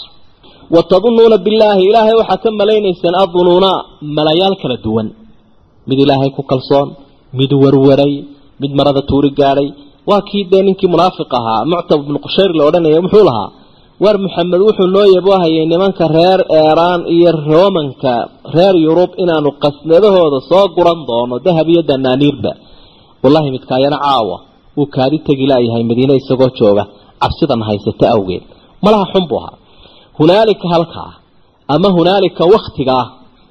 wa 0.75 0.81
tadunuuna 0.91 1.37
billaahi 1.45 1.81
ilaahay 1.89 2.15
waxaa 2.21 2.37
ka 2.43 2.49
malaynaysaan 2.61 3.15
addunuuna 3.23 3.71
malayaal 4.17 4.55
kala 4.61 4.77
duwan 4.85 5.07
mid 5.89 5.99
ilaahay 6.05 6.29
ku 6.37 6.41
kalsoon 6.51 6.87
mid 7.39 7.51
warwaray 7.63 8.13
mid 8.61 8.71
marada 8.79 9.01
tuuri 9.09 9.29
gaadhay 9.39 9.69
waa 10.09 10.21
kii 10.29 10.43
dee 10.51 10.61
ninkii 10.67 10.89
munaafiq 10.93 11.31
ahaa 11.39 11.61
muctab 11.71 11.99
bnu 12.07 12.19
qushayr 12.25 12.51
la 12.59 12.63
odhanaya 12.69 13.01
muxuu 13.05 13.23
lahaa 13.29 13.49
war 14.03 14.15
maxamed 14.25 14.61
wuxuu 14.67 14.87
noo 14.95 15.05
yaboohayay 15.15 15.65
nimanka 15.71 16.05
reer 16.17 16.39
eeraan 16.61 17.01
iyo 17.15 17.31
romanka 17.51 18.13
reer 18.55 18.75
yurub 18.85 19.11
inaanu 19.23 19.49
qasnadahooda 19.63 20.39
soo 20.49 20.65
guran 20.75 20.99
doono 21.09 21.35
dahab 21.45 21.67
iyo 21.73 21.81
danaaniirba 21.91 22.51
wallahi 23.23 23.49
midkaayana 23.55 23.97
caawa 24.05 24.37
wuu 24.77 24.87
kaadi 24.95 25.17
tegi 25.27 25.45
laayahay 25.51 25.83
madiine 25.89 26.13
isagoo 26.21 26.49
jooga 26.59 26.83
cabsidan 27.21 27.61
haysata 27.67 28.05
awgeed. 28.15 28.43
Malaha 28.83 29.05
xun 29.13 29.23
buu 29.29 29.39
ahaa. 29.41 29.55
Hunaalika 30.19 30.65
halkaa 30.73 31.11
ama 31.73 31.89
hunaalika 31.97 32.43
waktigaa 32.55 33.03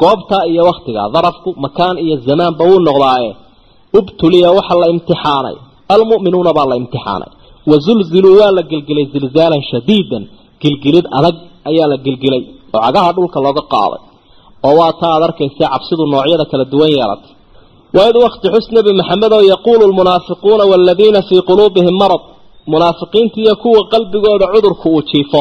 goobtaa 0.03 0.43
iyo 0.51 0.63
waktigaa 0.71 1.09
darafku 1.15 1.49
makaan 1.65 1.97
iyo 2.05 2.17
zamaanba 2.27 2.63
wuu 2.71 2.81
noqdaaye. 2.89 3.31
Ubtuliya 3.99 4.49
waxa 4.59 4.75
la 4.83 4.87
imtixaanay. 4.95 5.57
Almu'minuuna 5.95 6.51
baa 6.59 6.67
la 6.71 6.77
imtixaanay. 6.83 7.31
Wazulziluu 7.71 8.35
waa 8.41 8.53
la 8.57 8.63
gelgelay 8.71 9.07
zilzaalan 9.15 9.63
shadiidan. 9.71 10.23
Gilgilid 10.63 11.07
adag 11.19 11.37
ayaa 11.71 11.87
la 11.93 11.97
gilgilay 12.05 12.43
oo 12.75 12.81
cagaha 12.85 13.11
dhulka 13.17 13.39
looga 13.47 13.63
qaaday. 13.75 14.01
Oo 14.67 14.75
waa 14.81 14.93
taa 15.01 15.13
aad 15.17 15.23
arkaysa 15.29 15.65
cabsidu 15.73 16.03
noocyada 16.13 16.45
kala 16.51 16.65
duwan 16.73 16.91
yeelatay 16.97 17.31
waid 17.99 18.17
wakti 18.25 18.47
xus 18.55 18.67
nebi 18.77 18.91
maxamed 19.01 19.33
oo 19.37 19.45
yaquulu 19.53 19.83
lmunaafiquuna 19.91 20.65
waaladiina 20.71 21.21
fii 21.29 21.41
quluubihim 21.49 21.97
marad 22.03 22.23
munaafiqiinta 22.73 23.37
iyo 23.45 23.55
kuwa 23.63 23.81
qalbigooda 23.93 24.47
cudurku 24.55 24.87
uu 24.95 25.03
jiifo 25.11 25.41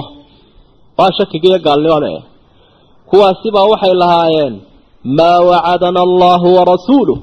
waa 0.97 1.11
shakiga 1.17 1.47
iyo 1.51 1.59
gaalnimada 1.67 2.07
eh 2.17 2.21
kuwaasibaa 3.09 3.65
waxay 3.71 3.93
lahaayeen 4.03 4.53
maa 5.17 5.39
wacadana 5.49 5.99
allahu 6.07 6.47
warasuuluh 6.57 7.17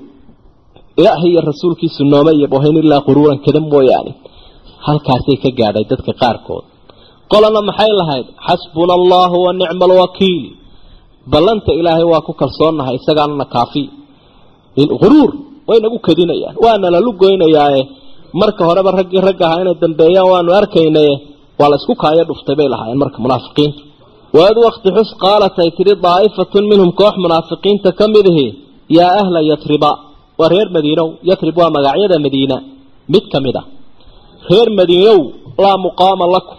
ilaahay 1.01 1.31
iyo 1.33 1.41
rasuulkiisu 1.51 2.01
nooma 2.13 2.31
iyo 2.39 2.47
bohayn 2.55 2.77
ilaa 2.85 3.01
quruuran 3.09 3.39
kada 3.45 3.61
mooyaane 3.73 4.13
halkaasay 4.87 5.37
ka 5.45 5.51
gaadhay 5.61 5.85
dadka 5.93 6.13
qaarkood 6.23 6.65
qolana 7.33 7.61
maxay 7.69 7.93
lahayd 8.01 8.27
xasbuna 8.49 8.93
allahu 9.01 9.37
wa 9.47 9.53
nicma 9.61 9.85
alwakiil 9.91 10.45
quruur 15.03 15.31
way 15.69 15.79
nagu 15.85 15.99
kadinayaan 16.07 16.55
waana 16.65 16.87
lalu 16.95 17.11
goynayaaye 17.23 17.83
marka 18.41 18.63
horeba 18.69 18.91
raggii 18.99 19.21
ragga 19.29 19.45
ahaa 19.49 19.61
inay 19.65 19.77
dambeeyaan 19.85 20.29
waanu 20.33 20.51
arkaynaye 20.61 21.13
waa 21.61 21.69
la 21.73 21.77
isku 21.81 21.95
kaayo 22.03 22.23
dhuftay 22.31 22.55
bay 22.61 22.69
lahaayeen 22.75 22.99
marka 23.05 23.19
munaafiqiintu 23.25 23.81
waad 24.39 24.57
wakti 24.67 24.89
xus 24.97 25.11
qaalat 25.25 25.55
ay 25.65 25.71
tidhi 25.79 25.95
daa'ifatun 26.07 26.65
minhum 26.73 26.91
koox 27.01 27.15
munaafiqiinta 27.25 27.89
ka 27.99 28.05
mid 28.15 28.27
ihi 28.33 28.47
yaa 28.99 29.13
ahla 29.23 29.41
yatriba 29.51 29.91
waa 30.41 30.49
reer 30.55 30.69
madiinow 30.77 31.09
yatrib 31.31 31.57
waa 31.63 31.71
magacyada 31.77 32.17
madiina 32.27 32.57
mid 33.15 33.25
ka 33.33 33.39
mid 33.47 33.57
ah 33.61 33.67
reer 34.51 34.69
madiinow 34.81 35.19
laa 35.65 35.77
muqaama 35.87 36.25
lakum 36.37 36.59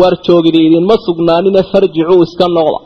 waar 0.00 0.14
joogidi 0.26 0.58
idinma 0.68 0.94
sugnaanine 1.06 1.60
farjicuu 1.72 2.20
iska 2.26 2.46
noqda 2.56 2.78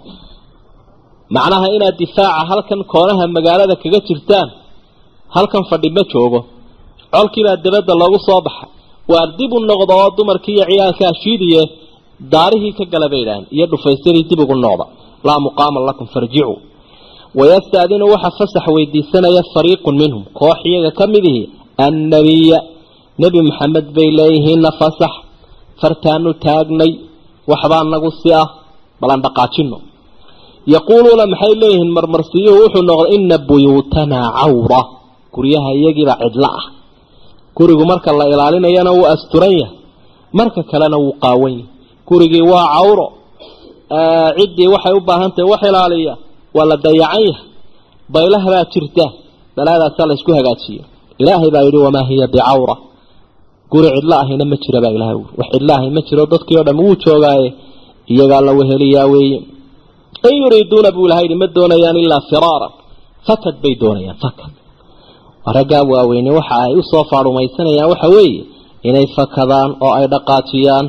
macnaha 1.35 1.66
inaad 1.76 1.97
difaaca 2.03 2.43
halkan 2.51 2.80
koonaha 2.93 3.24
magaalada 3.37 3.74
kaga 3.83 4.01
jirtaan 4.09 4.49
halkan 5.37 5.62
fadhi 5.70 5.89
ma 5.97 6.03
joogo. 6.12 6.41
Colkiibaa 7.14 7.57
dabadda 7.64 7.93
loogu 8.03 8.18
soo 8.26 8.41
baxa. 8.47 8.66
Waar 9.11 9.28
dib 9.39 9.53
u 9.57 9.59
noqda 9.70 9.93
oo 10.03 10.09
dumarkii 10.16 10.55
iyo 10.57 10.64
ciyaalkaa 10.70 11.12
shiidiye 11.22 11.62
daarihii 12.35 12.72
ka 12.78 12.85
gala 12.93 13.07
bay 13.12 13.20
idhaaheen 13.24 13.47
iyo 13.57 13.64
dhufaysadii 13.72 14.24
dib 14.30 14.41
ugu 14.45 14.55
noqda. 14.64 14.85
Laa 15.26 15.39
muqaama 15.47 15.78
lakum 15.89 16.07
farjicuu 16.14 16.57
wayastaadinu 17.39 18.05
waxa 18.14 18.30
fasax 18.39 18.64
weydiisanaya 18.76 19.43
fariiqun 19.55 19.95
minhum. 20.03 20.22
Koox 20.39 20.59
iyaga 20.70 20.91
ka 20.99 21.05
mid 21.14 21.26
annabiya. 21.87 22.59
Nebi 23.22 23.39
maxamed 23.49 23.87
bay 23.97 24.09
leeyihiinna 24.18 24.70
fasax. 24.80 25.12
Fartaanu 25.80 26.30
taagnay 26.45 26.93
waxbaa 27.51 27.85
nagu 27.93 28.11
si 28.20 28.28
ah 28.41 28.47
balan 29.01 29.20
dhaqaajino 29.24 29.76
yaquuluuna 30.75 31.25
maxay 31.33 31.55
leeyihiin 31.63 31.91
marmarsiyuhu 31.97 32.59
wuxuu 32.63 32.83
noqday 32.91 33.15
ina 33.17 33.39
buyuutanaa 33.49 34.29
cawra. 34.41 34.81
Guryaha 35.35 35.71
iyagiiba 35.79 36.15
cidlo 36.23 36.49
ah. 36.59 36.65
Gurigu 37.57 37.85
marka 37.91 38.11
la 38.19 38.25
ilaalinayana 38.33 38.91
wuu 38.97 39.07
asturan 39.13 39.53
yahay. 39.61 39.77
Marka 40.39 40.61
kalena 40.71 40.97
wuu 41.03 41.15
qaawan 41.23 41.53
yahay. 41.53 41.67
Gurigii 42.09 42.45
waa 42.53 42.67
cawro. 42.77 43.07
Ciddii 44.39 44.69
waxay 44.75 44.93
u 44.97 45.01
baahan 45.09 45.31
tahay 45.35 45.49
wax 45.53 45.63
ilaaliya. 45.71 46.15
Waa 46.57 46.65
la 46.71 46.77
dayacan 46.85 47.23
yahay. 47.29 47.45
Baylaha 48.15 48.49
baa 48.55 48.65
jirta. 48.73 49.07
Balaadaasaa 49.57 50.07
la 50.11 50.15
isku 50.19 50.31
hagaajiyo. 50.39 50.83
Ilaahay 51.21 51.51
baa 51.55 51.63
yidhi 51.67 51.77
wamaa 51.87 52.05
hiya 52.11 52.27
bicawra. 52.33 52.77
Guri 53.73 53.89
cidlo 53.97 54.15
ahina 54.23 54.45
ma 54.51 54.57
jira 54.63 54.79
baa 54.85 54.93
ilahay 54.97 55.17
wax 55.39 55.49
cidlo 55.53 55.73
ahi 55.79 55.89
ma 55.97 56.01
jiro. 56.07 56.25
Dadkii 56.33 56.57
o 56.57 56.63
dham 56.67 56.79
wuu 56.85 56.95
joogaaye. 57.03 57.49
Iyagaa 58.13 58.41
la 58.47 58.53
weheliyaa 58.59 59.07
weeye 59.13 59.39
in 60.29 60.35
yuriiduuna 60.43 60.91
buu 60.97 61.07
ilahay 61.07 61.25
yidhi 61.27 61.37
ma 61.43 61.47
doonayaan 61.57 61.97
ilaa 62.05 62.23
firaaran 62.31 62.73
fakad 63.29 63.55
bay 63.63 63.75
doonayaan 63.83 64.19
fakad. 64.25 64.53
Raggaa 65.57 65.83
waaweyne 65.93 66.31
waxa 66.39 66.55
ay 66.67 66.73
u 66.81 66.83
soo 66.91 67.05
faarumaysanayaan 67.11 67.89
waxa 67.93 68.09
weeye 68.17 68.43
inay 68.89 69.07
fakadaan 69.17 69.71
oo 69.85 69.93
ay 69.99 70.07
dhaqaajiyaan. 70.15 70.87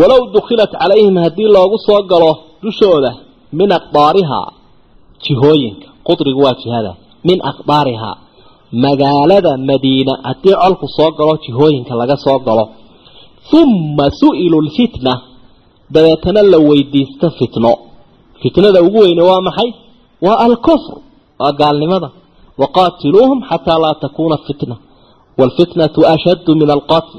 Walow 0.00 0.22
dukhilat 0.34 0.72
calayhim 0.80 1.16
haddii 1.24 1.48
loogu 1.56 1.76
soo 1.86 2.00
galo 2.10 2.30
dushooda 2.62 3.10
min 3.58 3.70
aqdaarihaa 3.78 4.48
jihooyinka 5.24 5.86
qudrigu 6.08 6.40
waa 6.46 6.56
jihada 6.62 6.92
min 7.28 7.38
aqdaarihaa 7.50 8.16
magaalada 8.84 9.52
madiina 9.68 10.12
haddii 10.28 10.54
colku 10.62 10.86
soo 10.96 11.10
galo 11.18 11.34
jihooyinka 11.44 11.92
laga 12.00 12.16
soo 12.26 12.38
galo. 12.46 12.64
Uma 13.60 14.06
su'ilu 14.20 14.56
lfitna 14.68 15.12
dabeetana 15.94 16.40
la 16.52 16.58
weydiisto 16.68 17.26
fitno 17.38 17.72
fitnada 18.42 18.78
ugu 18.86 18.98
weyne 19.04 19.22
waa 19.30 19.40
maxay? 19.48 19.70
Waa 20.26 20.36
alkufr 20.46 20.94
waa 21.40 21.52
gaalnimada. 21.60 22.08
Waqaatiluuhum 22.60 23.38
xataa 23.50 23.78
laa 23.84 23.94
takuuna 24.02 24.36
fitna. 24.46 24.76
Waalfitnatu 25.38 26.00
ashaddu 26.14 26.50
min 26.60 26.68
alqatl. 26.76 27.16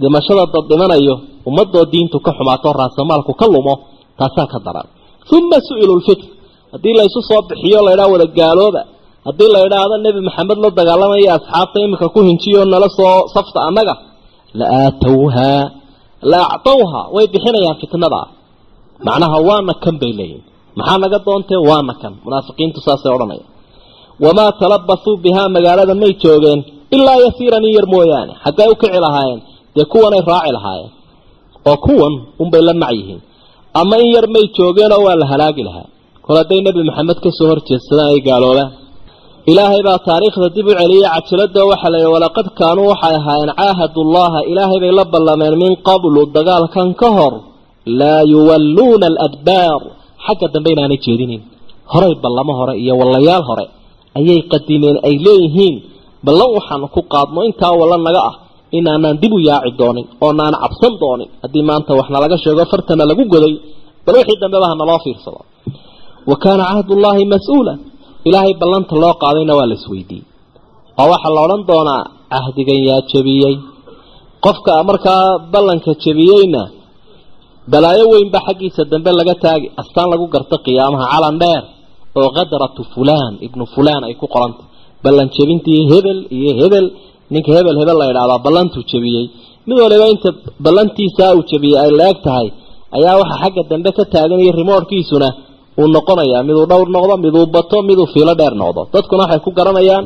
Dhimashada 0.00 0.44
dad 0.54 0.64
dhimanayo 0.70 1.14
ummadoo 1.48 1.84
diintu 1.92 2.16
ka 2.26 2.30
xumaato 2.36 2.68
raasamaalku 2.80 3.32
ka 3.40 3.46
lumo 3.54 3.74
taasaa 4.18 4.46
ka 4.52 4.58
daran 4.66 4.86
uma 5.36 5.58
su'ilu 5.68 5.92
lfitn 6.00 6.26
haddii 6.72 6.94
laysu 6.98 7.20
soo 7.28 7.40
bixiyo 7.48 7.78
laydhaha 7.86 8.08
wada 8.14 8.26
gaalooba. 8.38 8.82
Haddii 9.26 9.50
la 9.54 9.58
idhaahdo 9.66 9.96
nebi 10.06 10.20
maxamed 10.28 10.58
la 10.64 10.68
dagaalamaya 10.78 11.30
asxaabta 11.38 11.76
iminka 11.84 12.06
ku 12.14 12.20
hinjiyo 12.28 12.60
nala 12.72 12.88
soo 12.98 13.16
safta 13.34 13.58
annaga 13.68 13.94
la 14.58 14.66
aatowhaa 14.82 15.62
la 16.32 16.40
actowhaa 16.54 17.04
way 17.14 17.26
bixinayaan 17.34 17.76
fitnada 17.82 18.20
macnaha 19.06 19.38
waana 19.48 19.72
kan 19.84 19.94
bay 20.02 20.12
leeyihiin 20.18 20.44
maxaa 20.78 20.98
naga 21.04 21.18
doontee 21.26 21.60
waana 21.70 21.94
kan 22.02 22.12
munaafiqiintu 22.24 22.78
saasay 22.86 23.12
odhanaya 23.16 23.44
wamaa 24.24 24.50
talabasuu 24.60 25.16
bihaa 25.24 25.48
magaalada 25.56 25.94
may 26.02 26.12
joogeen 26.22 26.60
ilaa 26.96 27.18
yasiiran 27.24 27.64
in 27.68 27.72
yar 27.78 27.86
mooyaane. 27.94 28.32
Xaggay 28.44 28.68
u 28.72 28.76
kici 28.80 28.98
lahaayeen. 29.06 29.40
Dee 29.74 29.86
kuwanay 29.92 30.22
raaci 30.30 30.50
lahaayeen. 30.56 30.90
Oo 31.68 31.76
kuwan 31.86 32.14
unbay 32.42 32.62
la 32.68 32.72
mac 32.82 32.90
yihiin. 32.98 33.20
Ama 33.80 33.96
in 34.04 34.08
yar 34.16 34.26
may 34.34 34.44
joogeenoo 34.56 35.02
waa 35.06 35.16
la 35.20 35.26
halaagi 35.32 35.62
lahaa. 35.68 35.86
Kol 36.24 36.36
hadday 36.40 36.60
nebi 36.66 36.80
maxamed 36.88 37.18
ka 37.24 37.30
soo 37.38 37.46
horjeedsadaan 37.52 38.08
ay 38.14 38.20
gaaloobaan 38.28 38.70
ilaahay 39.50 39.82
baa 39.88 39.98
taariikhda 40.08 40.48
dib 40.56 40.66
u 40.70 40.72
celiyey 40.80 41.06
cajalada 41.14 41.60
waxaa 41.70 41.90
la 41.94 41.98
yidhi 42.02 42.12
walaqad 42.16 42.46
kaanuu 42.60 42.86
waxay 42.92 43.14
ahaayeen 43.20 43.50
caahadullaha 43.60 44.38
ilaahay 44.50 44.78
bay 44.84 44.92
la 44.98 45.04
ballameen 45.14 45.54
min 45.62 45.72
qablu 45.88 46.20
dagaalkan 46.36 46.88
ka 47.00 47.08
hor 47.16 47.34
laa 48.00 48.22
yuwalluuna 48.32 49.06
aladbaar 49.12 49.80
xagga 50.26 50.46
dambe 50.54 50.68
inaanay 50.74 50.98
jeedinin 51.06 51.42
horay 51.92 52.14
ballamo 52.24 52.52
hore 52.58 52.74
iyo 52.82 52.94
wallayaal 53.00 53.44
hore 53.50 53.64
ayay 54.18 54.40
qadimeen 54.52 54.96
ay 55.08 55.14
leeyihiin 55.26 55.74
ballan 56.26 56.50
waxaanu 56.56 56.86
ku 56.96 57.00
qaadno 57.14 57.40
intaa 57.48 57.72
walla 57.80 57.96
naga 58.08 58.20
ah 58.30 58.34
inaanaan 58.78 59.16
dib 59.22 59.32
u 59.36 59.38
yaaci 59.48 59.70
doonin 59.80 60.06
oonaan 60.26 60.54
cabsan 60.62 60.92
doonin 61.02 61.28
haddii 61.42 61.64
maanta 61.70 61.90
waxna 62.00 62.18
laga 62.24 62.36
sheego 62.44 62.64
fartana 62.72 63.04
lagu 63.10 63.24
goday 63.34 63.54
bal 64.04 64.14
wixii 64.20 64.38
dambeba 64.42 64.66
ha 64.70 64.74
naloo 64.80 64.98
fiirsado 65.04 65.40
wa 66.30 66.36
kaana 66.44 66.62
cahdullaahi 66.72 67.24
mas'uula 67.34 67.74
ilaahay 68.28 68.54
ballanta 68.62 68.94
loo 69.02 69.14
qaadayna 69.22 69.52
waa 69.58 69.66
la 69.70 69.74
isweydiiyey 69.80 70.24
oo 71.00 71.06
waxaa 71.12 71.32
la 71.36 71.40
odhan 71.46 71.62
doonaa 71.70 72.02
cahdigan 72.32 72.80
yaa 72.88 73.00
jebiyey 73.10 73.54
qofka 74.44 74.72
markaa 74.88 75.22
ballanka 75.52 75.90
jebiyeyna 76.04 76.62
balaayo 77.72 78.04
weynba 78.12 78.38
xaggiisa 78.46 78.82
dambe 78.92 79.10
laga 79.18 79.34
taagi 79.44 79.66
astaan 79.82 80.08
lagu 80.12 80.26
garto 80.34 80.56
qiyaamaha 80.66 81.04
calan 81.14 81.36
dheer 81.42 81.62
oo 82.20 82.28
kadratu 82.36 82.82
fulaan 82.94 83.32
ibnu 83.46 83.64
fulaan 83.74 84.02
ay 84.08 84.14
ku 84.20 84.26
qorantay 84.34 84.66
ballan 85.04 85.28
jebintii 85.36 85.80
hebel 85.92 86.18
iyo 86.38 86.50
hebel 86.60 86.86
ninka 87.32 87.50
hebel 87.56 87.76
hebel 87.80 87.96
la 88.00 88.06
idhahdaa 88.12 88.38
ballantuu 88.46 88.82
jebiyey. 88.90 89.24
Mid 89.68 89.78
waliba 89.84 90.06
inta 90.14 90.30
ballantiisaa 90.66 91.30
uu 91.38 91.44
jebiyey 91.50 91.78
ay 91.84 91.90
la-eg 91.98 92.18
tahay 92.26 92.48
ayaa 92.96 93.14
waxaa 93.20 93.38
xagga 93.44 93.62
dambe 93.72 93.90
ka 93.98 94.04
taagan 94.14 94.40
iyo 94.44 94.52
rimoorkiisuna 94.60 95.28
uu 95.80 95.88
noqonayaa. 95.96 96.42
Miduu 96.48 96.64
dhowr 96.70 96.88
noqdo 96.96 97.14
miduu 97.24 97.44
bato 97.56 97.76
miduu 97.88 98.06
fiilo 98.12 98.32
dheer 98.40 98.54
noqdo. 98.62 98.80
Dadkuna 98.94 99.22
waxay 99.24 99.40
ku 99.46 99.50
garanayaan 99.58 100.04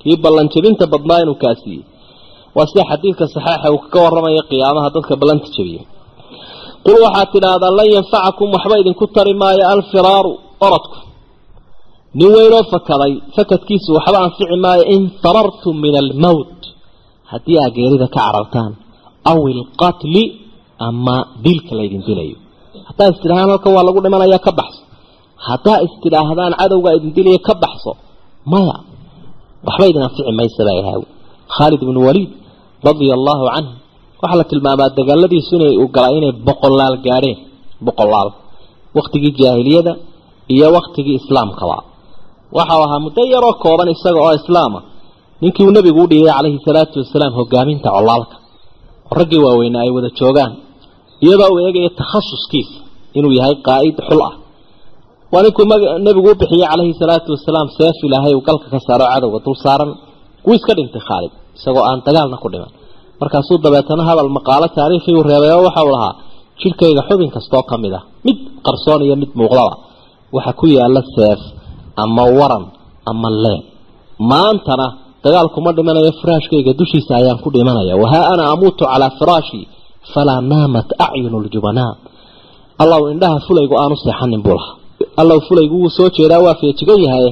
kii 0.00 0.16
ballan 0.24 0.46
jebinta 0.54 0.84
badnaa 0.92 1.18
inuu 1.24 1.36
kaasiiyey 1.44 1.82
waa 2.56 2.66
sida 2.70 2.82
xadiidka 2.90 3.24
saxeixa 3.34 3.68
uu 3.74 3.80
kaga 3.84 3.98
warramaya 4.04 4.42
qiyaamaha 4.50 4.88
dadka 4.96 5.14
ballanta 5.20 5.48
jebiyey 5.56 5.82
qul 6.86 6.96
waxaad 7.06 7.28
tidhaahdaa 7.34 7.72
lan 7.80 7.86
yanfacakum 7.96 8.48
waxba 8.56 8.74
idinku 8.82 9.04
tari 9.16 9.32
maayo 9.42 9.62
alfiraaru 9.74 10.32
orodku 10.66 10.98
nin 12.18 12.28
weynoo 12.36 12.64
fakaday 12.72 13.12
fakadkiisu 13.36 13.88
waxba 13.98 14.18
anfici 14.26 14.56
maayo 14.64 14.82
in 14.94 15.02
farartum 15.22 15.74
min 15.84 15.94
almowt 16.04 16.60
haddii 17.32 17.58
aa 17.62 17.68
geerida 17.76 18.06
ka 18.14 18.14
carartaan 18.18 18.72
aw 19.30 19.38
ilqatli 19.54 20.24
ama 20.88 21.16
dilka 21.44 21.72
laydin 21.78 22.02
dilayo. 22.08 22.36
Haddaa 22.88 23.08
istidhaahaan 23.14 23.50
halkan 23.54 23.72
waa 23.76 23.84
lagu 23.88 23.98
dhimanaya 24.04 24.38
ka 24.46 24.52
baxso. 24.60 24.82
Haddaa 25.48 25.78
istidhaahdaan 25.86 26.52
cadowga 26.60 26.90
idin 26.98 27.10
dilaya 27.16 27.40
ka 27.48 27.54
baxso. 27.64 27.92
Maya 28.52 28.76
waxba 29.66 29.84
idin 29.90 30.02
anfici 30.06 30.32
maysa 30.40 30.60
baa 30.68 30.76
ihaawi 30.82 31.06
khaalid 31.56 31.80
ibnu 31.86 32.00
waliid 32.08 32.30
radia 32.88 33.12
allaahu 33.18 33.44
canhu 33.54 33.72
waxaa 34.22 34.38
la 34.40 34.44
tilmaamaa 34.52 34.90
dagaaladiisu 34.98 35.54
u 35.84 35.86
galaa 35.96 36.12
inay 36.18 36.32
boqolaal 36.48 36.96
gaadheen 37.06 37.38
boqolaal 37.86 38.28
waktigii 38.98 39.32
jaahiliyada 39.40 39.92
iyo 40.54 40.66
waktigii 40.76 41.16
islaamkaba 41.20 41.76
waxau 42.58 42.80
ahaa 42.86 43.00
muddo 43.06 43.22
yaroo 43.34 43.54
kooban 43.64 43.88
isaga 43.94 44.20
oo 44.26 44.34
islaama 44.40 44.80
ninkii 45.42 45.64
uu 45.66 45.74
nebigu 45.78 46.00
u 46.04 46.08
dhiibay 46.10 46.32
calayhi 46.36 46.58
salaatu 46.68 46.94
wasalaam 47.02 47.32
hogaaminta 47.38 47.88
colaalka. 47.96 48.36
Oo 49.08 49.14
raggii 49.20 49.40
waaweyne 49.46 49.78
ay 49.84 49.90
wada 49.96 50.10
joogaan 50.20 50.52
iyadoo 51.24 51.48
uu 51.54 51.60
eegaya 51.66 51.90
takhasuskiisa 52.00 52.76
inuu 53.18 53.32
yahay 53.38 53.54
qaa'id 53.68 53.96
xul 54.08 54.20
ah. 54.28 54.34
Waa 55.32 55.42
ninkuu 55.44 55.64
nebigu 56.06 56.28
u 56.32 56.34
bixiyey 56.40 56.66
calayhi 56.72 56.94
salaatu 57.02 57.28
wasalaam 57.34 57.68
seef 57.78 57.96
ilaahay 58.06 58.32
uu 58.38 58.44
galka 58.48 58.66
ka 58.74 58.78
saaro 58.86 59.04
cadowga 59.12 59.38
dul 59.44 59.56
saaran. 59.64 59.90
Wuu 60.46 60.54
iska 60.58 60.72
dhintay 60.78 61.02
khaalid 61.08 61.32
isagoo 61.58 61.84
aan 61.88 61.98
dagaalna 62.06 62.36
ku 62.42 62.48
dhiman 62.52 62.70
markaasuu 63.22 63.58
dabeetana 63.64 64.02
hadal 64.08 64.28
maqaalo 64.38 64.66
taariikhii 64.78 65.14
uu 65.18 65.24
reebay 65.30 65.50
oo 65.56 65.62
waxau 65.68 65.88
lahaa 65.94 66.12
jidhkayga 66.60 67.02
xubin 67.08 67.30
kastoo 67.36 67.62
ka 67.70 67.74
mid 67.82 67.92
ah 67.98 68.02
mid 68.26 68.38
qarsoon 68.66 69.00
iyo 69.06 69.14
mid 69.22 69.30
muuqdaba 69.40 69.72
waxa 70.36 70.52
ku 70.60 70.66
yaalla 70.76 71.00
seef 71.16 71.40
ama 72.04 72.24
waran 72.38 72.64
ama 73.10 73.28
leen 73.44 73.60
maantana 74.30 74.86
dagaalkuma 75.24 75.70
dhimanayo 75.76 76.10
firaashkayga 76.20 76.72
dushiisa 76.80 77.12
ayaan 77.20 77.38
ku 77.44 77.48
dhimanaya. 77.54 77.94
Wahaa 78.02 78.24
ana 78.34 78.44
amuutu 78.54 78.82
calaa 78.90 79.10
firaashii 79.18 79.64
falaa 80.12 80.40
naamat 80.52 80.88
acyunu 81.04 81.38
ljubanaa 81.46 81.92
allow 82.82 83.02
indhaha 83.12 83.38
fulaygu 83.46 83.74
aanu 83.82 83.94
seexanin 84.04 84.42
buu 84.46 84.54
lahaa. 84.58 84.74
Allow 85.22 85.38
fulaygu 85.48 85.74
wuu 85.82 85.90
soo 85.96 86.08
jeedaa 86.16 86.40
waa 86.46 86.54
feejigan 86.60 86.98
yahay 87.06 87.26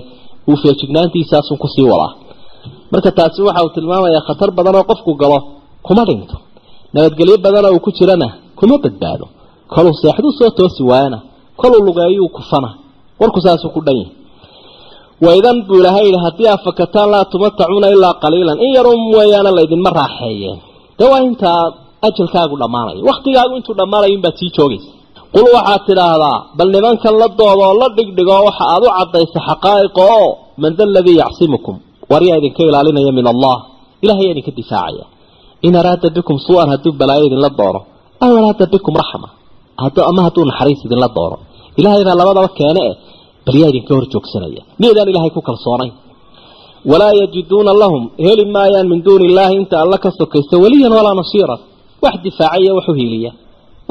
uu 0.50 0.56
feejignaantiisaasun 0.62 1.56
ku 1.62 1.66
sii 1.74 1.86
wadaa. 1.92 2.12
Marka 2.92 3.10
taasi 3.18 3.40
waxa 3.48 3.60
uu 3.66 3.72
tilmaamayaa 3.76 4.22
khatar 4.28 4.50
badan 4.58 4.74
oo 4.80 4.84
qofku 4.90 5.12
galo 5.22 5.38
kuma 5.86 6.02
dhinto 6.08 6.36
nabadgelyo 6.94 7.36
badanoo 7.44 7.72
uu 7.76 7.82
ku 7.86 7.90
jirana 7.98 8.28
kuma 8.58 8.76
badbaado. 8.84 9.26
Koluu 9.72 9.94
seexduu 10.02 10.32
soo 10.38 10.50
toosi 10.58 10.82
waayana 10.90 11.18
koluu 11.60 11.82
lugeeyuu 11.86 12.28
kufana 12.36 12.70
warku 13.20 13.38
saasuu 13.44 13.70
ku 13.74 13.80
dhan 13.86 13.96
yahay 14.00 14.12
waidan 15.26 15.56
buu 15.66 15.78
ilaahay 15.80 16.04
yidhi 16.08 16.20
haddii 16.26 16.48
aad 16.52 16.60
fakataan 16.66 17.08
laa 17.14 17.24
tumatacuuna 17.32 17.88
ilaa 17.96 18.14
qaliilan 18.22 18.58
in 18.64 18.70
yarun 18.76 19.00
weeyaana 19.16 19.50
laydinma 19.58 19.90
raaxeeyeen. 20.00 20.58
De 20.98 21.04
waa 21.12 21.20
intaa 21.28 21.60
ajalkaagu 22.08 22.54
dhammaanayo 22.62 23.00
waktigaagu 23.10 23.54
intuu 23.58 23.74
dhammaanayo 23.80 24.12
inbaad 24.16 24.34
sii 24.40 24.50
joogaysa. 24.56 24.90
Qul 25.34 25.46
waxaad 25.56 25.82
tidhaahdaa 25.88 26.36
bal 26.58 26.68
nimankan 26.74 27.14
la 27.20 27.26
dooda 27.38 27.64
oo 27.68 27.74
la 27.80 27.86
dhigdhigo 27.96 28.34
waxa 28.48 28.64
aad 28.74 28.82
u 28.88 28.90
caddaysa 28.98 29.38
xaqaa'iqa 29.48 30.02
oo 30.18 30.28
man 30.62 30.72
da 30.78 30.84
aladii 30.90 31.16
yacsimukum? 31.22 31.74
War 32.10 32.22
yaa 32.28 32.36
idinka 32.40 32.62
ilaalinaya 32.68 33.12
min 33.18 33.26
allah. 33.32 33.56
Ilahay 34.04 34.26
idinka 34.32 34.50
difaacaya 34.58 35.04
in 35.66 35.74
araada 35.80 36.08
bikum 36.16 36.36
suu-an 36.46 36.68
hadduu 36.72 36.92
balaayo 37.00 37.24
idinla 37.28 37.50
doono 37.60 37.80
aw 38.24 38.30
araada 38.40 38.64
bikum 38.74 38.94
raxma 39.02 39.28
ama 40.10 40.20
hadduu 40.26 40.44
naxariis 40.50 40.80
idinla 40.86 41.08
doono 41.16 41.36
ilahay 41.80 42.02
baa 42.08 42.16
labadaba 42.20 42.48
keene 42.58 42.80
eh 42.90 42.94
bal 43.46 43.56
yaa 43.62 43.70
idinka 43.72 43.92
hor 43.96 44.04
joogsanaya 44.12 44.62
miydaan 44.82 45.08
ilaahay 45.12 45.30
ku 45.36 45.40
kalsoonayn 45.48 45.92
walaa 46.90 47.12
yajiduuna 47.20 47.72
lahum 47.82 48.02
heli 48.26 48.44
maayaan 48.56 48.86
min 48.92 49.00
duuni 49.06 49.24
illaahi 49.30 49.54
inta 49.62 49.76
alla 49.84 49.96
ka 50.04 50.10
sokaysa 50.20 50.54
weliyan 50.64 50.92
walaa 50.98 51.14
nasiiran 51.22 51.60
wax 52.04 52.14
difaacaya 52.26 52.72
wax 52.78 52.86
u 52.88 52.94
hiiliya 53.00 53.30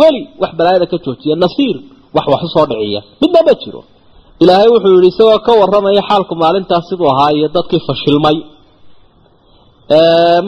weli 0.02 0.22
wax 0.42 0.52
balaayada 0.60 0.86
ka 0.92 0.98
joojiya 1.06 1.36
nasiir 1.46 1.76
wax 2.18 2.26
wax 2.34 2.42
u 2.48 2.50
soo 2.56 2.66
dhiciya 2.72 3.02
midna 3.22 3.40
ma 3.48 3.54
jiro 3.62 3.82
ilaahay 4.44 4.70
wuxuu 4.76 4.92
yidhi 4.98 5.08
isagoo 5.14 5.40
ka 5.48 5.52
warramaya 5.62 6.02
xaalku 6.10 6.34
maalintaas 6.44 6.84
siduu 6.90 7.08
ahaa 7.14 7.32
iyo 7.38 7.48
dadkii 7.56 7.82
fashilmay 7.88 8.36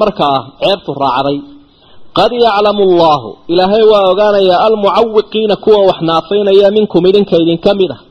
markaa 0.01 0.37
ceebtu 0.61 0.91
raacday 1.03 1.37
qad 2.17 2.31
yaclamu 2.45 2.83
allahu. 2.89 3.29
Ilaahay 3.53 3.83
waa 3.91 4.03
ogaanayaa 4.11 4.59
almucawiqiina 4.67 5.55
kuwa 5.63 5.79
wax 5.89 5.99
naafaynaya 6.09 6.71
minkum 6.71 7.05
idinka 7.09 7.35
idinka 7.43 7.73
mid 7.79 7.91
ah. 7.91 8.01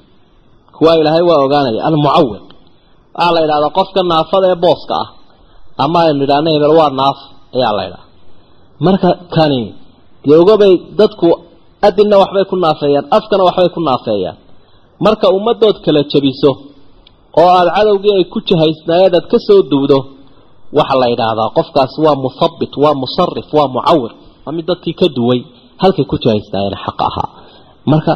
Kuwa 0.76 0.92
ilaahay 1.00 1.22
waa 1.30 1.40
ogaanaya 1.46 1.80
almucawiq 1.88 2.42
waxaa 3.14 3.32
la 3.34 3.40
yidhahdaa 3.40 3.70
qofka 3.78 4.00
naafada 4.10 4.46
ee 4.52 4.54
booska 4.64 4.94
ah 5.02 5.08
ama 5.84 5.98
aynu 6.06 6.22
idhaahna 6.26 6.50
hebel 6.54 6.72
waa 6.80 6.90
naaf 7.00 7.18
ayaa 7.56 7.72
la 7.78 7.82
ydhaha 7.88 8.04
marka 8.86 9.08
kani 9.36 9.60
dee 10.24 10.36
ogabay 10.42 10.72
dadku 10.98 11.28
adinna 11.88 12.16
waxbay 12.22 12.44
ku 12.50 12.56
naafeeyaan 12.64 13.06
afkana 13.16 13.42
waxbay 13.48 13.68
ku 13.76 13.80
naafeeyaan. 13.88 14.36
Marka 15.04 15.26
ummadood 15.36 15.76
kala 15.84 16.00
jabiso 16.12 16.50
oo 17.40 17.48
aada 17.58 17.70
cadowgii 17.76 18.14
ay 18.18 18.24
ku 18.32 18.38
jahaysnaayeen 18.48 19.14
aad 19.18 19.26
ka 19.32 19.38
soo 19.46 19.60
duwdo 19.72 19.98
waxaa 20.78 20.98
la 21.02 21.06
yidhaahdaa 21.12 21.48
qofkaasi 21.58 21.98
waa 22.06 22.16
musabit 22.24 22.72
waa 22.82 22.94
musarif 23.02 23.46
waa 23.56 23.68
mucawir. 23.76 24.12
Waa 24.44 24.52
mid 24.56 24.64
dadkii 24.70 24.94
ka 25.00 25.06
duway 25.16 25.38
halkay 25.82 26.04
ku 26.10 26.16
jahaysnaayeen 26.24 26.76
xaq 26.84 26.98
ahaa. 27.08 27.28
Marka 27.90 28.12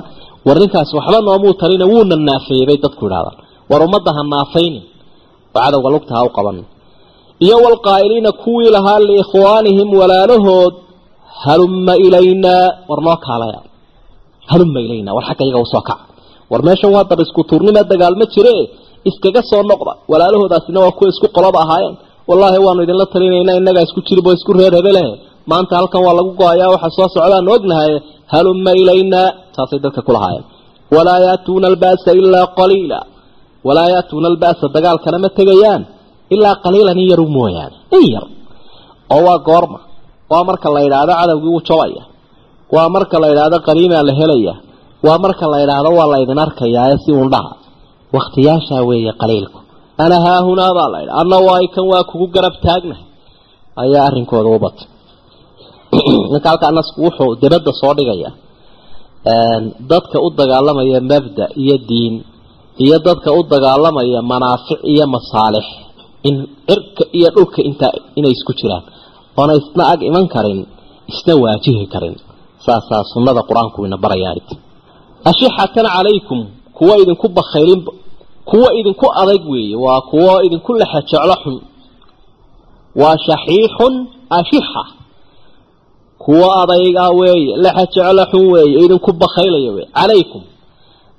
war 0.46 0.56
ninkaasi 0.62 0.92
waxba 0.98 1.18
noomuu 1.28 1.54
talina 1.62 1.84
wuuna 1.92 2.16
naafeeyey 2.28 2.66
bay 2.68 2.78
dadku 2.84 3.02
idhahdaan 3.08 3.36
war 3.70 3.80
ummadda 3.86 4.10
ha 4.16 4.22
naafaynin 4.34 4.84
oo 5.54 5.60
cadowga 5.64 5.88
lugta 5.94 6.12
ha 6.16 6.22
u 6.28 6.30
qabanin. 6.36 6.66
Iyo 7.44 7.56
walqaa'iliina 7.66 8.30
kuwii 8.42 8.70
lahaa 8.76 8.98
liikhwaanihim 9.08 9.88
walaalahood 10.00 10.74
halumma 11.44 11.94
ilaynaa 12.06 12.64
war 12.90 13.00
noo 13.06 13.16
kaalaya. 13.26 13.60
Halumma 14.50 14.78
ilaynaa 14.86 15.14
war 15.16 15.24
xagga 15.28 15.44
iyaga 15.46 15.60
u 15.60 15.66
soo 15.74 15.82
kaca 15.88 16.04
war 16.50 16.60
meeshan 16.68 16.90
waa 16.96 17.04
dab 17.10 17.20
isku 17.24 17.40
tuurnima 17.50 17.80
dagaalma 17.90 18.24
jire 18.34 18.54
iskaga 19.08 19.40
soo 19.50 19.62
noqda 19.70 19.92
walaalahoodaasina 20.12 20.78
waa 20.84 20.92
kuwa 20.98 21.08
isku 21.12 21.26
qolaba 21.36 21.58
ahaayeen 21.64 21.94
wallaahi 22.28 22.58
waanu 22.66 22.80
idinla 22.86 23.06
talinaynaa 23.14 23.56
innagaa 23.60 23.84
isku 23.88 24.00
jirib 24.08 24.26
oo 24.30 24.34
isku 24.38 24.52
reer 24.58 24.74
hebeleh 24.78 25.06
maanta 25.50 25.72
halkan 25.78 26.00
waa 26.06 26.14
lagu 26.18 26.30
go'ayaa 26.40 26.70
waxa 26.74 26.88
soo 26.96 27.08
socdaanu 27.14 27.50
ognahay. 27.56 27.92
Halumma 28.34 28.70
ilaynaa 28.82 29.28
saasay 29.56 29.78
dadka 29.84 30.00
kulahaayeen 30.08 30.44
walaa 30.96 31.18
yaatuuna 31.26 31.66
alba'sa 31.72 32.10
ilaa 32.20 32.46
qaliila. 32.58 32.98
Walaa 33.66 33.88
yaatuuna 33.94 34.26
alba'sa 34.32 34.64
dagaalkana 34.76 35.18
ma 35.24 35.28
tegayaan 35.38 35.82
ilaa 36.34 36.54
qaliilan 36.64 36.98
in 37.02 37.06
yaru 37.12 37.26
mooyaane 37.36 37.76
in 37.96 38.04
yar. 38.14 38.24
Oo 39.14 39.20
waa 39.26 39.38
goorma 39.48 39.78
waa 40.32 40.44
marka 40.48 40.68
la 40.74 40.80
yidhaahdo 40.84 41.12
cadowgii 41.20 41.50
wuu 41.54 41.62
jabaya. 41.68 42.02
Waa 42.74 42.88
marka 42.94 43.16
la 43.22 43.26
yidhaahdo 43.32 43.56
qariimaa 43.68 44.02
la 44.08 44.12
helaya. 44.20 44.54
Waa 45.06 45.18
marka 45.24 45.44
la 45.52 45.56
yidhaahdo 45.62 45.90
waa 45.98 46.08
la 46.12 46.16
ydin 46.24 46.38
arkayaa 46.46 46.96
si 47.04 47.10
undhaha 47.22 47.52
wakhtiyaashaa 48.16 48.82
weeye 48.88 49.12
qaliilku 49.22 49.58
ana 50.02 50.16
haahunaa 50.26 50.72
baa 50.78 50.88
la 50.92 50.98
yidha 51.02 51.14
anna 51.22 51.36
waay 51.48 51.66
kan 51.74 51.84
waa 51.92 52.04
kugu 52.10 52.26
garab 52.34 52.54
taagnahay 52.66 53.04
ayaa 53.82 54.02
arrinkooda 54.08 54.48
u 54.56 54.58
batay. 54.64 54.86
Ninka 56.32 56.48
halkaa 56.50 56.72
nasku 56.78 56.98
wuxuu 57.06 57.32
dibadda 57.42 57.70
soo 57.80 57.92
dhigaya 57.98 58.30
dadka 59.90 60.16
u 60.26 60.28
dagaalamaya 60.38 61.00
mabda 61.10 61.44
iyo 61.62 61.76
diin 61.88 62.14
iyo 62.84 62.96
dadka 63.06 63.28
u 63.38 63.40
dagaalamaya 63.52 64.20
manaafic 64.32 64.78
iyo 64.92 65.04
masaalix 65.14 65.66
in 66.28 66.34
cirka 66.68 67.04
iyo 67.18 67.28
dhulka 67.34 67.60
intaa 67.68 67.92
inay 68.18 68.32
isku 68.36 68.52
jiraan 68.58 68.84
oona 69.38 69.52
isna 69.60 69.82
ag 69.92 70.00
iman 70.10 70.26
karin 70.34 70.60
isna 71.12 71.32
waajihi 71.42 71.86
karin. 71.94 72.16
Saasaa 72.66 73.02
sunnada 73.12 73.40
qur'aanku 73.48 73.78
ina 73.88 73.96
barayaanit 74.04 74.48
ashixatan 75.30 75.86
calaykum 75.94 76.38
kuwa 76.76 76.94
idinku 77.02 77.26
bakhaylin 77.38 77.80
kuwa 78.50 78.68
idinku 78.78 79.06
adag 79.20 79.42
weeye 79.52 79.76
waa 79.84 80.00
kuwo 80.10 80.32
idinku 80.46 80.70
lexe 80.80 81.00
jeclo 81.10 81.34
xun. 81.42 81.56
Waa 83.00 83.16
shaxiixun 83.26 83.94
ashixa. 84.38 84.82
Kuwo 86.22 86.46
adayga 86.62 87.04
weeye 87.20 87.52
lexe 87.64 87.86
jeclo 87.94 88.24
xun 88.30 88.44
weeye 88.54 88.78
idinku 88.84 89.10
bakhaylaya 89.22 89.70
wey 89.76 89.86
calaykum. 89.98 90.42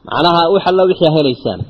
Macnaha 0.07 0.41
wax 0.53 0.63
alla 0.69 0.83
wixii 0.89 1.11
helaysaan. 1.17 1.61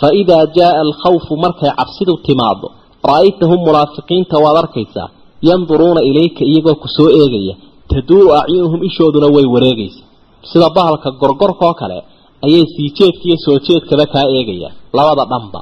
Fa 0.00 0.08
idaa 0.20 0.44
jaaa 0.56 0.80
alkhawfu 0.84 1.32
markay 1.44 1.70
cabsidu 1.78 2.14
timaado 2.26 2.68
ra'aytahum 3.10 3.60
munaafiqiinta 3.68 4.36
waad 4.44 4.56
arkaysaa 4.62 5.08
yanduruuna 5.48 6.00
ilayka 6.10 6.42
iyagoo 6.50 6.74
ku 6.82 6.88
soo 6.96 7.08
eegaya. 7.20 7.54
Taduuru 7.90 8.28
acyunuhum 8.40 8.80
ishooduna 8.88 9.26
way 9.34 9.46
wareegaysa 9.54 10.02
sida 10.50 10.68
bahalka 10.76 11.08
gorgorkaoo 11.20 11.74
kale 11.80 11.98
ayay 12.46 12.64
sii 12.74 12.88
jeedka 12.98 13.24
iyo 13.28 13.36
soo 13.44 13.56
jeedkaba 13.66 14.04
kaa 14.14 14.26
eegayaan. 14.36 14.74
Labada 14.96 15.24
dhanba. 15.32 15.60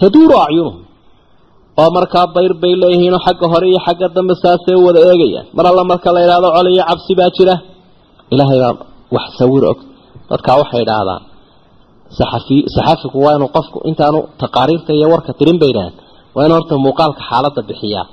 Taduuru 0.00 0.34
acyunuhum 0.46 0.76
oo 1.82 1.90
markaa 1.96 2.26
bayr 2.36 2.52
bay 2.62 2.72
leeyihiinoo 2.82 3.20
xagga 3.26 3.46
hore 3.52 3.66
iyo 3.72 3.80
xagga 3.86 4.06
dambe 4.16 4.34
saasay 4.42 4.74
u 4.80 4.82
wada 4.88 5.00
eegayaan. 5.10 5.46
Mar 5.56 5.64
alla 5.70 5.82
marka 5.92 6.08
la 6.14 6.20
yidhaahdo 6.24 6.48
col 6.56 6.66
iyo 6.74 6.84
cabsi 6.90 7.12
baa 7.18 7.30
jira. 7.36 7.54
Ilaahay 8.32 8.58
baa 8.64 8.74
wax 9.16 9.26
sawir 9.38 9.64
og. 9.70 9.78
Dadkaa 10.30 10.56
waxay 10.62 10.82
idhaahdaan 10.86 11.22
saxafi 12.18 12.56
saxafigu 12.74 13.18
waa 13.24 13.34
inuu 13.38 13.50
qofku 13.56 13.78
intaanu 13.90 14.18
taqaariirta 14.42 14.92
iyo 14.98 15.06
warka 15.14 15.32
tirin 15.38 15.58
bay 15.62 15.70
idhahdeen 15.72 15.94
waa 16.34 16.44
inuu 16.46 16.56
horta 16.58 16.74
muuqaalka 16.86 17.22
xaaladda 17.30 17.60
bixiyaa 17.68 18.06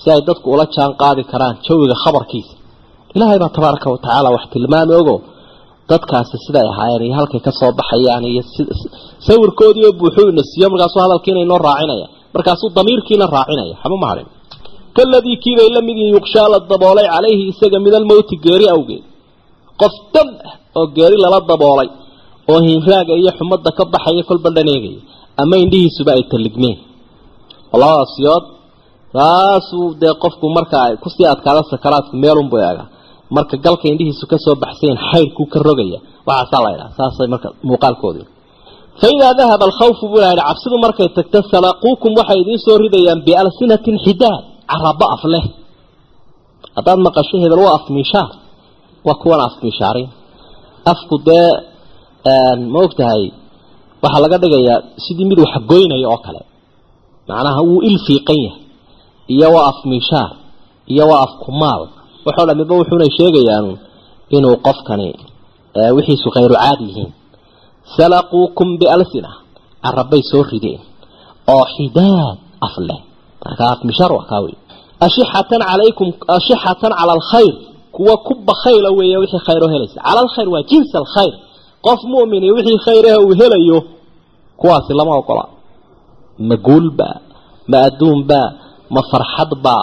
si 0.00 0.06
ay 0.14 0.20
dadku 0.28 0.46
ula 0.54 0.64
jaan 0.74 0.90
qaadi 1.02 1.22
karaan 1.32 1.54
jawiga 1.66 1.96
khabarkiisa. 2.04 2.54
Ilaahay 3.16 3.38
baa 3.42 3.50
tabaaraka 3.56 3.86
wa 3.94 3.98
tacaala 4.04 4.28
wax 4.36 4.44
tilmaami 4.52 4.94
ogo 5.00 5.14
dadkaasi 5.90 6.36
siday 6.46 6.66
ahaayeen 6.72 7.02
iyo 7.08 7.14
halkay 7.20 7.40
ka 7.46 7.52
soo 7.60 7.70
baxayaan 7.80 8.24
iyo 8.32 8.42
sawirkoodii 9.26 9.84
oo 9.88 9.94
buuxuu 10.00 10.28
ina 10.32 10.42
siiyo 10.50 10.66
markaasuu 10.72 11.00
hadalkiina 11.04 11.40
inoo 11.46 11.58
raacinaya. 11.68 12.06
Markaasuu 12.34 12.70
damiirkiina 12.76 13.26
raacinaya. 13.36 13.74
Xama 13.82 13.96
maharin 14.04 14.28
kaladii 14.96 15.36
kiibay 15.42 15.68
la 15.76 15.80
yuqshaa 16.16 16.48
la 16.52 16.58
daboolay 16.70 17.06
calayhi 17.14 17.44
isaga 17.52 17.78
min 17.84 17.94
almowti 18.00 18.34
geeri 18.44 18.66
awgeed. 18.74 19.04
Qof 19.80 19.94
dam 20.14 20.28
ah 20.48 20.54
oo 20.78 20.86
geeri 20.96 21.16
lala 21.24 21.38
daboolay 21.50 21.88
oo 22.50 22.60
hinraaga 22.68 23.12
iyo 23.20 23.30
xumadda 23.38 23.70
ka 23.78 23.84
baxaya 23.92 24.22
kolba 24.28 24.48
dhaneegaya. 24.56 25.00
Ama 25.40 25.54
indhihiisuba 25.64 26.10
ay 26.16 26.22
talligmeen. 26.32 26.78
Labadaas 27.72 28.14
yood 28.26 28.44
saasuu 29.16 29.86
dee 30.00 30.14
qofku 30.22 30.46
marka 30.56 30.76
ay 30.86 30.94
ku 31.02 31.08
sii 31.14 31.26
adkaada 31.34 31.62
sakaraadku 31.72 32.14
meelunbu 32.22 32.56
eega 32.66 32.84
marka 33.36 33.56
galka 33.64 33.84
indhihiisu 33.92 34.24
ka 34.32 34.36
soo 34.44 34.54
baxsayn 34.62 34.96
xayrkuu 35.10 35.46
ka 35.52 35.58
rogaya. 35.68 35.98
Waxaasaa 36.28 36.60
la 36.64 36.70
ydhaha 36.74 36.90
saasay 36.98 37.28
marka 37.34 37.48
muuqaalkoodii. 37.68 38.26
Fa 39.00 39.06
idaa 39.16 39.32
dahaba 39.38 39.64
alkhawfu 39.70 40.04
buu 40.10 40.20
ilaha 40.22 40.36
cabsidu 40.48 40.76
markay 40.84 41.08
tagto 41.16 41.38
salaquukum 41.52 42.10
waxay 42.20 42.38
idiin 42.42 42.60
soo 42.66 42.76
ridayaan 42.84 43.20
bialsinatin 43.26 43.96
xidaad 44.04 44.42
caraba 44.70 45.06
af 45.16 45.22
leh. 45.34 45.44
Haddaad 46.76 46.98
maqasho 47.06 47.36
hebel 47.44 47.60
waa 47.66 47.74
afmiishaar 47.80 48.28
waa 49.06 49.16
kuwan 49.22 49.40
afmiishaarin 49.48 50.08
afku 50.92 51.14
dee 51.28 51.48
ma 52.72 52.78
og 52.86 52.92
tahay 53.00 53.22
waxaa 54.02 54.22
laga 54.24 54.36
dhigayaa 54.42 54.78
sidii 55.04 55.26
mid 55.30 55.38
wax 55.44 55.54
goynaya 55.70 56.06
oo 56.14 56.20
kale. 56.26 56.42
Macnaha 57.28 57.60
wuu 57.68 57.80
il 57.88 57.96
fiiqan 58.06 58.38
yahay. 58.46 58.60
Iyo 59.34 59.48
waa 59.54 59.66
afmiishaar 59.72 60.30
iyo 60.92 61.04
waa 61.10 61.20
afkumaal 61.26 61.82
waxoo 62.26 62.46
dhamiba 62.48 62.74
wuxuunay 62.80 63.10
sheegayaan 63.18 63.66
inuu 64.36 64.56
qofkani 64.66 65.08
wixiisu 65.96 66.28
khayru 66.34 66.54
caadi 66.62 66.84
yihiin. 66.88 67.10
Salaquukum 67.96 68.68
bialsina. 68.80 69.30
Carabay 69.84 70.22
soo 70.30 70.42
rideen. 70.50 70.80
Oo 71.52 71.64
xidaad 71.74 72.36
af 72.66 72.74
leh. 72.88 73.00
Marka 73.44 73.64
afmiishaar 73.74 74.12
waa 74.16 74.26
kaa 74.30 74.40
wey 74.44 74.54
ashixatan 75.06 75.60
calaykum 75.70 76.08
ashixatan 76.36 76.92
cala 76.98 77.12
alkhayr 77.18 77.54
kuwa 77.96 78.14
ku 78.26 78.32
bakhayla 78.48 78.88
weeye 78.98 79.16
wixii 79.22 79.42
khayr 79.46 79.60
oo 79.64 79.70
helaysa. 79.74 79.98
Cala 80.06 80.20
alkhayr 80.24 80.48
waa 80.54 80.62
jins 80.70 80.90
alkhayr 81.00 81.34
qof 81.86 82.00
mu'min 82.12 82.42
iyo 82.46 82.54
wixii 82.58 82.78
khayr 82.86 83.04
ah 83.12 83.18
uu 83.24 83.34
helayo 83.40 83.78
kuwaasi 84.60 84.92
lama 84.98 85.12
ogola. 85.20 85.44
Ma 86.48 86.56
guulba 86.66 87.08
ma 87.70 87.78
adduunba 87.88 88.40
ma 88.94 89.00
farxadba 89.10 89.76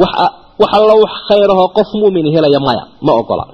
wax 0.00 0.12
wax 0.60 0.70
alla 0.78 0.94
wax 1.04 1.12
khayr 1.28 1.48
ahoo 1.54 1.68
qof 1.78 1.88
mu'min 2.02 2.26
helaya 2.34 2.60
maya 2.66 2.84
ma 3.06 3.12
ogola. 3.20 3.44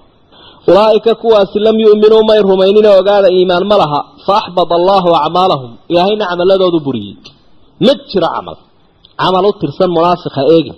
Ulaa'ika 0.70 1.12
kuwaasi 1.22 1.59
lam 1.66 1.76
yu'minuu 1.84 2.22
may 2.30 2.40
rumaynina 2.48 2.90
ogaada 3.00 3.28
iimaan 3.36 3.64
ma 3.70 3.76
laha 3.82 4.00
fa 4.26 4.32
axbada 4.40 4.74
allaahu 4.80 5.09
acmaalahum 5.24 5.70
ilaahayna 5.92 6.24
camaladoodu 6.30 6.78
buriyey. 6.86 7.16
Ma 7.84 7.92
jiro 8.11 8.28
camal 8.34 8.57
camal 9.20 9.44
u 9.48 9.52
tirsan 9.61 9.90
munaafiqa 9.96 10.40
eegin 10.55 10.76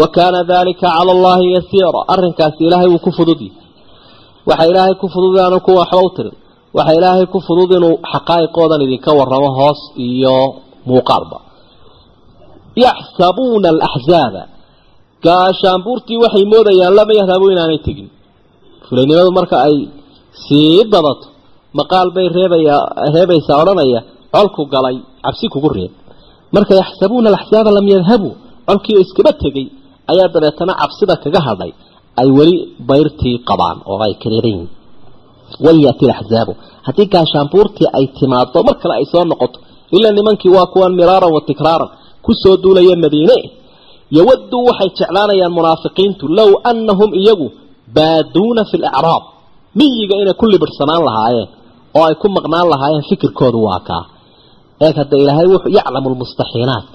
wa 0.00 0.06
kaana 0.16 0.40
dalika 0.52 0.86
cala 0.96 1.10
allahi 1.16 1.46
yasiira 1.56 2.00
arrinkaasi 2.14 2.60
ilaahay 2.66 2.88
wuu 2.92 3.02
ku 3.06 3.10
fududi. 3.18 3.48
Waxa 4.48 4.64
ilaahay 4.70 4.94
ku 5.02 5.06
fudud 5.14 5.36
aanu 5.44 5.58
kuwa 5.66 5.76
waxba 5.82 6.00
u 6.06 6.10
tirin. 6.16 6.36
Waxa 6.76 6.92
ilaahay 6.98 7.26
ku 7.32 7.38
fudud 7.46 7.70
inuu 7.78 7.94
xaqaa'iqoodan 8.12 8.80
idinka 8.86 9.10
warramo 9.18 9.50
hoos 9.58 9.80
iyo 10.06 10.36
muuqaalba. 10.88 11.38
Yaxsabuuna 12.84 13.68
alaxzaaba 13.74 14.42
gaashaanbuurtii 15.26 16.18
waxay 16.24 16.44
moodayaan 16.52 16.94
lama 16.98 17.12
yadhabu 17.20 17.46
inaanay 17.54 17.80
tegin. 17.86 18.08
Fulaynimadu 18.86 19.30
marka 19.38 19.56
ay 19.68 19.76
sii 20.44 20.84
badato 20.92 21.26
maqaal 21.78 22.08
bay 22.16 22.26
reebaya 22.36 22.76
reebaysaa 23.14 23.56
odhanaya 23.62 24.00
colku 24.34 24.62
galay 24.74 24.96
cabsi 25.24 25.46
kugu 25.54 25.68
reeb. 25.76 25.92
Marka 26.54 26.72
yaxsabuuna 26.80 27.28
alaxzaaba 27.32 27.70
lam 27.76 27.86
yadhabuu 27.94 28.32
colkiioo 28.68 29.02
iskaba 29.06 29.32
tegey 29.42 29.66
ayaa 30.12 30.28
dabeetana 30.34 30.72
cabsida 30.80 31.14
kaga 31.24 31.40
hadhay 31.48 31.72
ay 32.20 32.28
weli 32.38 32.56
bayrtii 32.90 33.36
qabaan 33.48 33.78
oo 33.90 33.98
ay 34.06 34.14
kariiran 34.22 34.50
yihiin 34.54 34.70
walyaati 35.66 36.04
laxzaabu 36.12 36.52
haddii 36.86 37.08
gaashaanbuurtii 37.14 37.88
ay 37.98 38.04
timaado 38.18 38.58
mar 38.68 38.76
kale 38.82 38.94
ay 39.00 39.06
soo 39.12 39.24
noqoto 39.30 39.58
ilaa 39.96 40.12
nimankii 40.18 40.52
waa 40.56 40.66
kuwan 40.72 40.92
miraaran 40.98 41.32
wa 41.36 41.40
tikraaran 41.48 41.90
ku 42.24 42.30
soo 42.42 42.54
duulaya 42.62 42.96
madiine 43.04 43.36
yawaduu 44.16 44.62
waxay 44.68 44.90
jeclaanayaan 44.98 45.52
munaafiqiintu 45.58 46.24
low 46.38 46.50
annahum 46.70 47.10
iyagu 47.22 47.46
baaduuna 47.96 48.62
fi 48.70 48.76
lacraab 48.84 49.22
miyiga 49.78 50.14
inay 50.22 50.34
ku 50.40 50.44
libirhsanaan 50.52 51.02
lahaayeen 51.08 51.48
oo 51.98 52.04
ay 52.08 52.14
ku 52.22 52.26
maqnaan 52.36 52.66
lahaayeen 52.72 53.04
fikirkoodu 53.10 53.58
waa 53.68 53.80
kaa 53.88 54.04
eeg 54.84 54.94
hadda 55.00 55.14
ilaahay 55.22 55.46
wuxuu 55.54 55.72
yaclamu 55.78 56.08
lmustaxiinaat 56.14 56.86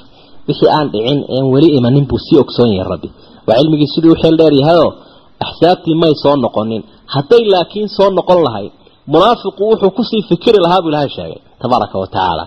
wixii 0.47 0.69
aan 0.77 0.87
dhicin 0.93 1.19
een 1.35 1.45
weli 1.53 1.69
imanin 1.79 2.05
buu 2.09 2.19
sii 2.25 2.37
ogsoon 2.43 2.69
yahay 2.77 2.89
rabbi 2.93 3.09
waa 3.47 3.55
cilmigii 3.59 3.89
sidii 3.93 4.11
u 4.15 4.17
xeel 4.21 4.35
dheer 4.39 4.53
yahayoo 4.61 4.91
axsaabtii 5.45 5.95
may 6.03 6.13
soo 6.23 6.35
noqonin 6.45 6.81
hadday 7.15 7.43
laakiin 7.53 7.87
soo 7.97 8.09
noqon 8.19 8.39
lahayd 8.47 8.71
munaafiqu 9.13 9.61
wuxuu 9.71 9.91
ku 9.97 10.03
sii 10.09 10.21
fikiri 10.29 10.59
lahaa 10.65 10.81
buu 10.83 10.91
ilahay 10.93 11.09
sheegay 11.17 11.39
tabaaraka 11.61 11.95
wa 12.01 12.07
tacaala 12.13 12.43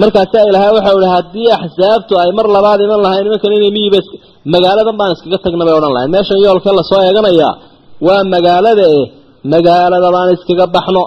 markaasaa 0.00 0.44
ilaahay 0.48 0.72
waxau 0.76 0.98
ihi 1.00 1.10
haddii 1.16 1.50
axsaabtu 1.56 2.12
ay 2.22 2.30
mar 2.38 2.46
labaad 2.56 2.80
iman 2.86 3.00
lahayn 3.06 3.24
nimankan 3.26 3.52
inay 3.58 3.72
miyiba 3.76 4.00
magaaladan 4.54 4.96
baan 5.00 5.10
iskaga 5.16 5.38
tagna 5.44 5.64
bay 5.68 5.74
odhan 5.78 5.92
lahayn. 5.96 6.10
Meeshan 6.14 6.38
yoolkee 6.44 6.74
la 6.78 6.82
soo 6.90 7.00
eeganayaa 7.08 7.54
waa 8.06 8.22
magaalada 8.34 8.84
eh 8.98 9.04
magaalada 9.52 10.08
baan 10.14 10.28
iskaga 10.36 10.66
baxno. 10.76 11.04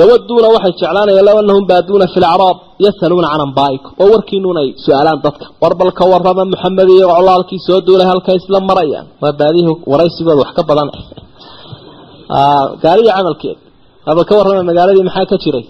Yawaduuna 0.00 0.48
waxay 0.54 0.72
jeclaanayaan 0.80 1.26
low 1.28 1.36
anahum 1.42 1.64
baaduuna 1.70 2.06
fi 2.12 2.18
lacraab 2.24 2.56
yasaluuna 2.84 3.28
can 3.32 3.42
ambaa'ikum 3.46 3.90
oo 4.02 4.08
warkiinuun 4.14 4.56
ay 4.62 4.68
su'aalaan 4.84 5.18
dadka. 5.26 5.44
War 5.62 5.72
bal 5.80 5.90
ka 5.98 6.04
warrama 6.12 6.44
maxamed 6.52 6.88
iyo 6.96 7.06
colaalkii 7.16 7.60
soo 7.66 7.78
duulay 7.86 8.06
halkay 8.12 8.36
isla 8.40 8.58
marayaan. 8.70 9.06
Waa 9.22 9.32
baadihi 9.40 9.70
waraysigooda 9.90 10.40
wax 10.42 10.50
ka 10.58 10.62
badan. 10.68 10.88
Gaariya 12.82 13.12
camalkeed. 13.18 13.58
Aba 14.10 14.20
ka 14.28 14.32
warrama 14.38 14.62
magaaladii 14.70 15.04
maxaa 15.08 15.26
ka 15.32 15.36
jiray 15.44 15.64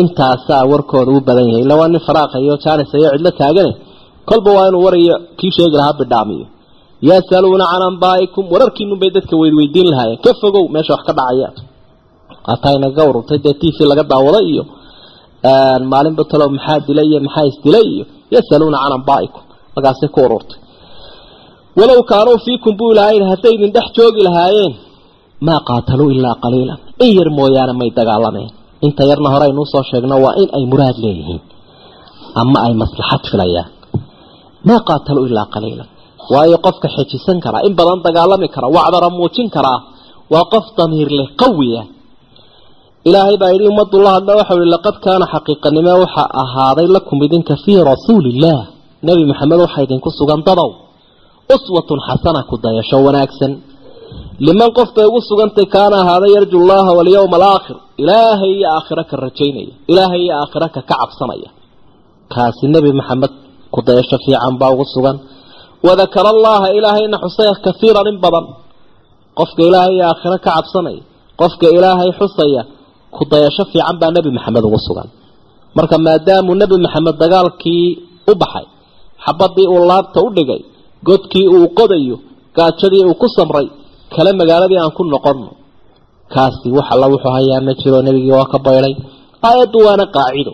intaasaa 0.00 0.62
warkooda 0.72 1.10
u 1.16 1.20
badan 1.28 1.46
yahay. 1.52 1.64
Waa 1.80 1.88
nin 1.92 2.00
faraaqa 2.06 2.36
iyo 2.44 2.54
jaanis 2.64 2.90
iyo 2.98 3.08
cidlo 3.14 3.30
taagane 3.40 3.72
kolba 4.28 4.50
waa 4.56 4.66
inuu 4.70 4.82
warayo 4.86 5.14
kii 5.38 5.52
sheegi 5.56 5.76
lahaa 5.80 5.96
bidhaamiyo. 6.00 6.46
Yasaluuna 7.08 7.64
can 7.72 7.82
ambaa'ikum 7.90 8.44
wararkiinun 8.52 8.98
bay 9.02 9.10
dadka 9.16 9.34
weydweydiin 9.40 9.88
lahaayeen. 9.92 10.18
Ka 10.24 10.30
fogow 10.40 10.64
meesha 10.74 10.92
wax 10.94 11.02
ka 11.08 11.12
dhacaya. 11.18 11.48
Hataa 12.50 12.72
inaga 12.78 13.02
ururtay 13.10 13.38
dee 13.44 13.54
t 13.60 13.62
v 13.74 13.78
laga 13.90 14.02
daawaday 14.12 14.44
iyo 14.52 14.64
maalinba 15.92 16.22
talow 16.30 16.48
maxaa 16.56 16.78
dilay 16.86 17.06
iyo 17.10 17.18
maxaa 17.26 17.44
isdilay 17.50 17.86
iyo 17.94 18.04
yasaluuna 18.34 18.78
can 18.84 18.92
ambaa'ikum 18.98 19.42
markaasay 19.74 20.08
ku 20.14 20.20
ururtay 20.26 20.58
walow 21.78 22.00
kaanuu 22.10 22.38
fiikum 22.44 22.72
buu 22.78 22.90
ilahay 22.94 23.18
hadday 23.32 23.52
idin 23.56 23.70
dhex 23.76 23.86
joogi 23.96 24.20
lahaayeen 24.26 24.72
maa 25.46 25.60
qaataluu 25.68 26.10
ilaa 26.16 26.36
qaliilan. 26.44 26.78
In 27.04 27.10
yar 27.18 27.28
mooyaane 27.38 27.72
may 27.80 27.90
dagaalameen 27.98 28.50
inta 28.86 29.02
yarna 29.10 29.28
hore 29.34 29.44
aynuu 29.48 29.66
soo 29.72 29.82
sheegno 29.90 30.14
waa 30.24 30.34
in 30.42 30.48
ay 30.56 30.64
muraad 30.72 30.96
leeyihiin 31.04 31.42
ama 32.40 32.58
ay 32.66 32.72
maslaxad 32.82 33.22
filayaan. 33.30 33.68
Maa 34.68 34.80
qaataluu 34.88 35.24
ilaa 35.30 35.46
qaliilan. 35.54 35.88
Waayo 36.32 36.56
qofka 36.66 36.88
xejisan 36.96 37.38
karaa 37.44 37.62
in 37.68 37.74
badan 37.78 37.98
dagaalami 38.06 38.48
kara 38.54 38.68
wacdara 38.76 39.08
muujin 39.18 39.48
karaa 39.56 39.78
waa 40.32 40.44
qof 40.52 40.66
damiir 40.78 41.08
leh 41.18 41.28
qawiya 41.42 41.82
ilaahay 43.08 43.36
baa 43.42 43.50
yidhi 43.54 43.66
ummadula 43.72 44.08
hadla 44.16 44.32
waxau 44.40 44.56
ihi 44.62 44.70
laqad 44.76 44.96
kaana 45.04 45.24
xaqiiqanimo 45.34 45.92
waxa 46.04 46.22
ahaaday 46.42 46.86
lakum 46.96 47.16
idinka 47.26 47.54
fii 47.64 47.78
rasuuliillaah 47.92 48.60
nebi 49.08 49.22
maxamed 49.30 49.58
waxaa 49.64 49.82
idinku 49.86 50.08
sugan 50.18 50.40
dadow. 50.48 50.70
Uswatun 51.54 51.98
xasana 52.08 52.40
ku 52.48 52.54
dayasho 52.64 52.96
wanaagsan 53.06 53.52
liman 54.46 54.70
qof 54.78 54.88
bay 54.96 55.06
ugu 55.10 55.20
sugantay 55.28 55.66
kaana 55.74 55.96
ahaaday 56.02 56.30
yarju 56.36 56.58
llaha 56.70 56.90
walyawma 56.98 57.36
alaakhir 57.40 57.76
ilaahay 58.02 58.52
iyo 58.58 58.66
aakhiro 58.76 59.02
ka 59.10 59.14
rajaynaya 59.26 59.72
ilaahay 59.92 60.20
iyo 60.26 60.34
aakhiro 60.42 60.66
ka 60.74 60.80
ka 60.88 60.94
cabsanaya. 61.00 61.50
Kaasi 62.32 62.64
nebi 62.74 62.90
maxamed 63.00 63.32
ku 63.74 63.78
dayasho 63.86 64.16
fiican 64.24 64.54
baa 64.60 64.70
ugu 64.74 64.84
sugan. 64.94 65.16
Wadakara 65.86 66.30
allaha 66.34 66.66
ilaahayna 66.78 67.16
xusaya 67.24 67.52
kahiiran 67.66 68.06
in 68.12 68.18
badan. 68.24 68.46
Qofka 69.38 69.60
ilaahay 69.68 69.94
iyo 69.96 70.04
aakhiro 70.10 70.36
ka 70.44 70.50
cabsanaya 70.56 71.02
qofka 71.40 71.66
ilaahay 71.76 72.10
xusaya 72.20 72.62
ku 73.16 73.22
dayasho 73.32 73.62
fiican 73.72 73.96
baa 74.00 74.10
nebi 74.16 74.30
maxamed 74.36 74.64
ugu 74.68 74.78
sugan. 74.86 75.08
Marka 75.76 75.96
maadaamuu 76.06 76.56
nebi 76.62 76.76
maxamed 76.84 77.14
dagaalkii 77.22 77.86
u 78.30 78.34
baxay 78.42 78.66
xabadii 79.24 79.66
uu 79.74 79.82
laabta 79.90 80.18
u 80.26 80.28
dhigay 80.36 80.60
godkii 81.08 81.46
uu 81.56 81.66
qodayo 81.78 82.16
gaajadii 82.56 83.04
uu 83.10 83.14
ku 83.22 83.26
samray 83.36 83.66
kale 84.16 84.30
magaaladii 84.40 84.78
aan 84.82 84.92
ku 84.98 85.02
noqonno 85.14 85.50
kaasi 86.34 86.68
wax 86.76 86.86
alla 86.94 87.06
wuxuu 87.12 87.32
hayaa 87.36 87.60
ma 87.66 87.72
jiro 87.80 87.98
nebigii 88.06 88.34
waa 88.38 88.48
ka 88.52 88.58
baydhay 88.66 88.94
aayaddu 89.48 89.78
waana 89.86 90.04
qaacido 90.16 90.52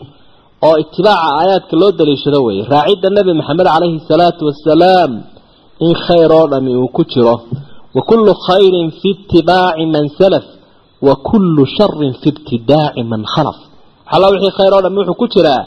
oo 0.66 0.76
itibaaca 0.82 1.28
aayaadka 1.40 1.74
loo 1.80 1.90
daliishado 1.98 2.38
weeye. 2.46 2.62
Raacidda 2.72 3.08
nebi 3.16 3.32
maxamed 3.38 3.66
calayhi 3.74 3.98
salaatu 4.10 4.42
wasalaam 4.48 5.12
in 5.86 5.92
khayr 6.06 6.30
oo 6.38 6.46
dhami 6.52 6.72
uu 6.82 6.88
ku 6.96 7.02
jiro. 7.12 7.34
Wa 7.96 8.02
kullu 8.08 8.32
khayrin 8.46 8.88
fi 9.00 9.08
itibaaci 9.14 9.84
man 9.94 10.06
salaf 10.18 10.46
wa 11.06 11.14
kullu 11.28 11.62
sharin 11.76 12.12
fi 12.20 12.28
ibtidaaci 12.34 13.02
man 13.12 13.22
khalaf. 13.34 13.58
Waxalla 14.06 14.26
wixii 14.34 14.52
khayr 14.58 14.72
oo 14.76 14.82
dhami 14.84 14.96
wuxuu 15.00 15.18
ku 15.22 15.26
jiraa 15.34 15.62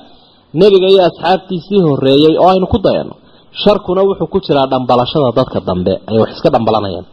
nebiga 0.59 0.87
iyo 0.93 1.01
asxaabtiisii 1.09 1.81
horreeyey 1.87 2.33
oo 2.43 2.49
aynu 2.53 2.67
ku 2.73 2.77
dayanno 2.85 3.15
sharkuna 3.63 4.01
wuxuu 4.09 4.27
ku 4.33 4.39
jiraa 4.45 4.67
dhambalashada 4.71 5.29
dadka 5.39 5.59
dambe 5.69 5.93
ay 6.09 6.17
wax 6.21 6.29
iska 6.35 6.49
dhambalanayaan 6.55 7.05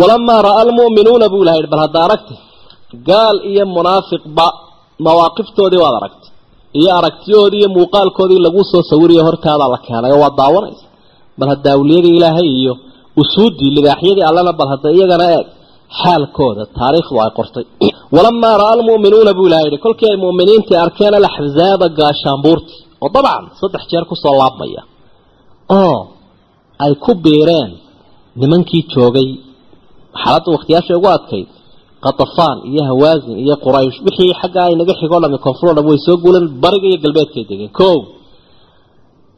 walamaa 0.00 0.40
ra'a 0.48 0.60
almu'minuuna 0.64 1.26
buu 1.32 1.42
ilaha 1.44 1.56
yidhi 1.58 1.70
bal 1.72 1.82
hadda 1.86 1.98
aragti 2.06 2.34
gaal 3.08 3.36
iyo 3.50 3.64
munaafiqba 3.76 4.46
mawaaqiftoodii 5.06 5.82
waad 5.84 5.96
aragtay 6.00 6.32
iyo 6.80 6.90
aragtiyahoodii 7.00 7.60
iyo 7.62 7.70
muuqaalkoodii 7.76 8.40
laguu 8.46 8.64
soo 8.70 8.82
sawiriyo 8.90 9.22
hortaada 9.28 9.64
la 9.72 9.78
keenay 9.86 10.12
oo 10.12 10.20
waad 10.24 10.36
daawanaysa. 10.40 10.86
Bal 11.38 11.48
hadda 11.52 11.68
awliyadii 11.76 12.16
ilaahay 12.18 12.48
iyo 12.60 12.74
usuuddii 13.22 13.70
libaaxyadii 13.76 14.24
allana 14.30 14.52
bal 14.58 14.68
hadda 14.74 14.88
iyagana 14.96 15.26
eeg 15.36 15.46
xaalkooda 16.00 16.62
taariikhdu 16.78 17.16
ay 17.24 17.30
qortay. 17.38 17.64
Walamaa 18.16 18.54
ra'a 18.60 18.72
almu'minuuna 18.76 19.32
buu 19.36 19.46
ilaha 19.48 19.64
yidhi 19.66 19.78
kolkii 19.84 20.08
ay 20.12 20.18
mu'miniintii 20.24 20.78
arkeen 20.84 21.14
alaxzaaba 21.20 21.86
gaashaanbuurti 21.98 22.74
oo 23.02 23.10
dabcan 23.14 23.44
saddex 23.60 23.82
jeer 23.90 24.04
ku 24.10 24.14
soo 24.22 24.34
laabmaya 24.40 24.82
oo 25.80 25.98
ay 26.84 26.92
ku 27.04 27.12
biireen 27.24 27.70
nimankii 28.40 28.82
joogay 28.92 29.28
xaaladda 30.22 30.48
wakhtiyaashay 30.56 30.96
ugu 31.00 31.08
adkayd 31.18 31.48
qatafaan 32.04 32.58
iyo 32.70 32.82
hawaasin 32.90 33.36
iyo 33.44 33.54
quraysh 33.64 33.96
wixii 34.06 34.32
xaggaa 34.40 34.68
inaga 34.74 34.94
xigoo 35.00 35.20
dhami 35.24 35.38
koonfuroo 35.44 35.74
dham 35.76 35.86
way 35.90 35.98
soo 36.06 36.16
guuleen 36.24 36.46
bariga 36.64 36.86
iyo 36.90 36.98
galbeedkay 37.04 37.44
degeen 37.50 37.72
ko 37.80 37.88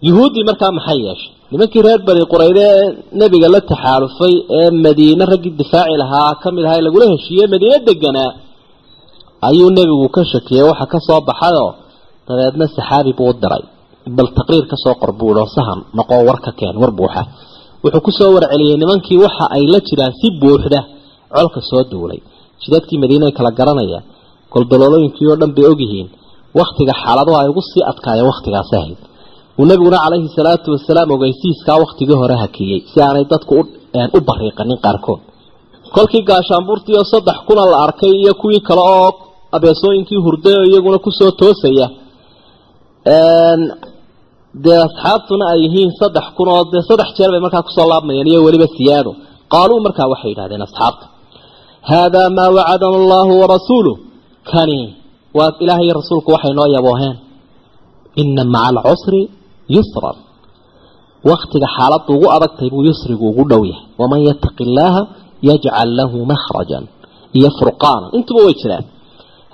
yuhuuddii 0.07 0.45
markaa 0.49 0.73
maxay 0.79 0.99
yeeshay 1.07 1.31
nimankii 1.53 1.83
reer 1.87 2.01
bani 2.09 2.23
qurayde 2.33 2.63
ee 2.77 2.85
nebiga 3.21 3.49
la 3.55 3.61
taxaalufay 3.71 4.35
ee 4.59 4.69
madiine 4.85 5.25
raggii 5.33 5.53
difaaci 5.61 5.95
lahaa 6.03 6.31
ka 6.43 6.49
mid 6.57 6.65
ahaa 6.69 6.85
lagula 6.87 7.05
heshiiyey 7.13 7.47
madiine 7.55 7.79
deganaa 7.89 8.31
ayuu 9.49 9.71
nebigu 9.79 10.07
ka 10.17 10.23
shakiyey 10.33 10.65
waxa 10.71 10.87
ka 10.93 10.99
soo 11.07 11.21
baxayoo 11.29 11.71
dabeedna 12.29 12.65
saxaabi 12.77 13.13
buu 13.19 13.29
u 13.33 13.35
diray 13.43 13.65
bal 14.17 14.29
taqriir 14.39 14.65
ka 14.73 14.77
soo 14.85 14.95
qor 15.01 15.11
buulo 15.21 15.43
sahan 15.57 15.81
noqo 15.99 16.15
war 16.29 16.39
ka 16.47 16.51
keen 16.59 16.75
war 16.83 16.93
buuxa 16.99 17.23
wuxuu 17.85 18.03
ku 18.07 18.11
soo 18.19 18.31
warceliyey 18.37 18.77
nimankii 18.83 19.19
waxa 19.25 19.45
ay 19.57 19.63
la 19.73 19.79
jiraan 19.89 20.13
si 20.21 20.27
buuxda. 20.41 20.81
Colka 21.35 21.61
soo 21.71 21.83
duulay. 21.91 22.21
Jidadkii 22.63 22.99
madiine 23.03 23.25
ay 23.29 23.35
kala 23.39 23.51
garanayaan 23.59 24.05
goldaloolooyinkii 24.53 25.27
oo 25.31 25.37
dhan 25.41 25.53
bay 25.57 25.67
ogyihiin. 25.73 26.09
Wakhtiga 26.59 26.93
xaaladuhu 27.03 27.37
ay 27.41 27.49
ugu 27.53 27.63
sii 27.71 27.83
adkaayeen 27.91 28.29
wakhtigaas 28.31 28.71
ahayd. 28.79 29.01
Uu 29.59 29.65
nebiguna 29.71 29.99
calayhi 30.05 30.29
salaatu 30.39 30.69
wasalaam 30.75 31.11
ogeysiiskaa 31.17 31.77
wakhtigii 31.85 32.19
hore 32.23 32.35
hakiyey 32.43 32.81
si 32.91 32.97
aanay 33.07 33.25
dadku 33.33 33.55
u 34.17 34.19
bariiqanin 34.29 34.79
qaarkood. 34.85 35.21
Kolkii 35.95 36.23
gaashaanbuurtii 36.31 36.97
oo 37.01 37.07
saddex 37.13 37.39
kuna 37.49 37.63
la 37.73 37.77
arkay 37.87 38.13
iyo 38.23 38.33
kuwii 38.41 38.61
kale 38.69 38.83
oo 38.97 39.09
abeesooyinkii 39.57 40.21
hurday 40.25 40.55
oo 40.61 40.65
iyaguna 40.71 40.99
ku 41.05 41.11
soo 41.19 41.31
toosaya 41.41 41.87
dee 44.65 44.79
asxaabtuna 44.87 45.45
ay 45.53 45.59
yihiin 45.65 45.91
saddex 46.01 46.27
kun 46.37 46.49
oo 46.55 46.63
dee 46.73 46.83
saddex 46.89 47.09
jeer 47.17 47.31
bay 47.35 47.41
markaa 47.47 47.63
ku 47.67 47.71
soo 47.77 47.87
laabmayeen 47.93 48.27
iyo 48.33 48.41
weliba 48.47 48.67
siyaado. 48.77 49.11
Qaaluu 49.53 49.79
markaa 49.87 50.07
waxay 50.13 50.31
yidhahdeen 50.33 50.63
asxaabta 50.69 51.05
haadaa 51.91 52.29
maa 52.39 52.51
wacadana 52.57 52.97
allahu 53.03 53.33
warasuuluh 53.43 53.97
kani 54.53 54.81
waa 55.39 55.51
ilaahay 55.65 55.85
iyo 55.87 55.95
rasuulku 56.01 56.29
waxay 56.37 56.53
noo 56.59 56.69
yabooheen 56.77 57.17
ina 58.23 58.43
maca 58.55 58.69
alcusri 58.73 59.21
yusran. 59.77 60.17
Waktiga 61.31 61.67
xaaladdu 61.77 62.11
ugu 62.17 62.27
adagtay 62.37 62.69
buu 62.73 62.83
yusrigu 62.89 63.25
ugu 63.33 63.45
dhow 63.51 63.63
yahay. 63.71 63.85
Waman 64.01 64.21
yattaqi 64.29 64.63
illaaha 64.69 65.03
yajcal 65.49 65.91
lahu 65.99 66.17
makhrajan 66.33 66.85
iyo 67.39 67.49
furqaana 67.59 68.07
intuba 68.17 68.41
way 68.47 68.55
jiraan. 68.61 68.85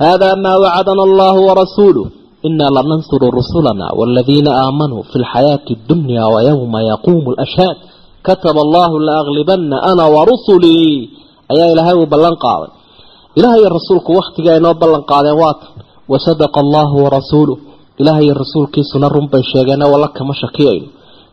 Haadaa 0.03 0.35
maa 0.45 0.57
wacadana 0.65 1.03
allahu 1.09 1.39
warasuuluh 1.49 2.07
إنا 2.48 2.64
لننصر 2.78 3.22
رسلنا 3.40 3.88
والذين 4.00 4.48
آمنوا 4.48 5.04
في 5.04 5.16
الحياة 5.16 5.66
الدنيا 5.72 6.26
ويوم 6.26 6.78
يقوم 6.78 7.30
الأشهاد 7.34 7.76
كتب 8.24 8.58
الله 8.66 9.00
لأغلبن 9.00 9.74
أنا 9.74 10.06
ورسلي 10.16 11.10
أي 11.52 11.74
إلهي 11.74 11.94
وبلن 11.94 12.36
قاضي 12.46 12.70
إلهي 13.38 13.64
الرسول 13.70 13.98
وقت 14.20 14.36
جاينا 14.46 14.72
بلن 14.72 15.02
قاضي 15.12 15.32
وات 15.42 15.62
وصدق 16.12 16.58
الله 16.64 16.90
ورسوله 17.04 17.58
إلهي 18.02 18.28
الرسول 18.36 18.66
كي 18.74 18.82
سنرم 18.94 19.26
بيشيغانا 19.34 19.86
ولك 19.94 20.18
مشاكيين 20.22 20.84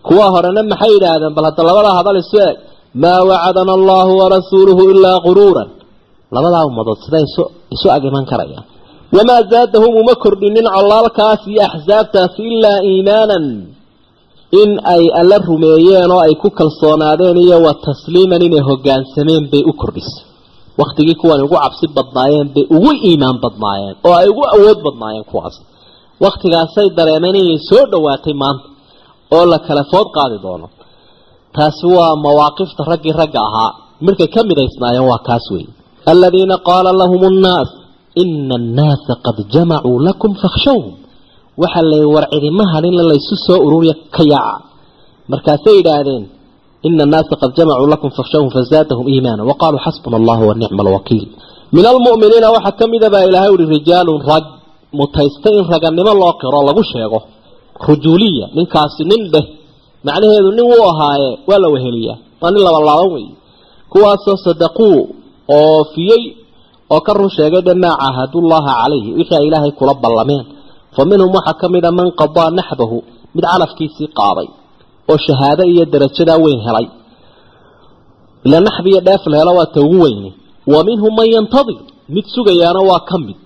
كوا 0.06 0.26
هرنا 0.34 0.62
محيد 0.72 1.02
هذا 1.12 1.28
بل 1.36 1.44
هذا 1.44 1.62
لبدا 1.68 1.90
هذا 1.98 2.10
السؤال 2.10 2.56
ما 2.94 3.14
وعدنا 3.28 3.74
الله 3.78 4.06
ورسوله 4.20 4.78
إلا 4.92 5.12
غرورا 5.24 5.64
لبدا 6.34 6.60
ومضت 6.66 6.98
wamaa 9.15 9.41
zaadahum 9.51 9.93
uma 10.01 10.15
kordhinin 10.23 10.67
colaalkaas 10.75 11.41
iyo 11.51 11.63
axsaabtaas 11.69 12.33
ilaa 12.49 12.79
iimaanan 12.91 13.45
in 14.61 14.69
ay 14.93 15.03
alla 15.21 15.37
rumeeyeen 15.49 16.11
oo 16.15 16.21
ay 16.27 16.33
ku 16.43 16.49
kalsoonaadeen 16.59 17.37
iyo 17.45 17.57
wa 17.65 17.73
tasliiman 17.85 18.41
inay 18.47 18.63
hogaansameen 18.69 19.43
bay 19.51 19.63
u 19.69 19.73
kordhisay 19.81 20.23
waqtigii 20.81 21.15
kuwan 21.21 21.39
ugu 21.45 21.55
cabsi 21.63 21.85
badnaayeen 21.97 22.47
bay 22.55 22.65
ugu 22.75 22.91
iimaan 23.09 23.37
badnaayeen 23.43 23.95
oo 24.07 24.15
ay 24.21 24.27
ugu 24.33 24.43
awood 24.55 24.79
badnaayeen 24.87 25.25
kuwaas 25.31 25.55
wakhtigaasay 26.23 26.87
dareemeen 26.97 27.35
inay 27.41 27.59
soo 27.69 27.83
dhowaatay 27.91 28.35
maanta 28.41 28.65
oo 29.35 29.45
la 29.51 29.57
kala 29.67 29.83
food 29.91 30.07
qaadi 30.17 30.37
doono 30.45 30.67
taasi 31.55 31.85
waa 31.95 32.13
mawaaqifta 32.25 32.81
raggii 32.91 33.13
ragga 33.21 33.39
ahaa 33.49 33.71
markay 34.05 34.29
ka 34.35 34.41
midaysnaayeen 34.49 35.05
waa 35.11 35.21
kaas 35.29 35.45
weeye 35.53 35.69
aladiina 36.11 36.55
qaala 36.69 36.89
lahum 37.01 37.21
nnaas 37.37 37.69
ina 38.23 38.55
annaasa 38.61 39.13
qad 39.25 39.37
jamacuu 39.53 39.97
lakum 40.07 40.31
fakhshawhum 40.43 40.93
waxaa 41.61 41.85
lay 41.91 42.03
war 42.15 42.25
cidima 42.33 42.63
hadhinla 42.73 43.03
laysu 43.11 43.35
soo 43.47 43.59
ururiya 43.67 43.95
ka 44.15 44.23
yaaca 44.33 44.63
markaasay 45.31 45.75
yidhaahdeen 45.79 46.23
ina 46.87 47.01
annaasa 47.07 47.33
qad 47.41 47.51
jamacuu 47.59 47.87
lakum 47.93 48.09
fakhshawhum 48.17 48.49
fazaadahum 48.57 49.05
iimaana. 49.13 49.41
Waqaaluu 49.49 49.81
xasbuna 49.85 50.15
allahu 50.21 50.43
wanicma 50.49 50.81
alwakiil 50.85 51.25
min 51.75 51.85
almu'miniina 51.91 52.47
waxaa 52.55 52.77
ka 52.79 52.85
mida 52.93 53.07
baa 53.13 53.23
ilaahay 53.29 53.51
uhi 53.55 53.65
rijaalun 53.75 54.19
rag 54.31 54.45
mutaysta 54.99 55.47
in 55.57 55.63
raganimo 55.73 56.13
loo 56.21 56.33
qiro 56.41 56.59
lagu 56.67 56.83
sheego. 56.91 57.19
Rujuuliya 57.87 58.45
ninkaasi 58.57 59.03
nin 59.11 59.21
dheh 59.33 59.45
macnaheedu 60.07 60.49
nin 60.57 60.65
wuu 60.71 60.83
ahaaye 60.91 61.29
waa 61.49 61.59
la 61.63 61.67
weheliyaa 61.73 62.17
waa 62.41 62.51
nin 62.53 62.61
labalaaban 62.67 63.09
weeye. 63.15 63.33
Kuwaasoo 63.91 64.37
sadaquu 64.47 64.87
oofiyey 65.59 66.21
oo 66.93 67.01
ka 67.05 67.11
run 67.17 67.29
sheegay 67.37 67.61
dhe 67.67 67.73
maa 67.83 67.95
caahadullaha 68.01 68.71
calayhi 68.81 69.09
wixii 69.19 69.37
ay 69.39 69.45
ilaahay 69.49 69.71
kula 69.79 69.93
ballameen. 70.03 70.43
Fa 70.95 71.01
minhum 71.09 71.29
waxaa 71.37 71.59
ka 71.61 71.67
mida 71.73 71.89
man 71.99 72.07
qadaa 72.21 72.49
naxbahu 72.59 72.97
mid 73.35 73.45
calafkiisii 73.51 74.09
qaaday 74.19 74.47
oo 75.11 75.17
shahaado 75.27 75.63
iyo 75.71 75.83
darajadaa 75.93 76.37
weyn 76.45 76.59
helay. 76.67 76.87
Ila 78.45 78.57
naxbi 78.67 78.89
iyo 78.93 79.01
dheef 79.07 79.23
la 79.31 79.35
helo 79.41 79.51
waa 79.59 79.69
ta 79.73 79.79
ugu 79.85 79.97
weyne. 80.05 80.29
Wa 80.73 80.79
minhum 80.87 81.11
man 81.19 81.27
yantadir 81.35 81.77
mid 82.15 82.25
sugayaana 82.35 82.81
waa 82.89 83.01
ka 83.09 83.17
mid. 83.25 83.37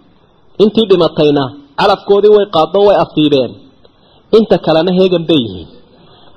Intii 0.64 0.86
dhimatayna 0.92 1.44
calafkoodii 1.80 2.34
way 2.38 2.46
qaado 2.56 2.80
way 2.88 2.96
asiibeen 3.04 3.52
inta 4.38 4.56
kalena 4.66 4.92
heegan 4.98 5.24
bay 5.30 5.42
yihiin. 5.46 5.70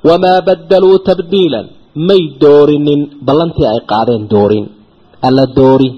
Wamaa 0.08 0.38
badaluu 0.48 0.98
tabdiilan 1.08 1.66
may 2.08 2.22
doorinin 2.42 3.00
ballantii 3.26 3.66
ay 3.72 3.80
qaadeen 3.90 4.24
doorin. 4.32 4.66
Alla 5.26 5.44
doori 5.58 5.88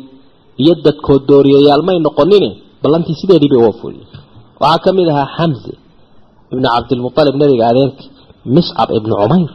iyo 0.63 0.73
dadkood 0.87 1.23
dooriyayaal 1.31 1.83
may 1.89 1.99
noqonine 2.07 2.49
ballantii 2.83 3.17
sideedii 3.21 3.51
bay 3.53 3.61
uwafuliyen 3.65 4.09
waxaa 4.63 4.83
ka 4.85 4.91
mid 4.99 5.09
ahaa 5.13 5.29
xamse 5.37 5.73
ibnu 6.53 6.67
cabdilmualib 6.75 7.35
nebiga 7.43 7.65
adeerki 7.73 8.05
miscab 8.57 8.89
ibnu 8.99 9.15
cumayr 9.21 9.51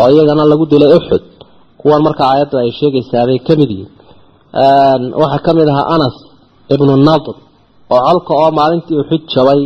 oo 0.00 0.08
iyagana 0.14 0.44
lagu 0.52 0.64
dilay 0.72 0.90
uxud 0.98 1.24
kuwan 1.80 2.00
markaa 2.06 2.28
aayadda 2.32 2.56
ay 2.64 2.70
sheegaysaabay 2.78 3.38
ka 3.46 3.52
mid 3.60 3.70
yihiin. 3.76 3.90
Waxaa 5.22 5.40
ka 5.46 5.50
mid 5.58 5.68
ahaa 5.72 5.86
anas 5.96 6.16
ibnu 6.74 6.92
nadr 7.08 7.34
oo 7.94 8.00
colka 8.08 8.32
oo 8.42 8.50
maalintii 8.58 8.96
uxud 9.02 9.22
jabay 9.34 9.60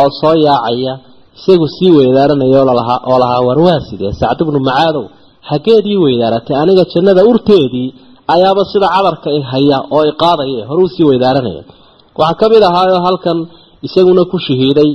oo 0.00 0.08
soo 0.20 0.34
yaacaya 0.46 0.92
isagu 1.38 1.66
sii 1.76 1.90
weydaaranaya 1.98 2.58
oo 3.10 3.16
lahaa 3.22 3.40
warwaaside 3.48 4.06
sacd 4.20 4.40
bnu 4.48 4.58
macaadow 4.68 5.04
xaggeedii 5.48 5.96
weydaaratay 6.04 6.56
aniga 6.62 6.84
jannada 6.92 7.22
urteedii 7.30 7.88
ayaaba 8.34 8.62
sida 8.72 8.86
cadarka 8.94 9.28
haya 9.52 9.78
oo 9.96 10.02
i 10.10 10.12
qaadaya 10.22 10.62
horuu 10.70 10.88
sii 10.94 11.04
weydaaranaya 11.10 11.62
waxaa 12.20 12.38
ka 12.40 12.46
mid 12.52 12.62
ahaayo 12.70 12.96
halkan 13.06 13.38
isaguna 13.86 14.22
ku 14.32 14.36
shahiiday 14.46 14.90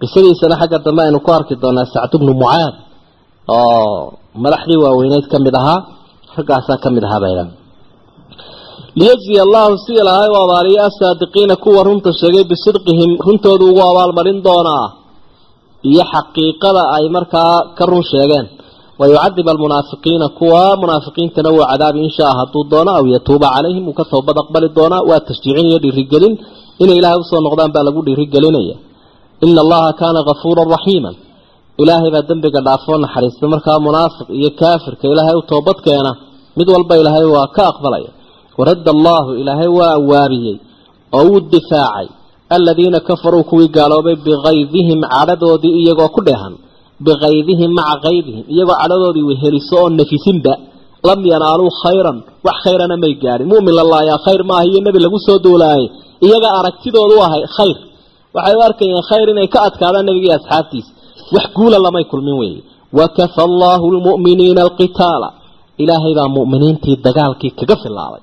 qisadiisana 0.00 0.54
xagga 0.60 0.78
dambe 0.86 1.00
aynu 1.06 1.18
ku 1.26 1.30
arki 1.38 1.54
doonaa 1.62 1.86
sacd 1.94 2.12
bnu 2.22 2.32
mucaad 2.42 2.74
oo 3.56 3.82
madaxdii 4.44 4.78
waaweyneyd 4.84 5.26
ka 5.32 5.36
mid 5.46 5.54
ahaa 5.60 5.78
raggaasaa 6.36 6.78
ka 6.84 6.88
mid 6.96 7.04
ahaa 7.08 7.20
bayla 7.24 7.44
liyajziya 8.98 9.40
allahu 9.46 9.72
si 9.84 9.92
ilaahay 10.00 10.30
u 10.34 10.36
abaaliyo 10.44 10.80
asaadiqiina 10.90 11.54
kuwa 11.64 11.80
runta 11.88 12.10
sheegay 12.20 12.44
bisidqihim 12.52 13.10
runtoodu 13.26 13.64
ugu 13.70 13.82
abaalmarin 13.90 14.38
doonaa 14.48 14.86
iyo 15.90 16.02
xaqiiqada 16.12 16.82
ay 16.96 17.04
markaa 17.16 17.54
ka 17.78 17.84
run 17.90 18.02
sheegeen 18.12 18.46
wayucadib 19.00 19.46
almunaafiqiina 19.52 20.26
kuwa 20.38 20.62
munaafiqiintana 20.82 21.48
wuu 21.54 21.64
cadaabi 21.70 21.98
inshaa 22.06 22.32
hadduu 22.38 22.64
doono 22.72 22.90
aw 22.98 23.04
yatuuba 23.14 23.48
calayhim 23.54 23.84
uu 23.90 23.96
ka 24.00 24.04
toobad 24.12 24.36
aqbali 24.42 24.68
doonaa 24.78 25.02
waa 25.10 25.20
tashjiicin 25.28 25.66
iyo 25.70 25.78
dhiirigelin 25.84 26.34
inay 26.82 26.96
ilaahay 27.00 27.18
u 27.22 27.24
soo 27.30 27.40
noqdaan 27.46 27.70
baa 27.74 27.84
lagu 27.88 28.00
dhiirigelinaya 28.06 28.76
ina 29.46 29.60
allaha 29.64 29.90
kaana 30.00 30.20
kafuuran 30.28 30.68
raxiiman 30.74 31.14
ilaahay 31.82 32.10
baa 32.14 32.24
dembiga 32.30 32.60
dhaafoo 32.66 32.96
naxariista 33.04 33.44
markaa 33.54 33.78
munaafiq 33.86 34.28
iyo 34.40 34.50
kaafirka 34.60 35.04
ilaahay 35.12 35.36
u 35.40 35.42
toobad 35.50 35.78
keena 35.86 36.12
mid 36.58 36.68
walba 36.74 36.94
ilaahay 37.00 37.24
waa 37.36 37.46
ka 37.56 37.62
aqbalaya 37.72 38.10
waradda 38.58 38.90
allaahu 38.96 39.30
ilaahay 39.42 39.68
waa 39.78 39.94
waabiyey 40.10 40.56
oo 41.16 41.22
wuu 41.28 41.40
difaacay 41.54 42.06
aladiina 42.56 42.98
bikaydihim 47.06 47.70
maca 47.78 47.96
kaydihim 48.06 48.44
iyagoo 48.54 48.76
cadhadoodii 48.82 49.24
weheliso 49.30 49.74
oo 49.82 49.88
nafisinba 49.98 50.52
lam 51.08 51.20
yanaaluu 51.32 51.70
khayran 51.82 52.18
wax 52.46 52.56
khayrana 52.64 52.96
may 53.02 53.14
gaadhin 53.22 53.48
mumin 53.52 53.74
lalaayaa 53.80 54.18
khayr 54.26 54.42
maaha 54.50 54.64
iyo 54.70 54.80
nebi 54.86 54.98
lagu 55.04 55.18
soo 55.26 55.38
duulaayay 55.44 55.86
iyaga 56.26 56.48
aragtidoodu 56.58 57.16
ahay 57.26 57.42
khayr 57.56 57.76
waxay 58.36 58.54
u 58.58 58.62
arkayeen 58.68 59.02
khayr 59.10 59.26
inay 59.34 59.48
ka 59.54 59.58
adkaadaan 59.68 60.04
nebigii 60.08 60.32
asxaabtiisa 60.38 60.90
wax 61.34 61.46
guula 61.58 61.78
lamay 61.86 62.04
kulmin 62.12 62.36
weeye 62.42 62.60
wakafa 62.98 63.42
allaahu 63.50 63.86
lmu'miniina 63.96 64.60
alqitaala 64.66 65.28
ilaahay 65.82 66.12
baa 66.18 66.28
mu'miniintii 66.38 66.96
dagaalkii 67.06 67.52
kaga 67.58 67.76
filaabay 67.82 68.22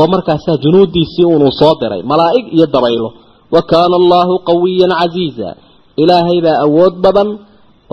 oo 0.00 0.06
markaasaa 0.14 0.56
junuudiisii 0.64 1.26
unuu 1.36 1.52
soo 1.60 1.74
diray 1.80 2.02
malaa'ig 2.12 2.46
iyo 2.56 2.66
dabaylo 2.74 3.08
wa 3.54 3.60
kaana 3.70 3.94
allaahu 4.02 4.34
qawiyan 4.48 4.92
casiiza 5.00 5.48
ilaahay 6.02 6.38
baa 6.46 6.56
awood 6.66 6.94
badan 7.04 7.28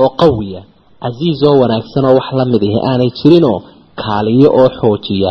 oo 0.01 0.09
qawiya 0.21 0.61
casiiz 1.03 1.39
oo 1.49 1.55
wanaagsan 1.63 2.03
oo 2.09 2.13
wax 2.19 2.27
la 2.39 2.45
mid 2.53 2.61
ihi 2.69 2.79
aanay 2.89 3.09
jirinoo 3.19 3.57
kaaliyo 4.01 4.49
oo 4.61 4.69
xoojiya 4.79 5.29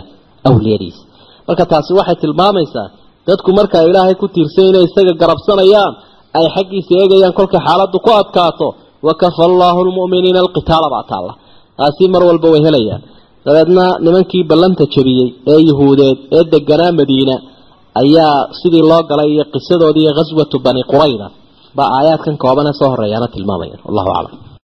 awliyadiisa 0.48 1.02
marka 1.48 1.64
taasi 1.72 1.90
waxay 1.98 2.16
tilmaamaysaa 2.22 2.86
dadku 3.28 3.50
markaa 3.58 3.82
ilaahay 3.90 4.14
ku 4.22 4.26
tiirsan 4.34 4.64
inay 4.70 4.84
isaga 4.88 5.12
garabsanayaan 5.22 5.92
ay 6.38 6.46
xaggiisa 6.56 6.92
eegayaan 7.02 7.34
kolkay 7.38 7.60
xaaladdu 7.66 7.98
ku 8.06 8.10
adkaato 8.20 8.68
wakafa 9.08 9.42
allaahu 9.50 9.80
lmu'miniina 9.88 10.38
alqitaala 10.44 10.88
baa 10.94 11.04
taalla. 11.10 11.32
Taasi 11.78 12.04
mar 12.14 12.22
walba 12.28 12.48
way 12.54 12.62
helayaan. 12.66 13.02
Dabeedna 13.46 13.84
nimankii 14.04 14.42
ballanta 14.50 14.84
jabiyey 14.94 15.28
ee 15.52 15.60
yuhuudeed 15.68 16.18
ee 16.36 16.42
deganaa 16.52 16.92
madiina 17.00 17.34
ayaa 18.02 18.36
sidii 18.60 18.84
loo 18.90 19.02
galay 19.10 19.28
iyo 19.34 19.44
qisadoodii 19.54 20.08
ghaswatu 20.18 20.56
bani 20.66 20.82
qurayda 20.92 21.26
baa 21.76 21.88
aayaadkan 21.98 22.36
kooban 22.44 22.66
ee 22.70 22.76
soo 22.80 22.88
horeeyaana 22.92 23.28
tilmaamayaan. 23.34 23.80
Wallahu 23.86 24.10
aclam 24.18 24.53